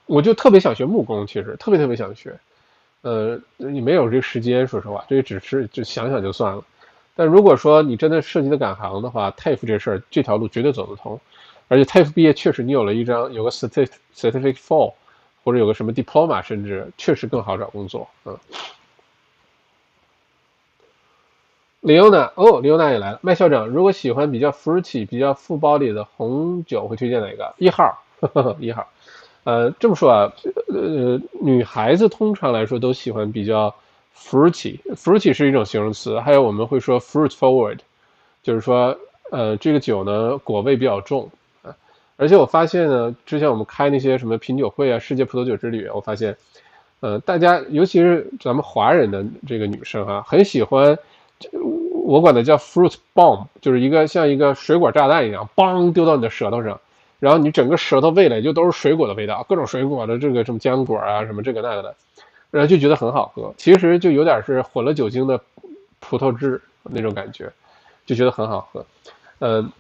[0.06, 2.38] 我就特别想学木工，其实特别特别想学，
[3.02, 6.64] 呃，你没有这个时间，说实话，这只是就想想就算了。
[7.16, 11.20] 但如果说你真的涉及的赶行的话，，TAFE 这事儿，这条路绝对走得通。
[11.68, 14.94] 而且 TAFE 毕业确实，你有了一张有个 certificate certificate for，
[15.44, 18.08] 或者有个什么 diploma，甚至确实更好找工作。
[18.26, 18.38] 嗯。
[21.86, 23.20] 李欧娜，哦，李欧娜也来了。
[23.22, 27.54] 麦校长，如果喜欢比较 fruity、比较富包里的红酒，会推荐哪个？
[27.60, 28.88] 一号， 呵呵一号。
[29.44, 30.34] 呃，这么说啊，
[30.68, 33.76] 呃，女孩子通常来说都喜欢比较
[34.18, 37.78] fruity，fruity 是一种形容词，还有我们会说 fruit forward，
[38.42, 38.98] 就是说，
[39.30, 41.30] 呃，这个酒呢果味比较重
[41.62, 41.78] 啊。
[42.18, 46.36] 而且我发现呢，之前我们开那些什么品酒会啊、世界葡萄酒之旅，我发现，
[47.02, 50.98] 呃，大家尤其是咱们华人的这个女生啊，很喜欢，
[52.06, 56.80] 我管它叫 fruit bomb，就是一个像一个水果炸弹一样，梆丢到你的舌头上，
[57.20, 61.96] 然后你整个舌头味蕾就都是水果的味道，各种水果的这个什么浆果啊，什么这个那个的，
[62.52, 63.54] 然后就觉得很好喝。
[63.58, 65.40] 其实就有点是混了酒精的
[66.00, 67.52] 葡萄汁那种感觉，
[68.06, 68.86] 就觉得很好喝，
[69.40, 69.72] 嗯。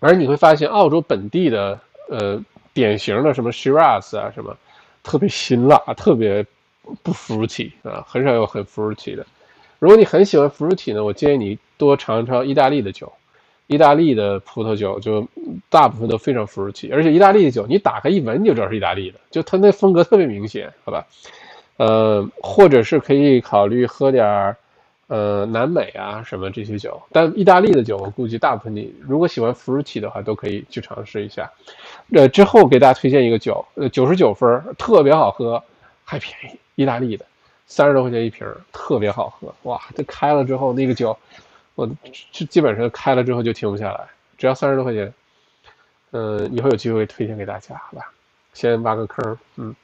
[0.00, 1.76] 而你会发现，澳洲本地的
[2.08, 2.40] 呃
[2.72, 4.56] 典型的什么 Shiraz 啊，什么
[5.02, 6.46] 特别辛辣，特别
[7.02, 9.26] 不 fruity 啊，很少有很 fruity 的。
[9.78, 13.12] 如果你很喜欢 fruity 呢，我建议你多尝尝意大利的酒。
[13.66, 15.28] 意大利的葡萄酒就
[15.68, 21.06] 大部分都非常 fruity，而且意大利的酒你打开一闻就知道是意大利的，就它那风格特别明显，好吧？
[21.76, 24.56] 呃，或者是可以考虑喝点儿。
[25.08, 31.50] 呃，南美啊，什么这些酒，但意大利的酒，我估计大部分你如果喜欢 fruity 的话，都可以去尝试一下。
[32.12, 35.64] 呃，之后给大家推荐一个酒，呃，九十九分，特别好喝，
[36.04, 37.24] 还便宜，意大利的，
[37.68, 39.54] 三十多块钱一瓶，特别好喝。
[39.62, 41.16] 哇，这开了之后那个酒，
[41.76, 41.86] 我
[42.32, 45.14] 就基本上开了之后就停不下来，只要三十多块钱。
[46.10, 48.10] 嗯，以后有机会推荐给大家，好吧？
[48.54, 49.76] 先挖个坑，嗯。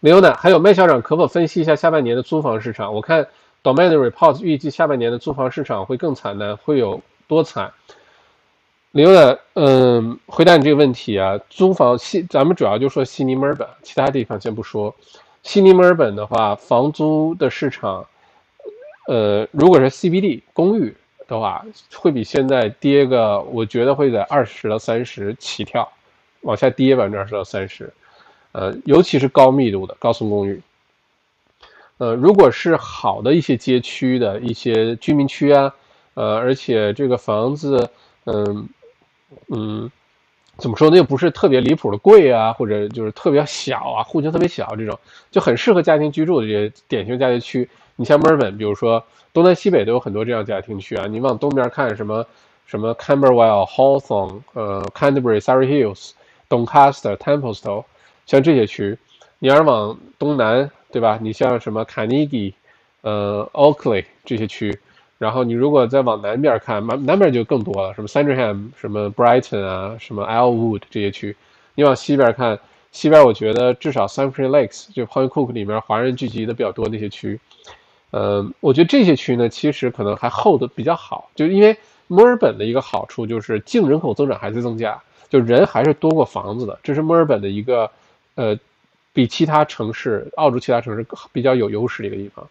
[0.00, 2.92] 没有呢，还有麦校长可否分析一下下半年的租房市场？
[2.92, 3.28] 我看
[3.62, 7.72] Domain Report 预计下半年的租房市场会更惨淡，会有多惨？
[8.90, 9.38] 刘呢？
[9.54, 14.92] 嗯，回答你这个问题啊，租房悉，咱们主要就说悉尼、墨尔本，其他地方先不说。
[15.42, 18.06] 悉尼、墨尔本的话，房租的市场，
[19.08, 20.94] 呃，如果是 CBD 公寓
[21.26, 21.64] 的话，
[21.94, 25.90] 会比现在跌个，我觉得会在二十到三十起跳，
[26.42, 27.92] 往下跌百分之二十到三十。
[28.52, 30.60] 呃，尤其是高密度的高层公寓，
[31.98, 35.72] 呃，如果是好的一些街区的一些居民区啊，
[36.14, 37.88] 呃，而且这个房子，
[38.24, 38.68] 嗯
[39.48, 39.90] 嗯，
[40.60, 44.96] 怎么说呢，又不是特别离谱的贵啊，或者就是特别小啊，户型特别小这种，
[45.30, 47.68] 就很适合家庭居住的这些典型家庭区。
[47.96, 51.06] 你像墨尔本，比如说东南西北都有很多这样家庭区啊。
[51.06, 52.24] 你往东边看，什么
[52.66, 56.12] 什么 Camberwell、Hawthorne、呃 Canterbury、Surrey Hills、
[56.48, 57.84] Doncaster、Templestowe。
[58.26, 58.96] 像这些区，
[59.40, 61.18] 你要是往东南，对吧？
[61.20, 62.54] 你像什么卡尼基，
[63.02, 64.78] 呃，Oakley 这些区，
[65.20, 71.36] 然后你如果再往南边看，南南边就更多了，什么 Sandringham、什么 Brighton 啊，什么 Elwood 这些区。
[71.74, 72.58] 你往西边看，
[72.90, 77.38] 西边我觉得至少 Sunshine Lakes 就 Point Cook 里面华人聚集的比较多那些区，
[78.12, 81.76] 呃，我觉得这些区呢，其实可能还 hold 的比较好，就因为
[82.06, 84.98] 墨尔本的一个好处就是净人口增长还在增加，
[85.28, 87.90] 就人还是多过房子的，这是墨尔本的一个。
[88.36, 88.58] 呃，
[89.12, 92.48] 比其他城市，澳洲其他城市比较有优势的一个地方。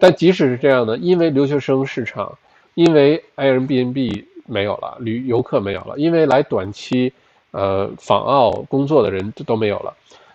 [0.00, 2.38] 但即使是这样呢，因为留学生市场，
[2.74, 7.12] 因为 Airbnb 没有了，旅游客没有了，因为来短期
[7.50, 9.94] 呃访澳工作的人都没有了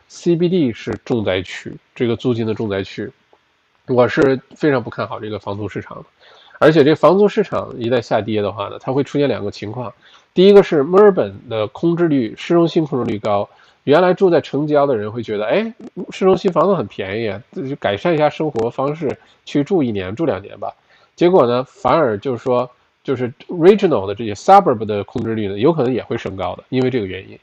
[0.09, 3.11] ，CBD 是重灾区，这个租金的重灾区，
[3.87, 6.05] 我是非常不看好这个房租市场的。
[6.59, 9.91] 而且这房租市场一旦下跌的话呢，它会出现两个情况，
[10.33, 13.49] 第一个是墨尔本的空置率、市中心空置率高。
[13.85, 15.73] 原来住在城郊的人会觉得，哎，
[16.09, 20.73] 市中心房子很便宜，就改善一下生活方式，去住一年、住两年吧。
[21.15, 22.67] 结果呢，反而就是说，
[23.03, 27.37] 就是 regional 的这些 suburb 的空置率呢，有可能也会升高的，因为这个原因。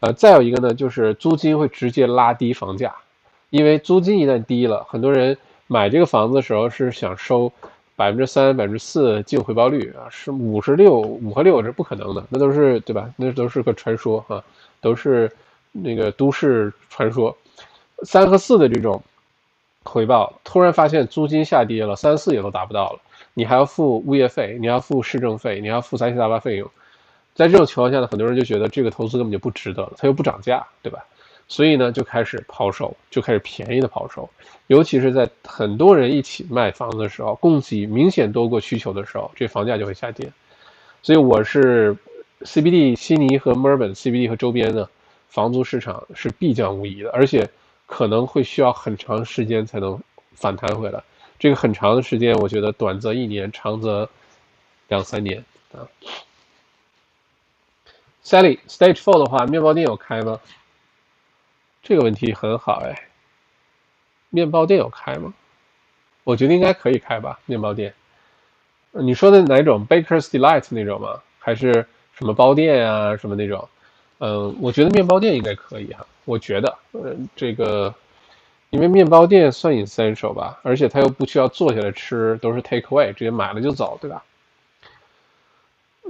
[0.00, 2.92] 呃，再有一个呢，就是租金会直接拉低房价，
[3.50, 5.38] 因为租金一旦低了，很多人
[5.68, 7.52] 买这个房子的时候是想收
[7.94, 13.08] 百分之三、百分之四净回报率啊，是五十六、五和六是不可能的，那都是对吧？
[13.16, 14.42] 那都是个传说哈，
[14.80, 15.30] 都是。
[15.76, 17.36] 那个都市传说，
[18.04, 19.02] 三和四的这种
[19.82, 23.00] 回报，突然发现租金下跌了，三四也都达不到了，
[23.34, 26.70] 你还要付物业费，你要付市政费，你要付杂七杂八费用，
[27.34, 31.04] 在这种情况下呢，很多人就觉得这个投资根本就不值得了，它又不涨价，对吧？
[31.48, 34.30] 所以呢，就开始抛售，就开始便宜的抛售，
[34.68, 40.32] 尤其是在很多人一起卖房子的时候，供给明显多过需求的时候，这房价就会下跌。
[41.02, 41.94] 所以我是
[42.42, 44.88] CBD 悉尼和墨尔本 CBD 和周边的。
[45.34, 47.50] 房租市场是必降无疑的，而且
[47.86, 50.00] 可能会需要很长时间才能
[50.32, 51.02] 反弹回来。
[51.40, 54.08] 这个很长的时间，我觉得短则一年，长则
[54.86, 55.82] 两三年啊。
[58.24, 60.38] Sally Stage Four 的话，面包店有开吗？
[61.82, 63.08] 这个问题很好哎。
[64.30, 65.34] 面包店有开吗？
[66.22, 67.40] 我觉得应该可以开吧。
[67.46, 67.92] 面包店，
[68.92, 71.20] 你说的哪种？Baker's Delight 那种吗？
[71.40, 73.16] 还是什么包店啊？
[73.16, 73.68] 什么那种？
[74.26, 76.06] 嗯，我觉得面包店应该可以哈。
[76.24, 77.94] 我觉得，呃，这个，
[78.70, 84.24] 因为面包店算 essential 吧，而且它又不需要坐下来吃，都是 take away，直接买了就走，对吧？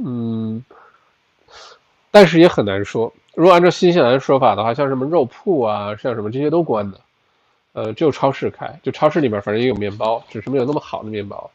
[0.05, 0.65] 嗯，
[2.13, 3.13] 但是也很难说。
[3.35, 7.01] 如果按照新西兰的说法的话，像什么肉铺啊，像什么这些都关的，
[7.73, 8.79] 呃，只有超市开。
[8.85, 11.51] 就超市里面反正也有面包，只是没有那么好的面包。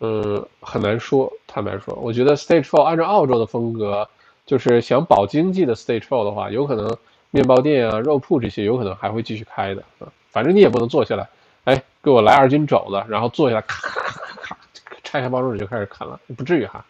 [0.00, 1.32] 嗯，很难说。
[1.46, 4.08] 坦白说，我觉得 Stage Four 按照澳洲的风格。
[4.46, 6.96] 就是想保经济的 stage four 的话，有可能
[7.32, 10.06] 面包店啊、肉铺这些有可能还会继续开的啊。
[10.30, 11.28] 反正你也不能坐下来，
[11.64, 16.84] 哎，给我来二斤肘子，然后坐下来咔咔咔咔咔拆开包装纸就开始啃了，不至于哈。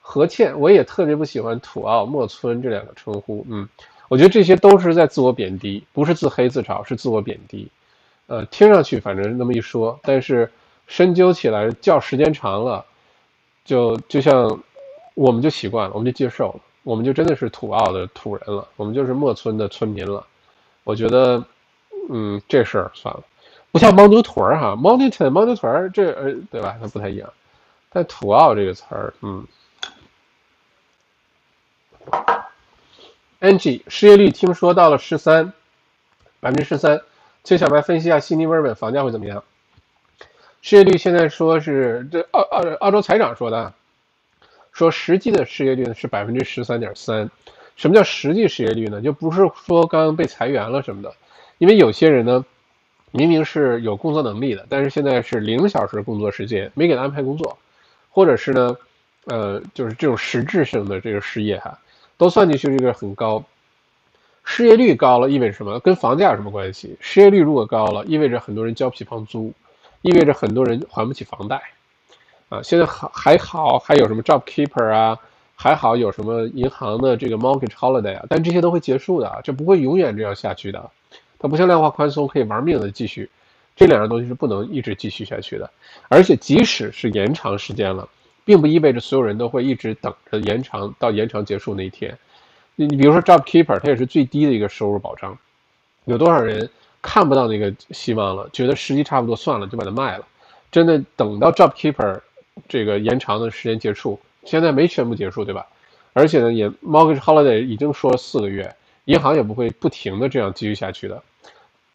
[0.00, 3.68] 何倩，我也特别不喜欢土澳、莫村这两个称呼，嗯，
[4.08, 7.68] 我觉得这些都是在自我贬低，不是自黑自嘲，是自我贬低。
[8.28, 10.50] 呃，听上去反正那么一说，但是
[10.86, 12.82] 深究起来，叫时间长了，
[13.64, 14.58] 就就像。
[15.14, 20.26] 我们就习惯了，我们就接受了，我们就真的是土澳的土人了，我们就是墨村的村民了。
[20.82, 21.42] 我觉得，
[22.10, 23.22] 嗯，这事儿算了，
[23.72, 26.76] 不像牦牛屯儿哈，mountain 牦牛屯儿这呃，对吧？
[26.80, 27.32] 它不太一样。
[27.90, 29.46] 但土澳这个词儿，嗯。
[33.40, 35.52] Angie，失业率听说到了十三，
[36.40, 37.00] 百分之十三，
[37.44, 39.44] 请小白分析一下悉尼、墨尔本房价会怎么样？
[40.60, 43.72] 失业率现在说是这澳澳澳洲财长说的。
[44.74, 47.30] 说实际的失业率呢是百分之十三点三，
[47.76, 49.00] 什么叫实际失业率呢？
[49.00, 51.14] 就不是说刚刚被裁员了什么的，
[51.58, 52.44] 因为有些人呢，
[53.12, 57.56] 明明是有工作能力的，但是现在是零小时工作时间，没给他安排工作，
[58.10, 58.76] 或者是呢，
[59.26, 61.78] 呃，就是这种实质性的这个失业哈，
[62.18, 63.44] 都算进去这个很高。
[64.42, 65.78] 失业率高了意味着什么？
[65.78, 66.96] 跟房价有什么关系？
[67.00, 69.52] 失业率如果高了，意味着很多人交不起房租，
[70.02, 71.62] 意味着很多人还不起房贷。
[72.54, 75.18] 啊，现在还还好，还有什么 Job Keeper 啊，
[75.56, 80.90] 还好有什么银行的这个 Mortgage Holiday 啊，但这些都会结束的，这不会永远这样下去的。
[81.38, 83.28] 它不像量化宽松可以玩命的继续，
[83.74, 85.68] 这两样东西是不能一直继续下去的。
[86.08, 88.08] 而且即使是延长时间了，
[88.44, 92.16] 并不意味着所有人都会一直等着延长到延长结束那一天。
[92.76, 95.36] 你你比如说 Job Keeper，它也是最低的一个收入保障，
[96.04, 96.70] 有多少人
[97.02, 100.24] 看不到那个希望了，觉得时机差不多算了就把它卖了，
[100.70, 102.20] 真的等到 Job Keeper。
[102.68, 105.66] 这个延长的时间结束，现在没宣布结束，对吧？
[106.12, 108.72] 而且呢，也 mortgage holiday 已经说了四个月，
[109.06, 111.20] 银行也不会不停的这样继续下去的，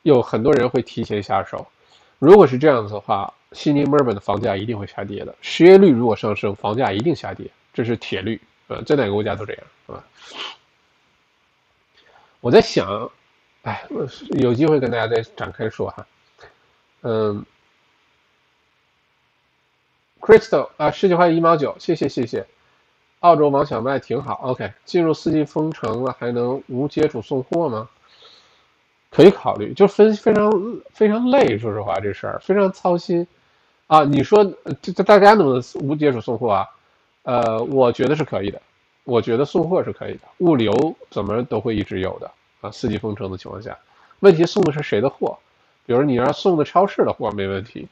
[0.01, 1.65] 有很多人会提前下手。
[2.19, 5.33] 如果是这样子的话，悉尼、墨尔本的房价一定会下跌的。
[5.41, 10.03] 失业率如果上升，房价一定下跌，这是铁律，呃，在哪个国家都这样，是吧？
[12.41, 13.09] 我在想，
[13.61, 13.83] 哎，
[14.31, 16.07] 有机会跟大家再展开说哈，
[17.03, 17.45] 嗯。
[20.19, 22.45] Crystal 啊，十九块一毛九，谢谢谢谢。
[23.19, 24.71] 澳洲王小麦挺好，OK。
[24.85, 27.89] 进入四季封城了，还能无接触送货吗？
[29.09, 30.51] 可以考虑，就分非常
[30.91, 33.25] 非常累，说实话这事儿非常操心
[33.87, 34.03] 啊。
[34.03, 34.45] 你说
[34.81, 36.67] 这这大家能不能无接触送货啊？
[37.23, 38.61] 呃，我觉得是可以的，
[39.03, 42.31] 我觉得送货是可以的，物流怎么都会一直有的
[42.61, 42.69] 啊。
[42.71, 43.77] 四季封城的情况下，
[44.19, 45.37] 问题送的是谁的货？
[45.85, 47.87] 比如你要送的超市的货没问题，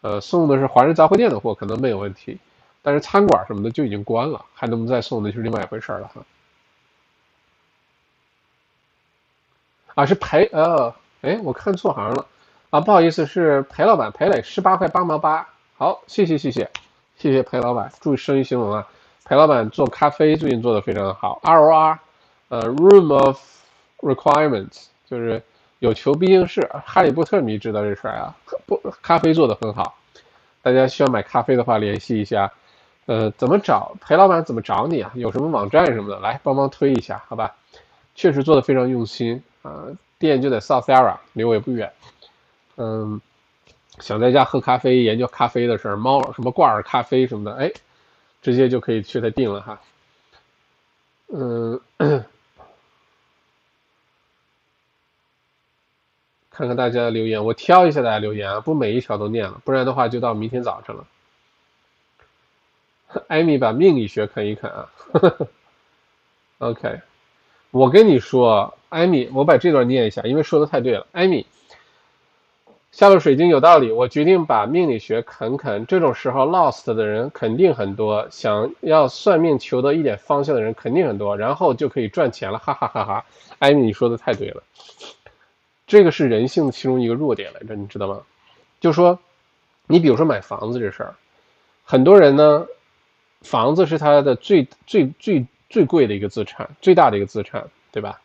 [0.00, 2.38] 呃，送的是华人杂货店的货可能没有问题，
[2.82, 6.22] 但是餐馆什么的就已经关了，还能不能再送那是另外一回事了哈。
[9.94, 12.26] 啊，是裴呃，哎，我看错行了，
[12.70, 16.70] 啊，不好意思，是裴老板裴磊，十八块八毛八，好，谢谢谢谢
[17.16, 18.86] 谢谢裴老板，注意生意兴隆啊，
[19.24, 21.98] 裴老板做咖啡最近做的非常的好，ROR，
[22.48, 23.40] 呃，Room of
[23.98, 25.42] Requirements，就是
[25.78, 28.36] 有求必应是，哈利波特迷知道这事儿啊，
[28.66, 29.96] 不，咖啡做的很好，
[30.62, 32.52] 大家需要买咖啡的话联系一下，
[33.06, 34.44] 呃，怎么找裴老板？
[34.44, 35.10] 怎么找你啊？
[35.14, 37.54] 有什么网站什么的，来帮忙推一下，好吧？
[38.14, 39.42] 确实做的非常用心。
[39.62, 39.86] 啊，
[40.18, 41.92] 店就在 South Area，离我也不远。
[42.76, 43.20] 嗯，
[43.98, 47.70] 想在家喝咖啡、研究咖啡的事，猫什么挂耳咖啡什么的，哎，
[48.40, 49.80] 直接就可以去他订了哈。
[51.28, 51.80] 嗯，
[56.58, 61.06] 看看大家的留言，我挑一下大家留言啊，不每一条都念了，不然的话就到明天早晨了。
[63.28, 65.48] 艾米把命理学啃一啃啊呵呵。
[66.58, 67.00] OK，
[67.70, 68.74] 我跟你说。
[68.88, 71.06] 艾米，我把这段念一下，因为说的太对了。
[71.12, 71.46] 艾米，
[72.90, 75.86] 下了水晶有道理，我决定把命理学啃啃。
[75.86, 83.24] 这种时候 lost 的人肯定很多，想要算命求得一点方向的人肯定很多，然后就可以赚钱了，哈哈哈哈！
[83.58, 84.62] 艾米，你说的太对了，
[85.88, 88.20] 这个是人性的其中一个弱点来着，你知道吗？
[88.78, 89.18] 就说，
[89.88, 91.14] 你比如说买房子这事儿，
[91.82, 92.66] 很多人呢，
[93.40, 98.20] 房子是他的最最最最贵的一个资产，最大的一个资产，对吧？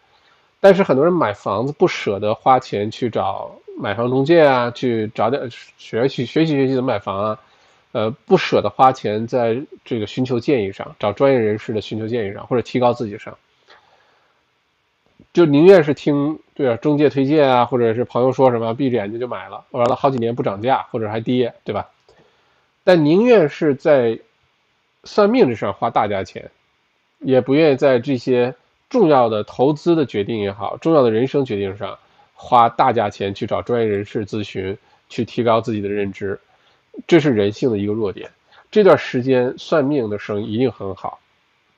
[0.59, 7.39] 但是很多人买房子不舍得花钱去找买房中介啊，去找点学习学习学习怎么买房啊，
[7.93, 13.37] 呃，不舍得花钱在这个寻求建议上，找专业人士的寻求建议上，或者提高自己上，
[15.33, 21.89] 就宁愿是听对啊中介推荐啊，或者是朋友说什么，闭着眼睛就买了，完了好几年不涨价或者还跌，对吧？
[22.83, 24.19] 但宁愿是在
[25.03, 26.51] 算命这上花大价钱，
[27.19, 28.55] 也不愿意在这些。
[28.89, 31.97] 重要的投资的决定也好，重要的人生决定上，
[32.35, 34.77] 花大价钱去找专业人士咨询，
[35.09, 36.39] 去提高自己的认知，
[37.07, 38.29] 这是人性的一个弱点。
[38.69, 41.19] 这段时间算命的生意一定很好，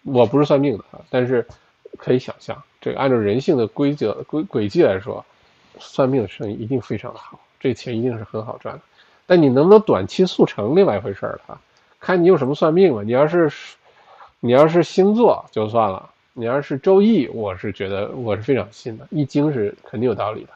[0.04, 1.48] 我不是算命的啊，但是
[1.96, 5.26] 可以想象，这个按照人性的规则规轨迹来说，
[5.80, 8.82] 算命的生意一定非常的好，这钱一定是很好赚的。
[9.26, 11.60] 但你能不能短期速成，另外一回事了啊，
[12.00, 13.02] 看你用什么算命吧。
[13.02, 13.52] 你要是
[14.40, 16.12] 你要是星座就算了。
[16.34, 20.50] 你要是周易，我是觉得我是非常信的，易经是肯定有道理的，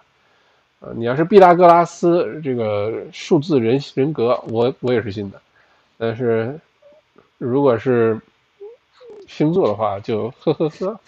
[0.82, 5.42] 呃，你要是毕达哥拉斯这个数字人人格，我我也是信的，
[5.98, 6.60] 但是
[7.40, 8.22] 如果是
[9.28, 11.00] 星座的话，就呵呵呵。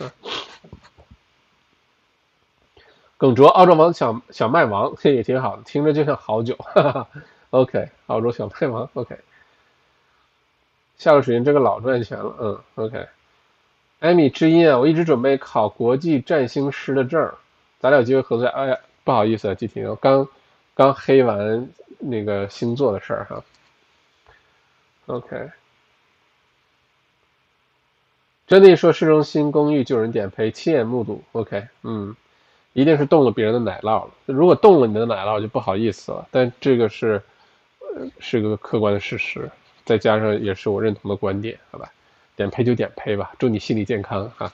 [3.22, 6.56] 耿卓，澳洲王小小麦王，这也挺好的，听着就像好酒。
[6.56, 7.08] 哈哈
[7.52, 9.16] OK，澳洲小麦王，OK。
[10.98, 13.08] 下个水晶这个老赚钱了，嗯，OK。
[14.00, 17.32] 艾米知音啊，我一直准备考国际占星师的证，
[17.80, 18.48] 咱俩有机会合作。
[18.48, 20.28] 哎呀，不好意思啊，季婷，刚
[20.74, 21.70] 刚黑完
[22.00, 23.44] 那个星座的事儿哈。
[25.06, 25.52] OK，
[28.48, 31.24] 真的说市中心公寓救人点赔，亲眼目睹。
[31.34, 32.16] OK，嗯，
[32.74, 34.12] 一定是动了别人的奶酪了。
[34.26, 36.28] 如果动了你的奶酪，就不好意思了。
[36.32, 37.22] 但这个是
[37.80, 39.52] 呃是个客观的事实，
[39.84, 41.92] 再加上也是我认同的观点，好吧。
[42.38, 44.52] 点呸就点呸吧，祝你心理健康哈。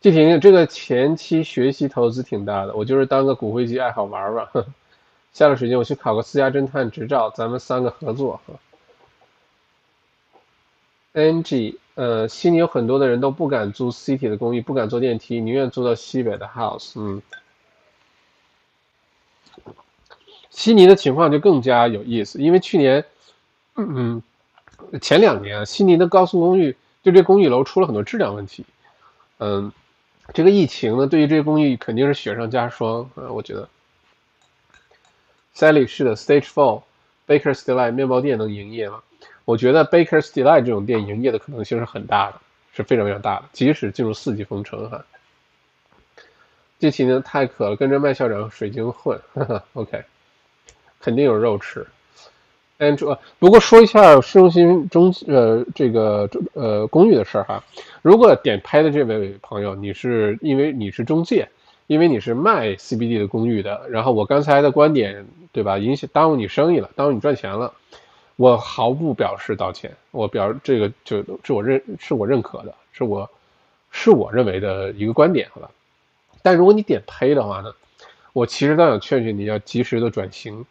[0.00, 4.48] 季婷婷，这个前期学习投资挺大的，我就是当个骨灰级爱好玩玩。
[5.32, 8.40] 下了时间我去考个私家侦探执照，咱们三个合作。
[11.12, 16.92] NG，呃，悉尼有很多的人都不敢租 City 的公寓，不敢坐电梯，宁愿租到西北的 House。
[16.96, 17.22] 嗯，
[20.50, 23.04] 悉尼的情况就更加有意思，因为去年。
[23.74, 24.22] 嗯，
[25.00, 28.66] 前两年啊悉尼的高速公寓就这公寓楼出了很多质量问题。
[29.38, 29.72] 嗯，
[30.34, 33.66] 这个疫情呢，对于这些公寓肯定是雪上加霜啊，我觉得。
[35.56, 39.02] Sally 是的，Stage Four，Baker's Delight 面包店能营业吗？
[39.44, 42.40] 我觉得 Baker's Delight 这种店营业的可能性是很大的，
[42.72, 45.04] 是非常非常大的，即使进入四级封城哈。
[46.78, 49.20] 这题呢太渴了，跟着麦校长水晶混
[49.74, 50.02] ，OK，
[51.00, 51.86] 肯定有肉吃。
[52.78, 57.62] and 呃不过说一下市中心中呃这个呃公寓的事儿哈。
[58.02, 61.48] 如果点拍的这位朋友，你是因为你是中介，
[61.86, 67.72] 因为你是卖 CBD 的公寓的，然后我刚才的观点对吧，影响耽误你生意了，耽误你赚钱了，
[68.36, 73.28] 我毫不表示道歉，我表这个就是我认是我认可的，是我
[73.90, 75.70] 是我认为的一个观点，好吧。
[76.42, 77.72] 但如果你点呸的话呢，
[78.32, 80.64] 我其实倒想劝劝你要及时的转型。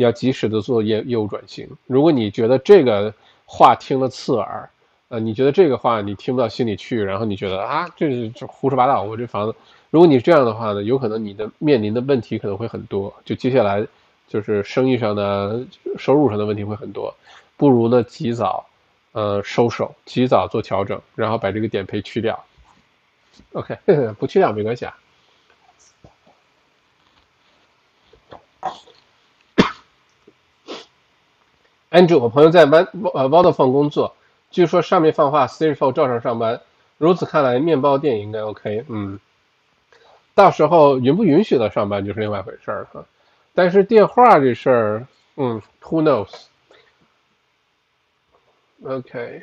[0.00, 1.68] 你要及时的做业业务转型。
[1.88, 3.12] 如果你觉得这个
[3.44, 4.70] 话听了刺耳，
[5.08, 9.56] 呃，你觉得这个话你听不到心里去，然后你觉得啊，这是这胡说八道，我这房子，
[9.90, 13.84] 如果你这样的话呢，有可能你的面临的问题可能会很多，就接下来
[14.28, 15.64] 就是生意上的、
[15.98, 17.14] 收入上的问题会很多，
[17.56, 18.66] 不如呢及早
[19.12, 22.44] 呃收手，及早做调整，然后把这个点赔去掉。
[23.52, 23.76] OK，
[24.18, 24.96] 不去掉没关系啊。
[31.90, 34.14] Andrew，我朋友在 Van 呃 Vodafone 工作，
[34.50, 36.60] 据说上面放话 Stage Four 照常上班。
[36.98, 38.84] 如此看来，面包店应该 OK。
[38.88, 39.20] 嗯，
[40.34, 43.06] 到时候允不允许他上班就是另外一回事儿哈。
[43.58, 45.04] 但是电话这事儿，
[45.34, 46.00] 嗯，Who
[48.84, 49.42] knows？OK。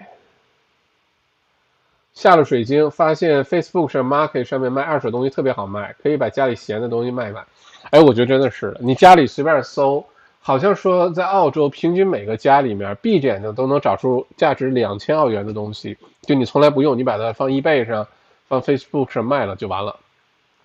[2.13, 7.43] 下了水晶，发现 Facebook 上 Market 上面卖二手东西特别好卖，可以把家里闲的东西卖卖。
[7.89, 10.05] 哎，我觉得真的是，你家里随便搜。
[10.39, 15.97] 好像说，在澳洲，平均每个家里面闭着眼睛都能找出价值两千澳元的东西。
[16.21, 18.07] 就你从来不用，你把它放 eBay 上，
[18.47, 19.99] 放 Facebook 上卖了就完了。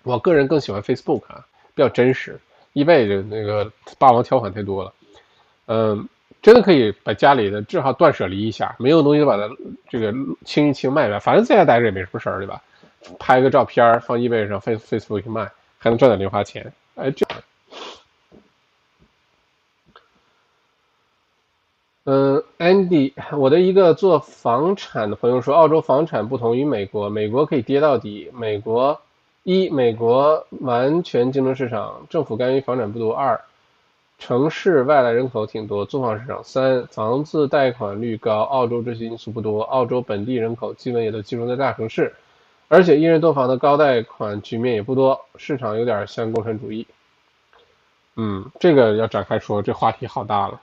[0.03, 1.45] 我个人更喜欢 Facebook 啊，
[1.75, 2.39] 比较真实。
[2.73, 4.93] eBay 的那个霸王条款太多了。
[5.67, 6.07] 嗯，
[6.41, 9.49] 真的可以把家里的至少断舍离一下，没有东西就把它
[9.89, 12.61] 这个清一清卖卖，反正在家待着也没什么事儿，对吧？
[13.17, 15.49] 拍个照片放 eBay 上，Face Facebook 卖，
[15.79, 16.71] 还能赚点零花钱。
[16.95, 17.25] 哎，这。
[22.03, 28.29] 嗯，Andy，我的一个做房产的朋友说，澳洲房产不同于美国，美国可以跌到底。
[28.33, 28.99] 美国
[29.43, 33.41] 一，美国完全竞争市场，政府干预房产不多；二，
[34.19, 38.41] 城市外来人口挺多，租房市场；三，房子贷款率高。
[38.41, 42.13] 澳洲这些因素不多，澳洲本地人口基本也都集中在大城市，
[42.67, 46.85] 而且一人多房的高贷款局面也不多，市场有点像共产主义。
[48.17, 50.61] 嗯，这个要展开说，这话题好大了。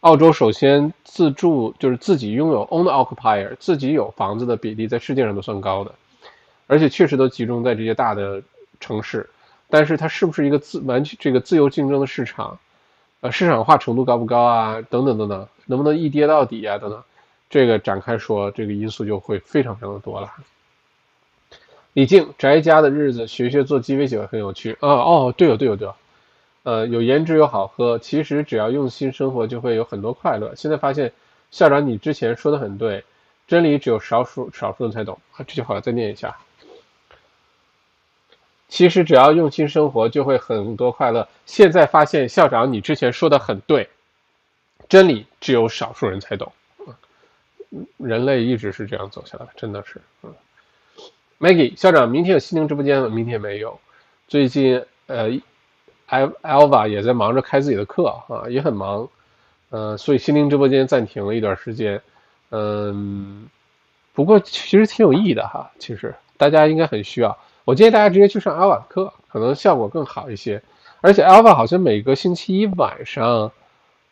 [0.00, 5.92] 澳洲首先自住就是自己拥有 own occupier 自己有房子的比例在世界上都算高的，
[6.66, 8.42] 而且确实都集中在这些大的
[8.80, 9.28] 城市。
[9.68, 12.58] 但是它是不是一个自完全这个自由竞争的市场？
[13.20, 14.82] 呃，市场化程度高不高啊？
[14.90, 16.76] 等等等等，能不能一跌到底啊？
[16.76, 17.02] 等等，
[17.48, 20.30] 这个展开说，这个因素就会非常非常的多了。
[21.94, 24.88] 李静宅家的日子，学学做鸡尾酒很有趣啊！
[24.88, 25.94] 哦，对哦，对哦，对哦。
[26.64, 30.54] 呃，有颜值又好喝，其实只要用心生活，就会有很多快乐。
[30.54, 31.12] 现在发现，
[31.50, 33.04] 校长你之前说的很对，
[33.46, 35.18] 真理只有少数少数人才懂。
[35.38, 36.36] 这句话再念一下。
[38.74, 41.28] 其实只要用心生活，就会很多快乐。
[41.46, 43.88] 现在发现，校长你之前说的很对，
[44.88, 46.52] 真理只有少数人才懂。
[47.70, 50.00] 嗯人类一直是这样走下来的，真的是。
[50.24, 50.34] 嗯
[51.38, 53.08] ，Maggie 校长，明天有心灵直播间吗？
[53.08, 53.78] 明天没有。
[54.26, 55.30] 最近呃。
[56.08, 59.08] Al Alva 也在忙着开自己的课啊，也很忙，
[59.70, 62.02] 呃，所以心灵直播间暂停了一段时间，
[62.50, 63.46] 嗯，
[64.12, 70.62] 不过其实挺有意义的哈，其实大家应该很需要，我建议大家直接去上 Alva 课，可能效果更好一些，
[71.00, 73.50] 而且 Alva 好像每个星期一晚上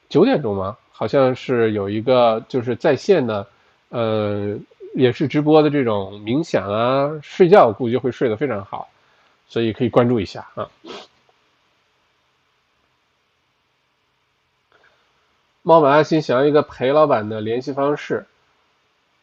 [0.08, 0.76] 九点钟吗？
[0.90, 3.46] 好像是有一个就是在线的，
[3.88, 4.56] 呃，
[4.94, 8.88] 也是直播的这种冥想啊，睡觉估计会睡得非常好，
[9.48, 10.68] 所以可以关注一下啊。
[15.62, 18.26] 猫本阿星想要一个裴老板的联系方式。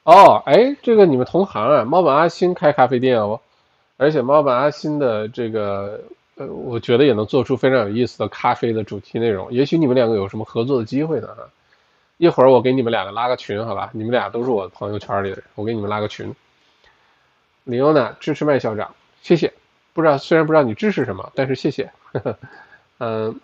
[0.03, 1.85] 哦，哎，这个你们同行啊？
[1.85, 3.41] 猫本阿星开咖啡店哦，
[3.99, 5.99] 而且猫本阿星的这个，
[6.35, 9.51] 呃，我觉得也能做出非常有意思的咖啡的主题内容。
[9.51, 11.27] 也许你们两个有什么合作的机会呢？
[11.27, 11.43] 哈，
[12.15, 13.89] 一会儿我给你们两个拉个群，好吧？
[13.91, 16.33] 你们俩都是我的朋友圈里的人，我给你们拉个群。
[17.65, 19.51] 李欧娜支持麦校长，谢谢。
[19.91, 21.91] 不知道虽然不知道你支持什么，但是谢谢。
[22.99, 23.37] 嗯，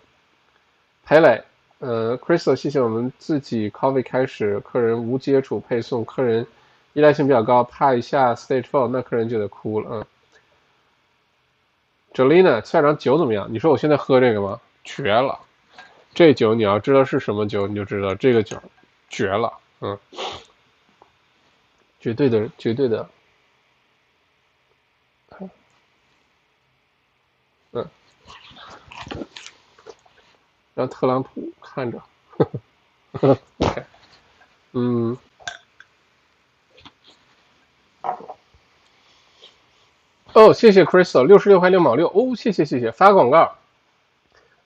[1.04, 1.44] 裴磊。
[1.80, 6.46] 呃，Crystal，谢谢我们自己 coffee 开始，客人无接触配送，客人
[6.94, 9.90] 依赖性比较高，怕一下 stage four，那客人就得哭了。
[9.92, 10.06] 嗯
[12.16, 13.46] ，Jolina，校长酒怎么样？
[13.52, 14.58] 你说我现在喝这个吗？
[14.82, 15.38] 绝了！
[16.14, 18.56] 这酒你要知道是什么酒，你就知道这个酒
[19.10, 19.52] 绝了。
[19.82, 19.98] 嗯，
[22.00, 23.06] 绝对的，绝对的。
[27.72, 27.86] 嗯。
[30.74, 32.02] 让特朗普看着，
[34.72, 35.18] 嗯。
[40.36, 42.08] 哦，谢谢 Crystal，六十六块六毛六。
[42.08, 43.54] 哦，谢谢谢谢，发广告。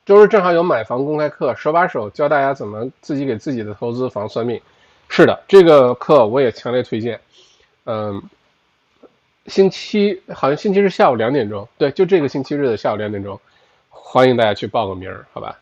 [0.04, 4.60] 周日正好有买房公开课，手把手教大家怎么自己给自己的投资房算命。
[5.08, 7.20] 是的，这个课我也强烈推荐。
[7.86, 8.20] 嗯，
[9.46, 13.38] 星期好像星期日下午两点钟，对，就这个星期日的下午两点钟，
[13.90, 15.56] 欢迎大家去报个名儿，好吧？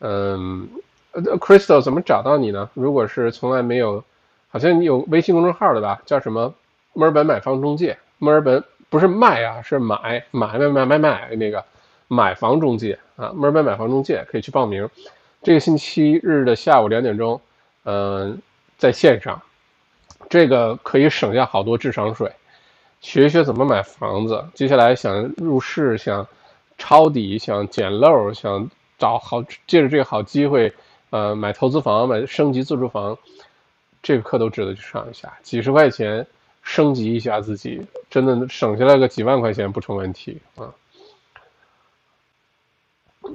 [0.00, 0.68] 嗯
[1.14, 2.68] ，Crystal 怎么找到你呢？
[2.74, 4.04] 如果是从来没有，
[4.50, 6.02] 好像你有微信公众号的吧？
[6.04, 6.52] 叫什么？
[6.92, 8.62] 墨尔本买房中介，墨尔本。
[8.94, 11.64] 不是卖啊，是买买买买买买那个
[12.06, 14.88] 买房中介啊，墨尔本买房中介可以去报名。
[15.42, 17.40] 这个星期日的下午两点钟，
[17.86, 18.40] 嗯，
[18.78, 19.42] 在线上，
[20.28, 22.30] 这个可以省下好多智商税，
[23.00, 24.46] 学一学怎么买房子。
[24.54, 26.24] 接下来想入市、想
[26.78, 30.72] 抄底、想捡漏、想找好借着这个好机会，
[31.10, 33.18] 呃，买投资房、买升级自住房，
[34.04, 36.24] 这个课都值得去上一下，几十块钱。
[36.66, 37.78] 升级一下自己，
[38.14, 40.72] 真的省下来个几万块钱不成问题啊。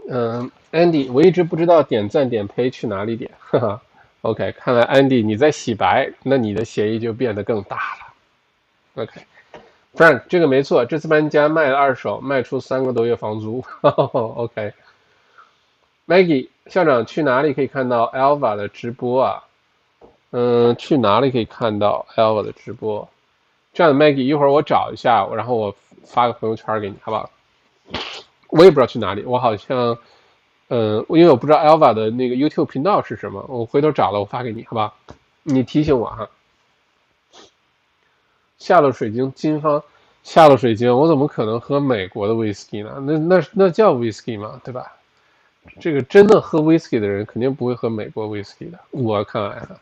[0.10, 3.82] 嗯，Andy，我一直不知道点赞点赔去哪里点，哈哈。
[4.22, 9.04] OK，看来 Andy 你在洗白，那你的协议就变得更大了。
[9.04, 13.60] OK，Frank，这个没错，这次搬家卖了二手，卖出三个多月房租。
[13.82, 14.72] 哈哈 OK，Maggie
[16.68, 19.44] 校长去哪里可以看到 Alva 的直播啊？
[20.32, 23.10] 嗯，去哪里可以看到 Alva 的直播？
[23.80, 25.74] 这样的 Maggie，一会儿我找一下，然后我
[26.04, 27.30] 发个朋友圈给你，好不好？
[28.50, 29.98] 我也不知道去哪里，我好像，
[30.68, 34.94] 嗯，因为我不知道 Alva 的那个 YouTube 频道是什么，我回头找了我发给你，好吧？
[35.44, 36.30] 你提醒我哈。
[38.58, 39.82] 下了水晶金方，
[40.24, 43.02] 下了水晶，我怎么可能喝美国的 Whisky 呢？
[43.06, 44.60] 那那那叫 Whisky 吗？
[44.62, 44.92] 对吧？
[45.80, 49.80] 这个真的喝 Whisky 的人肯定不会喝美国 Whisky 的，我看来哈。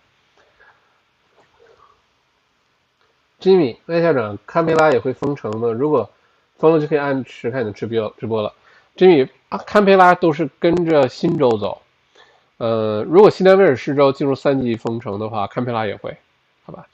[3.40, 5.72] Jimmy，麦校长，堪培拉也会封城吗？
[5.72, 6.10] 如果
[6.58, 8.52] 封了，就可以按时看你的直播直播了。
[8.96, 11.82] Jimmy，啊，堪培拉都是跟着新州走。
[12.58, 16.18] 呃，如果西南威尔士州进入三级封城的话，堪培拉也会，
[16.66, 16.88] 好吧？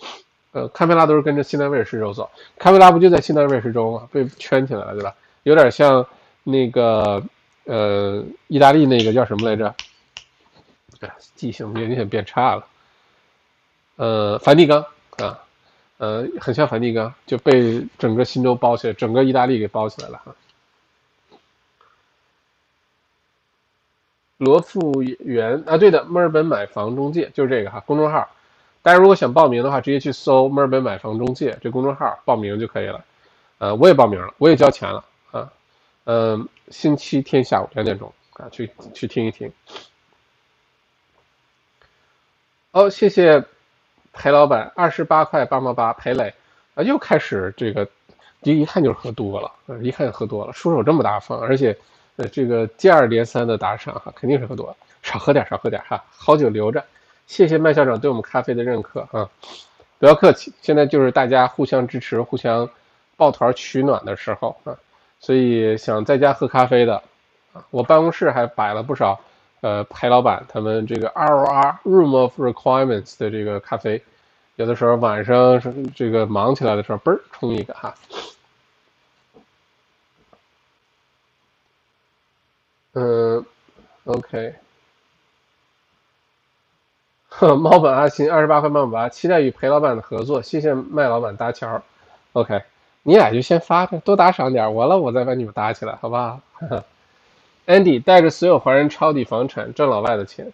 [0.51, 2.29] 呃，堪培拉都是跟着西南威尔士州走。
[2.59, 4.09] 堪培拉不就在西南威尔士州吗？
[4.11, 5.15] 被圈起来了，对吧？
[5.43, 6.05] 有点像
[6.43, 7.23] 那个
[7.63, 9.73] 呃，意大利那个叫什么来着？
[10.99, 12.65] 哎，记性明显变差了。
[13.95, 14.85] 呃，梵蒂冈
[15.19, 15.39] 啊。
[16.03, 20.35] 呃，很像梵蒂冈，就被整个新州包起来，整个意大利给包起来了哈。
[24.35, 28.29] 罗富源啊，对的，墨尔本买房中介就是这个哈，公众号。
[28.81, 33.05] 大家如果想报名的话，直接去搜墨尔本买房中介这公众号报名就可以了。
[33.59, 35.53] 呃，我也报名了，我也交钱了啊。
[36.03, 39.49] 嗯，星期天下午两点钟啊，去去听一听。
[42.71, 43.45] 哦，谢谢。
[44.13, 46.33] 裴老板二十八块八毛八，裴磊
[46.75, 47.85] 啊，又开始这个，
[48.43, 51.75] 一一看就是喝多了，一看就喝多了，出手这么大方，而且
[52.15, 56.83] 呃这个接二连三的打赏哈，肯定是喝多了，少喝点少喝点哈，好酒留着，
[57.25, 59.27] 谢谢麦校长对我们咖啡的认可啊，
[59.97, 62.69] 不要客气，现在就是大家互相支持、互相
[63.17, 64.77] 抱团取暖的时候啊，
[65.19, 67.01] 所以想在家喝咖啡的
[67.51, 69.19] 啊，我办公室还摆了不少。
[69.63, 74.03] 呃，裴老板他们这个 ROR Room of Requirements 的这个咖啡，
[74.57, 75.61] 有的时候晚上
[75.95, 77.95] 这个忙起来的时候，嘣儿冲一个哈。
[82.91, 83.45] 嗯
[84.03, 84.55] ，OK。
[87.39, 91.81] 猫本阿新二十八块八毛八，期待与裴老板的合作，谢谢麦老板搭桥。
[92.33, 92.63] OK，
[93.03, 96.41] 你俩就先发呗，多打赏点，完了我再把你们搭起来，好不好
[97.65, 100.51] ？Andy 带着所有华人抄底房产挣老外的钱，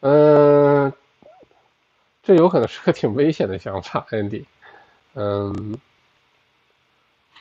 [0.00, 0.92] 嗯，
[2.22, 4.44] 这有可能是个挺危险的想法，Andy，
[5.14, 5.78] 嗯，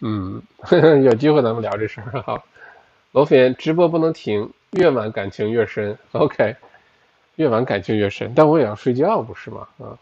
[0.01, 0.41] 嗯，
[1.03, 2.43] 有机会咱们聊这事儿哈。
[3.13, 6.55] 罗飞直播不能停，越晚感情越深，OK，
[7.35, 9.67] 越晚感情越深，但我也要睡觉不是吗？
[9.79, 9.97] 啊，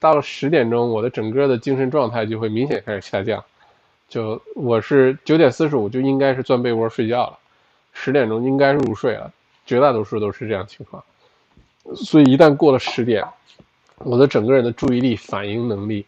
[0.00, 3.42] 到了十点钟，我的整个的精神状态就会明显开始下降，
[4.08, 7.38] 就我是九点四十五就应该是钻被窝睡觉了。
[7.98, 9.32] 十点钟应该入睡了，
[9.64, 11.02] 绝大多数都是这样情况，
[11.94, 13.24] 所以一旦过了十点，
[13.96, 16.04] 我的整个人的注意力、反应能力，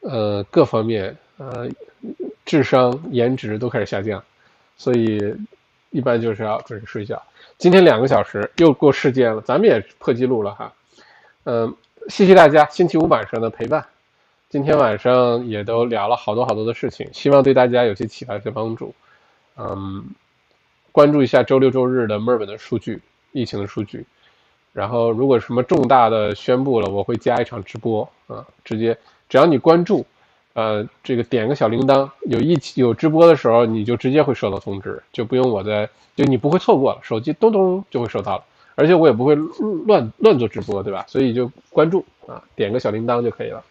[0.00, 1.68] 呃，各方面，呃，
[2.44, 4.22] 智商、颜值都开始下降，
[4.76, 5.18] 所以
[5.90, 7.22] 一般就是要准时睡觉。
[7.58, 10.72] 今天两个小时又过时间了，咱们也破纪录了哈，
[11.44, 11.72] 嗯，
[12.08, 13.86] 谢谢大家星期五晚上的陪伴，
[14.48, 18.92] 今天晚上也都聊了好多好多的事情，希望对大家有些启发、有些帮助，
[19.56, 20.04] 嗯。
[20.92, 23.00] 关注一下周六周日的墨尔本的数据，
[23.32, 24.04] 疫情的数据。
[24.72, 28.96] 然后如果什么重大的宣布了，我会加一场直播啊，直接
[29.28, 30.06] 只要你关注，
[30.52, 38.44] 呃，这个点个小铃铛，有一起有直播的时候，你就直接会收到通知，就不用我在，就你不会错过了，手机咚咚就会收到了，
[38.76, 41.04] 而且我也不会乱乱做直播，对吧？
[41.08, 43.64] 所以就关注啊，点个小铃铛就可以了。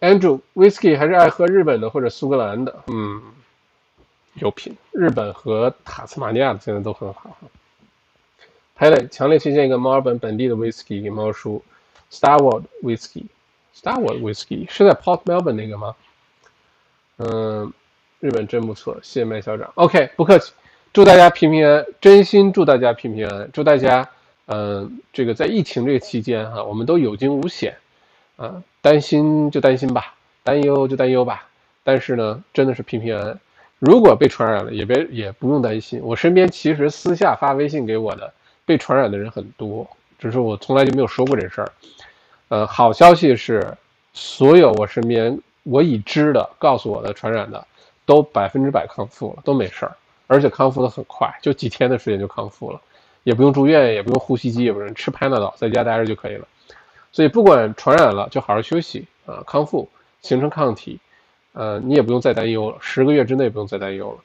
[0.00, 3.22] Andrew，Whisky 还是爱喝日本的或者苏格兰的，嗯，
[4.34, 7.36] 有品，日本和塔斯马尼亚现在都很好。
[8.74, 11.62] 还得强烈推荐一个墨尔本本地的 whisky 给猫叔
[12.10, 13.24] ，Starwood Whisky。
[13.76, 15.94] Starwood whisky 是在 Port Melbourne 那个吗？
[17.18, 17.72] 嗯，
[18.20, 19.70] 日本真不错，谢谢麦校长。
[19.74, 20.52] OK，不客气，
[20.92, 24.08] 祝大家平平安，真心祝大家平平安，祝大家，
[24.46, 27.76] 嗯，这个在疫情这个期间哈，我们都有惊无险，
[28.36, 31.48] 啊，担心就担心吧，担忧就担忧吧，
[31.82, 33.40] 但是呢，真的是平平安安。
[33.84, 38.32] 如果被传染了，也别也不用担心，我身边其实私下发微信给我的。
[38.66, 39.86] 被传染的人很多，
[40.18, 41.70] 只是我从来就没有说过这事儿。
[42.48, 43.76] 呃，好消息是，
[44.14, 47.62] 所有我身边我已知的告诉我的传染的，
[48.06, 49.94] 都百分之百康复了，都没事儿，
[50.28, 52.80] 而且康复的很快，就几天的时间就康复了，
[53.24, 56.48] 也不用住院，也不用呼吸机，也不用吃潘达岛，在家待着就可以了。
[57.12, 59.86] 所以不管传染了，就好好休息啊，康复
[60.22, 60.98] 形成抗体，
[61.54, 64.18] 呃，你也不用再担忧了，十个月之内不用再担忧了。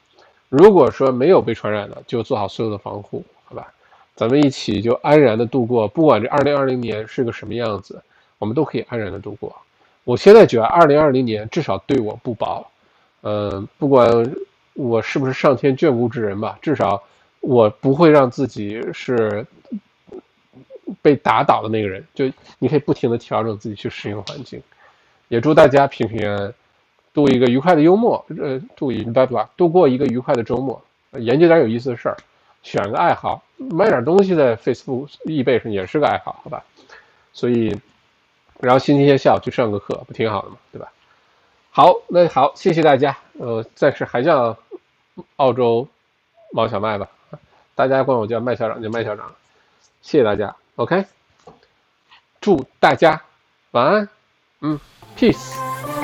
[0.50, 3.72] 如果说没有被传染的，就做好所有的防护，好吧？
[4.16, 8.02] 咱们一起就安然的度过，不管这二零二零年是个什么样子，
[8.38, 9.56] 我们都可以安然的度过。
[10.04, 12.66] 我现在觉得二零二零年至少对我不薄，
[13.22, 14.10] 嗯，不管
[14.74, 17.02] 我是不是上天眷顾之人吧，至少
[17.42, 19.46] 我不会让自己是
[21.02, 22.04] 被打倒的那个人。
[22.16, 22.26] 就
[22.58, 24.60] 你可以不停的调整自己去适应环境，
[25.28, 26.54] 也祝大家平平安安，
[27.14, 30.82] 度一个愉快的幽默，呃，度一拜拜，度过一个愉快的周末，
[31.14, 32.18] 研究点有意思的事儿。
[32.62, 36.62] 选个爱好，买点东西在 Facebook、易贝上也是个爱好，好吧？
[37.32, 37.74] 所以，
[38.60, 40.58] 然后星期天下午去上个课，不挺好的吗？
[40.74, 40.92] 对吧？
[41.72, 43.18] 好，那好，谢谢大家。
[43.38, 44.58] 呃，暂时还叫
[45.38, 45.88] 澳洲
[46.52, 47.08] 毛小麦吧，
[47.76, 49.34] 大家管我叫麦校长，就麦校长。
[50.02, 51.06] 谢谢大家，OK。
[52.42, 53.22] 祝大家
[53.72, 54.10] 晚安，
[54.60, 54.80] 嗯
[55.18, 55.99] ，Peace。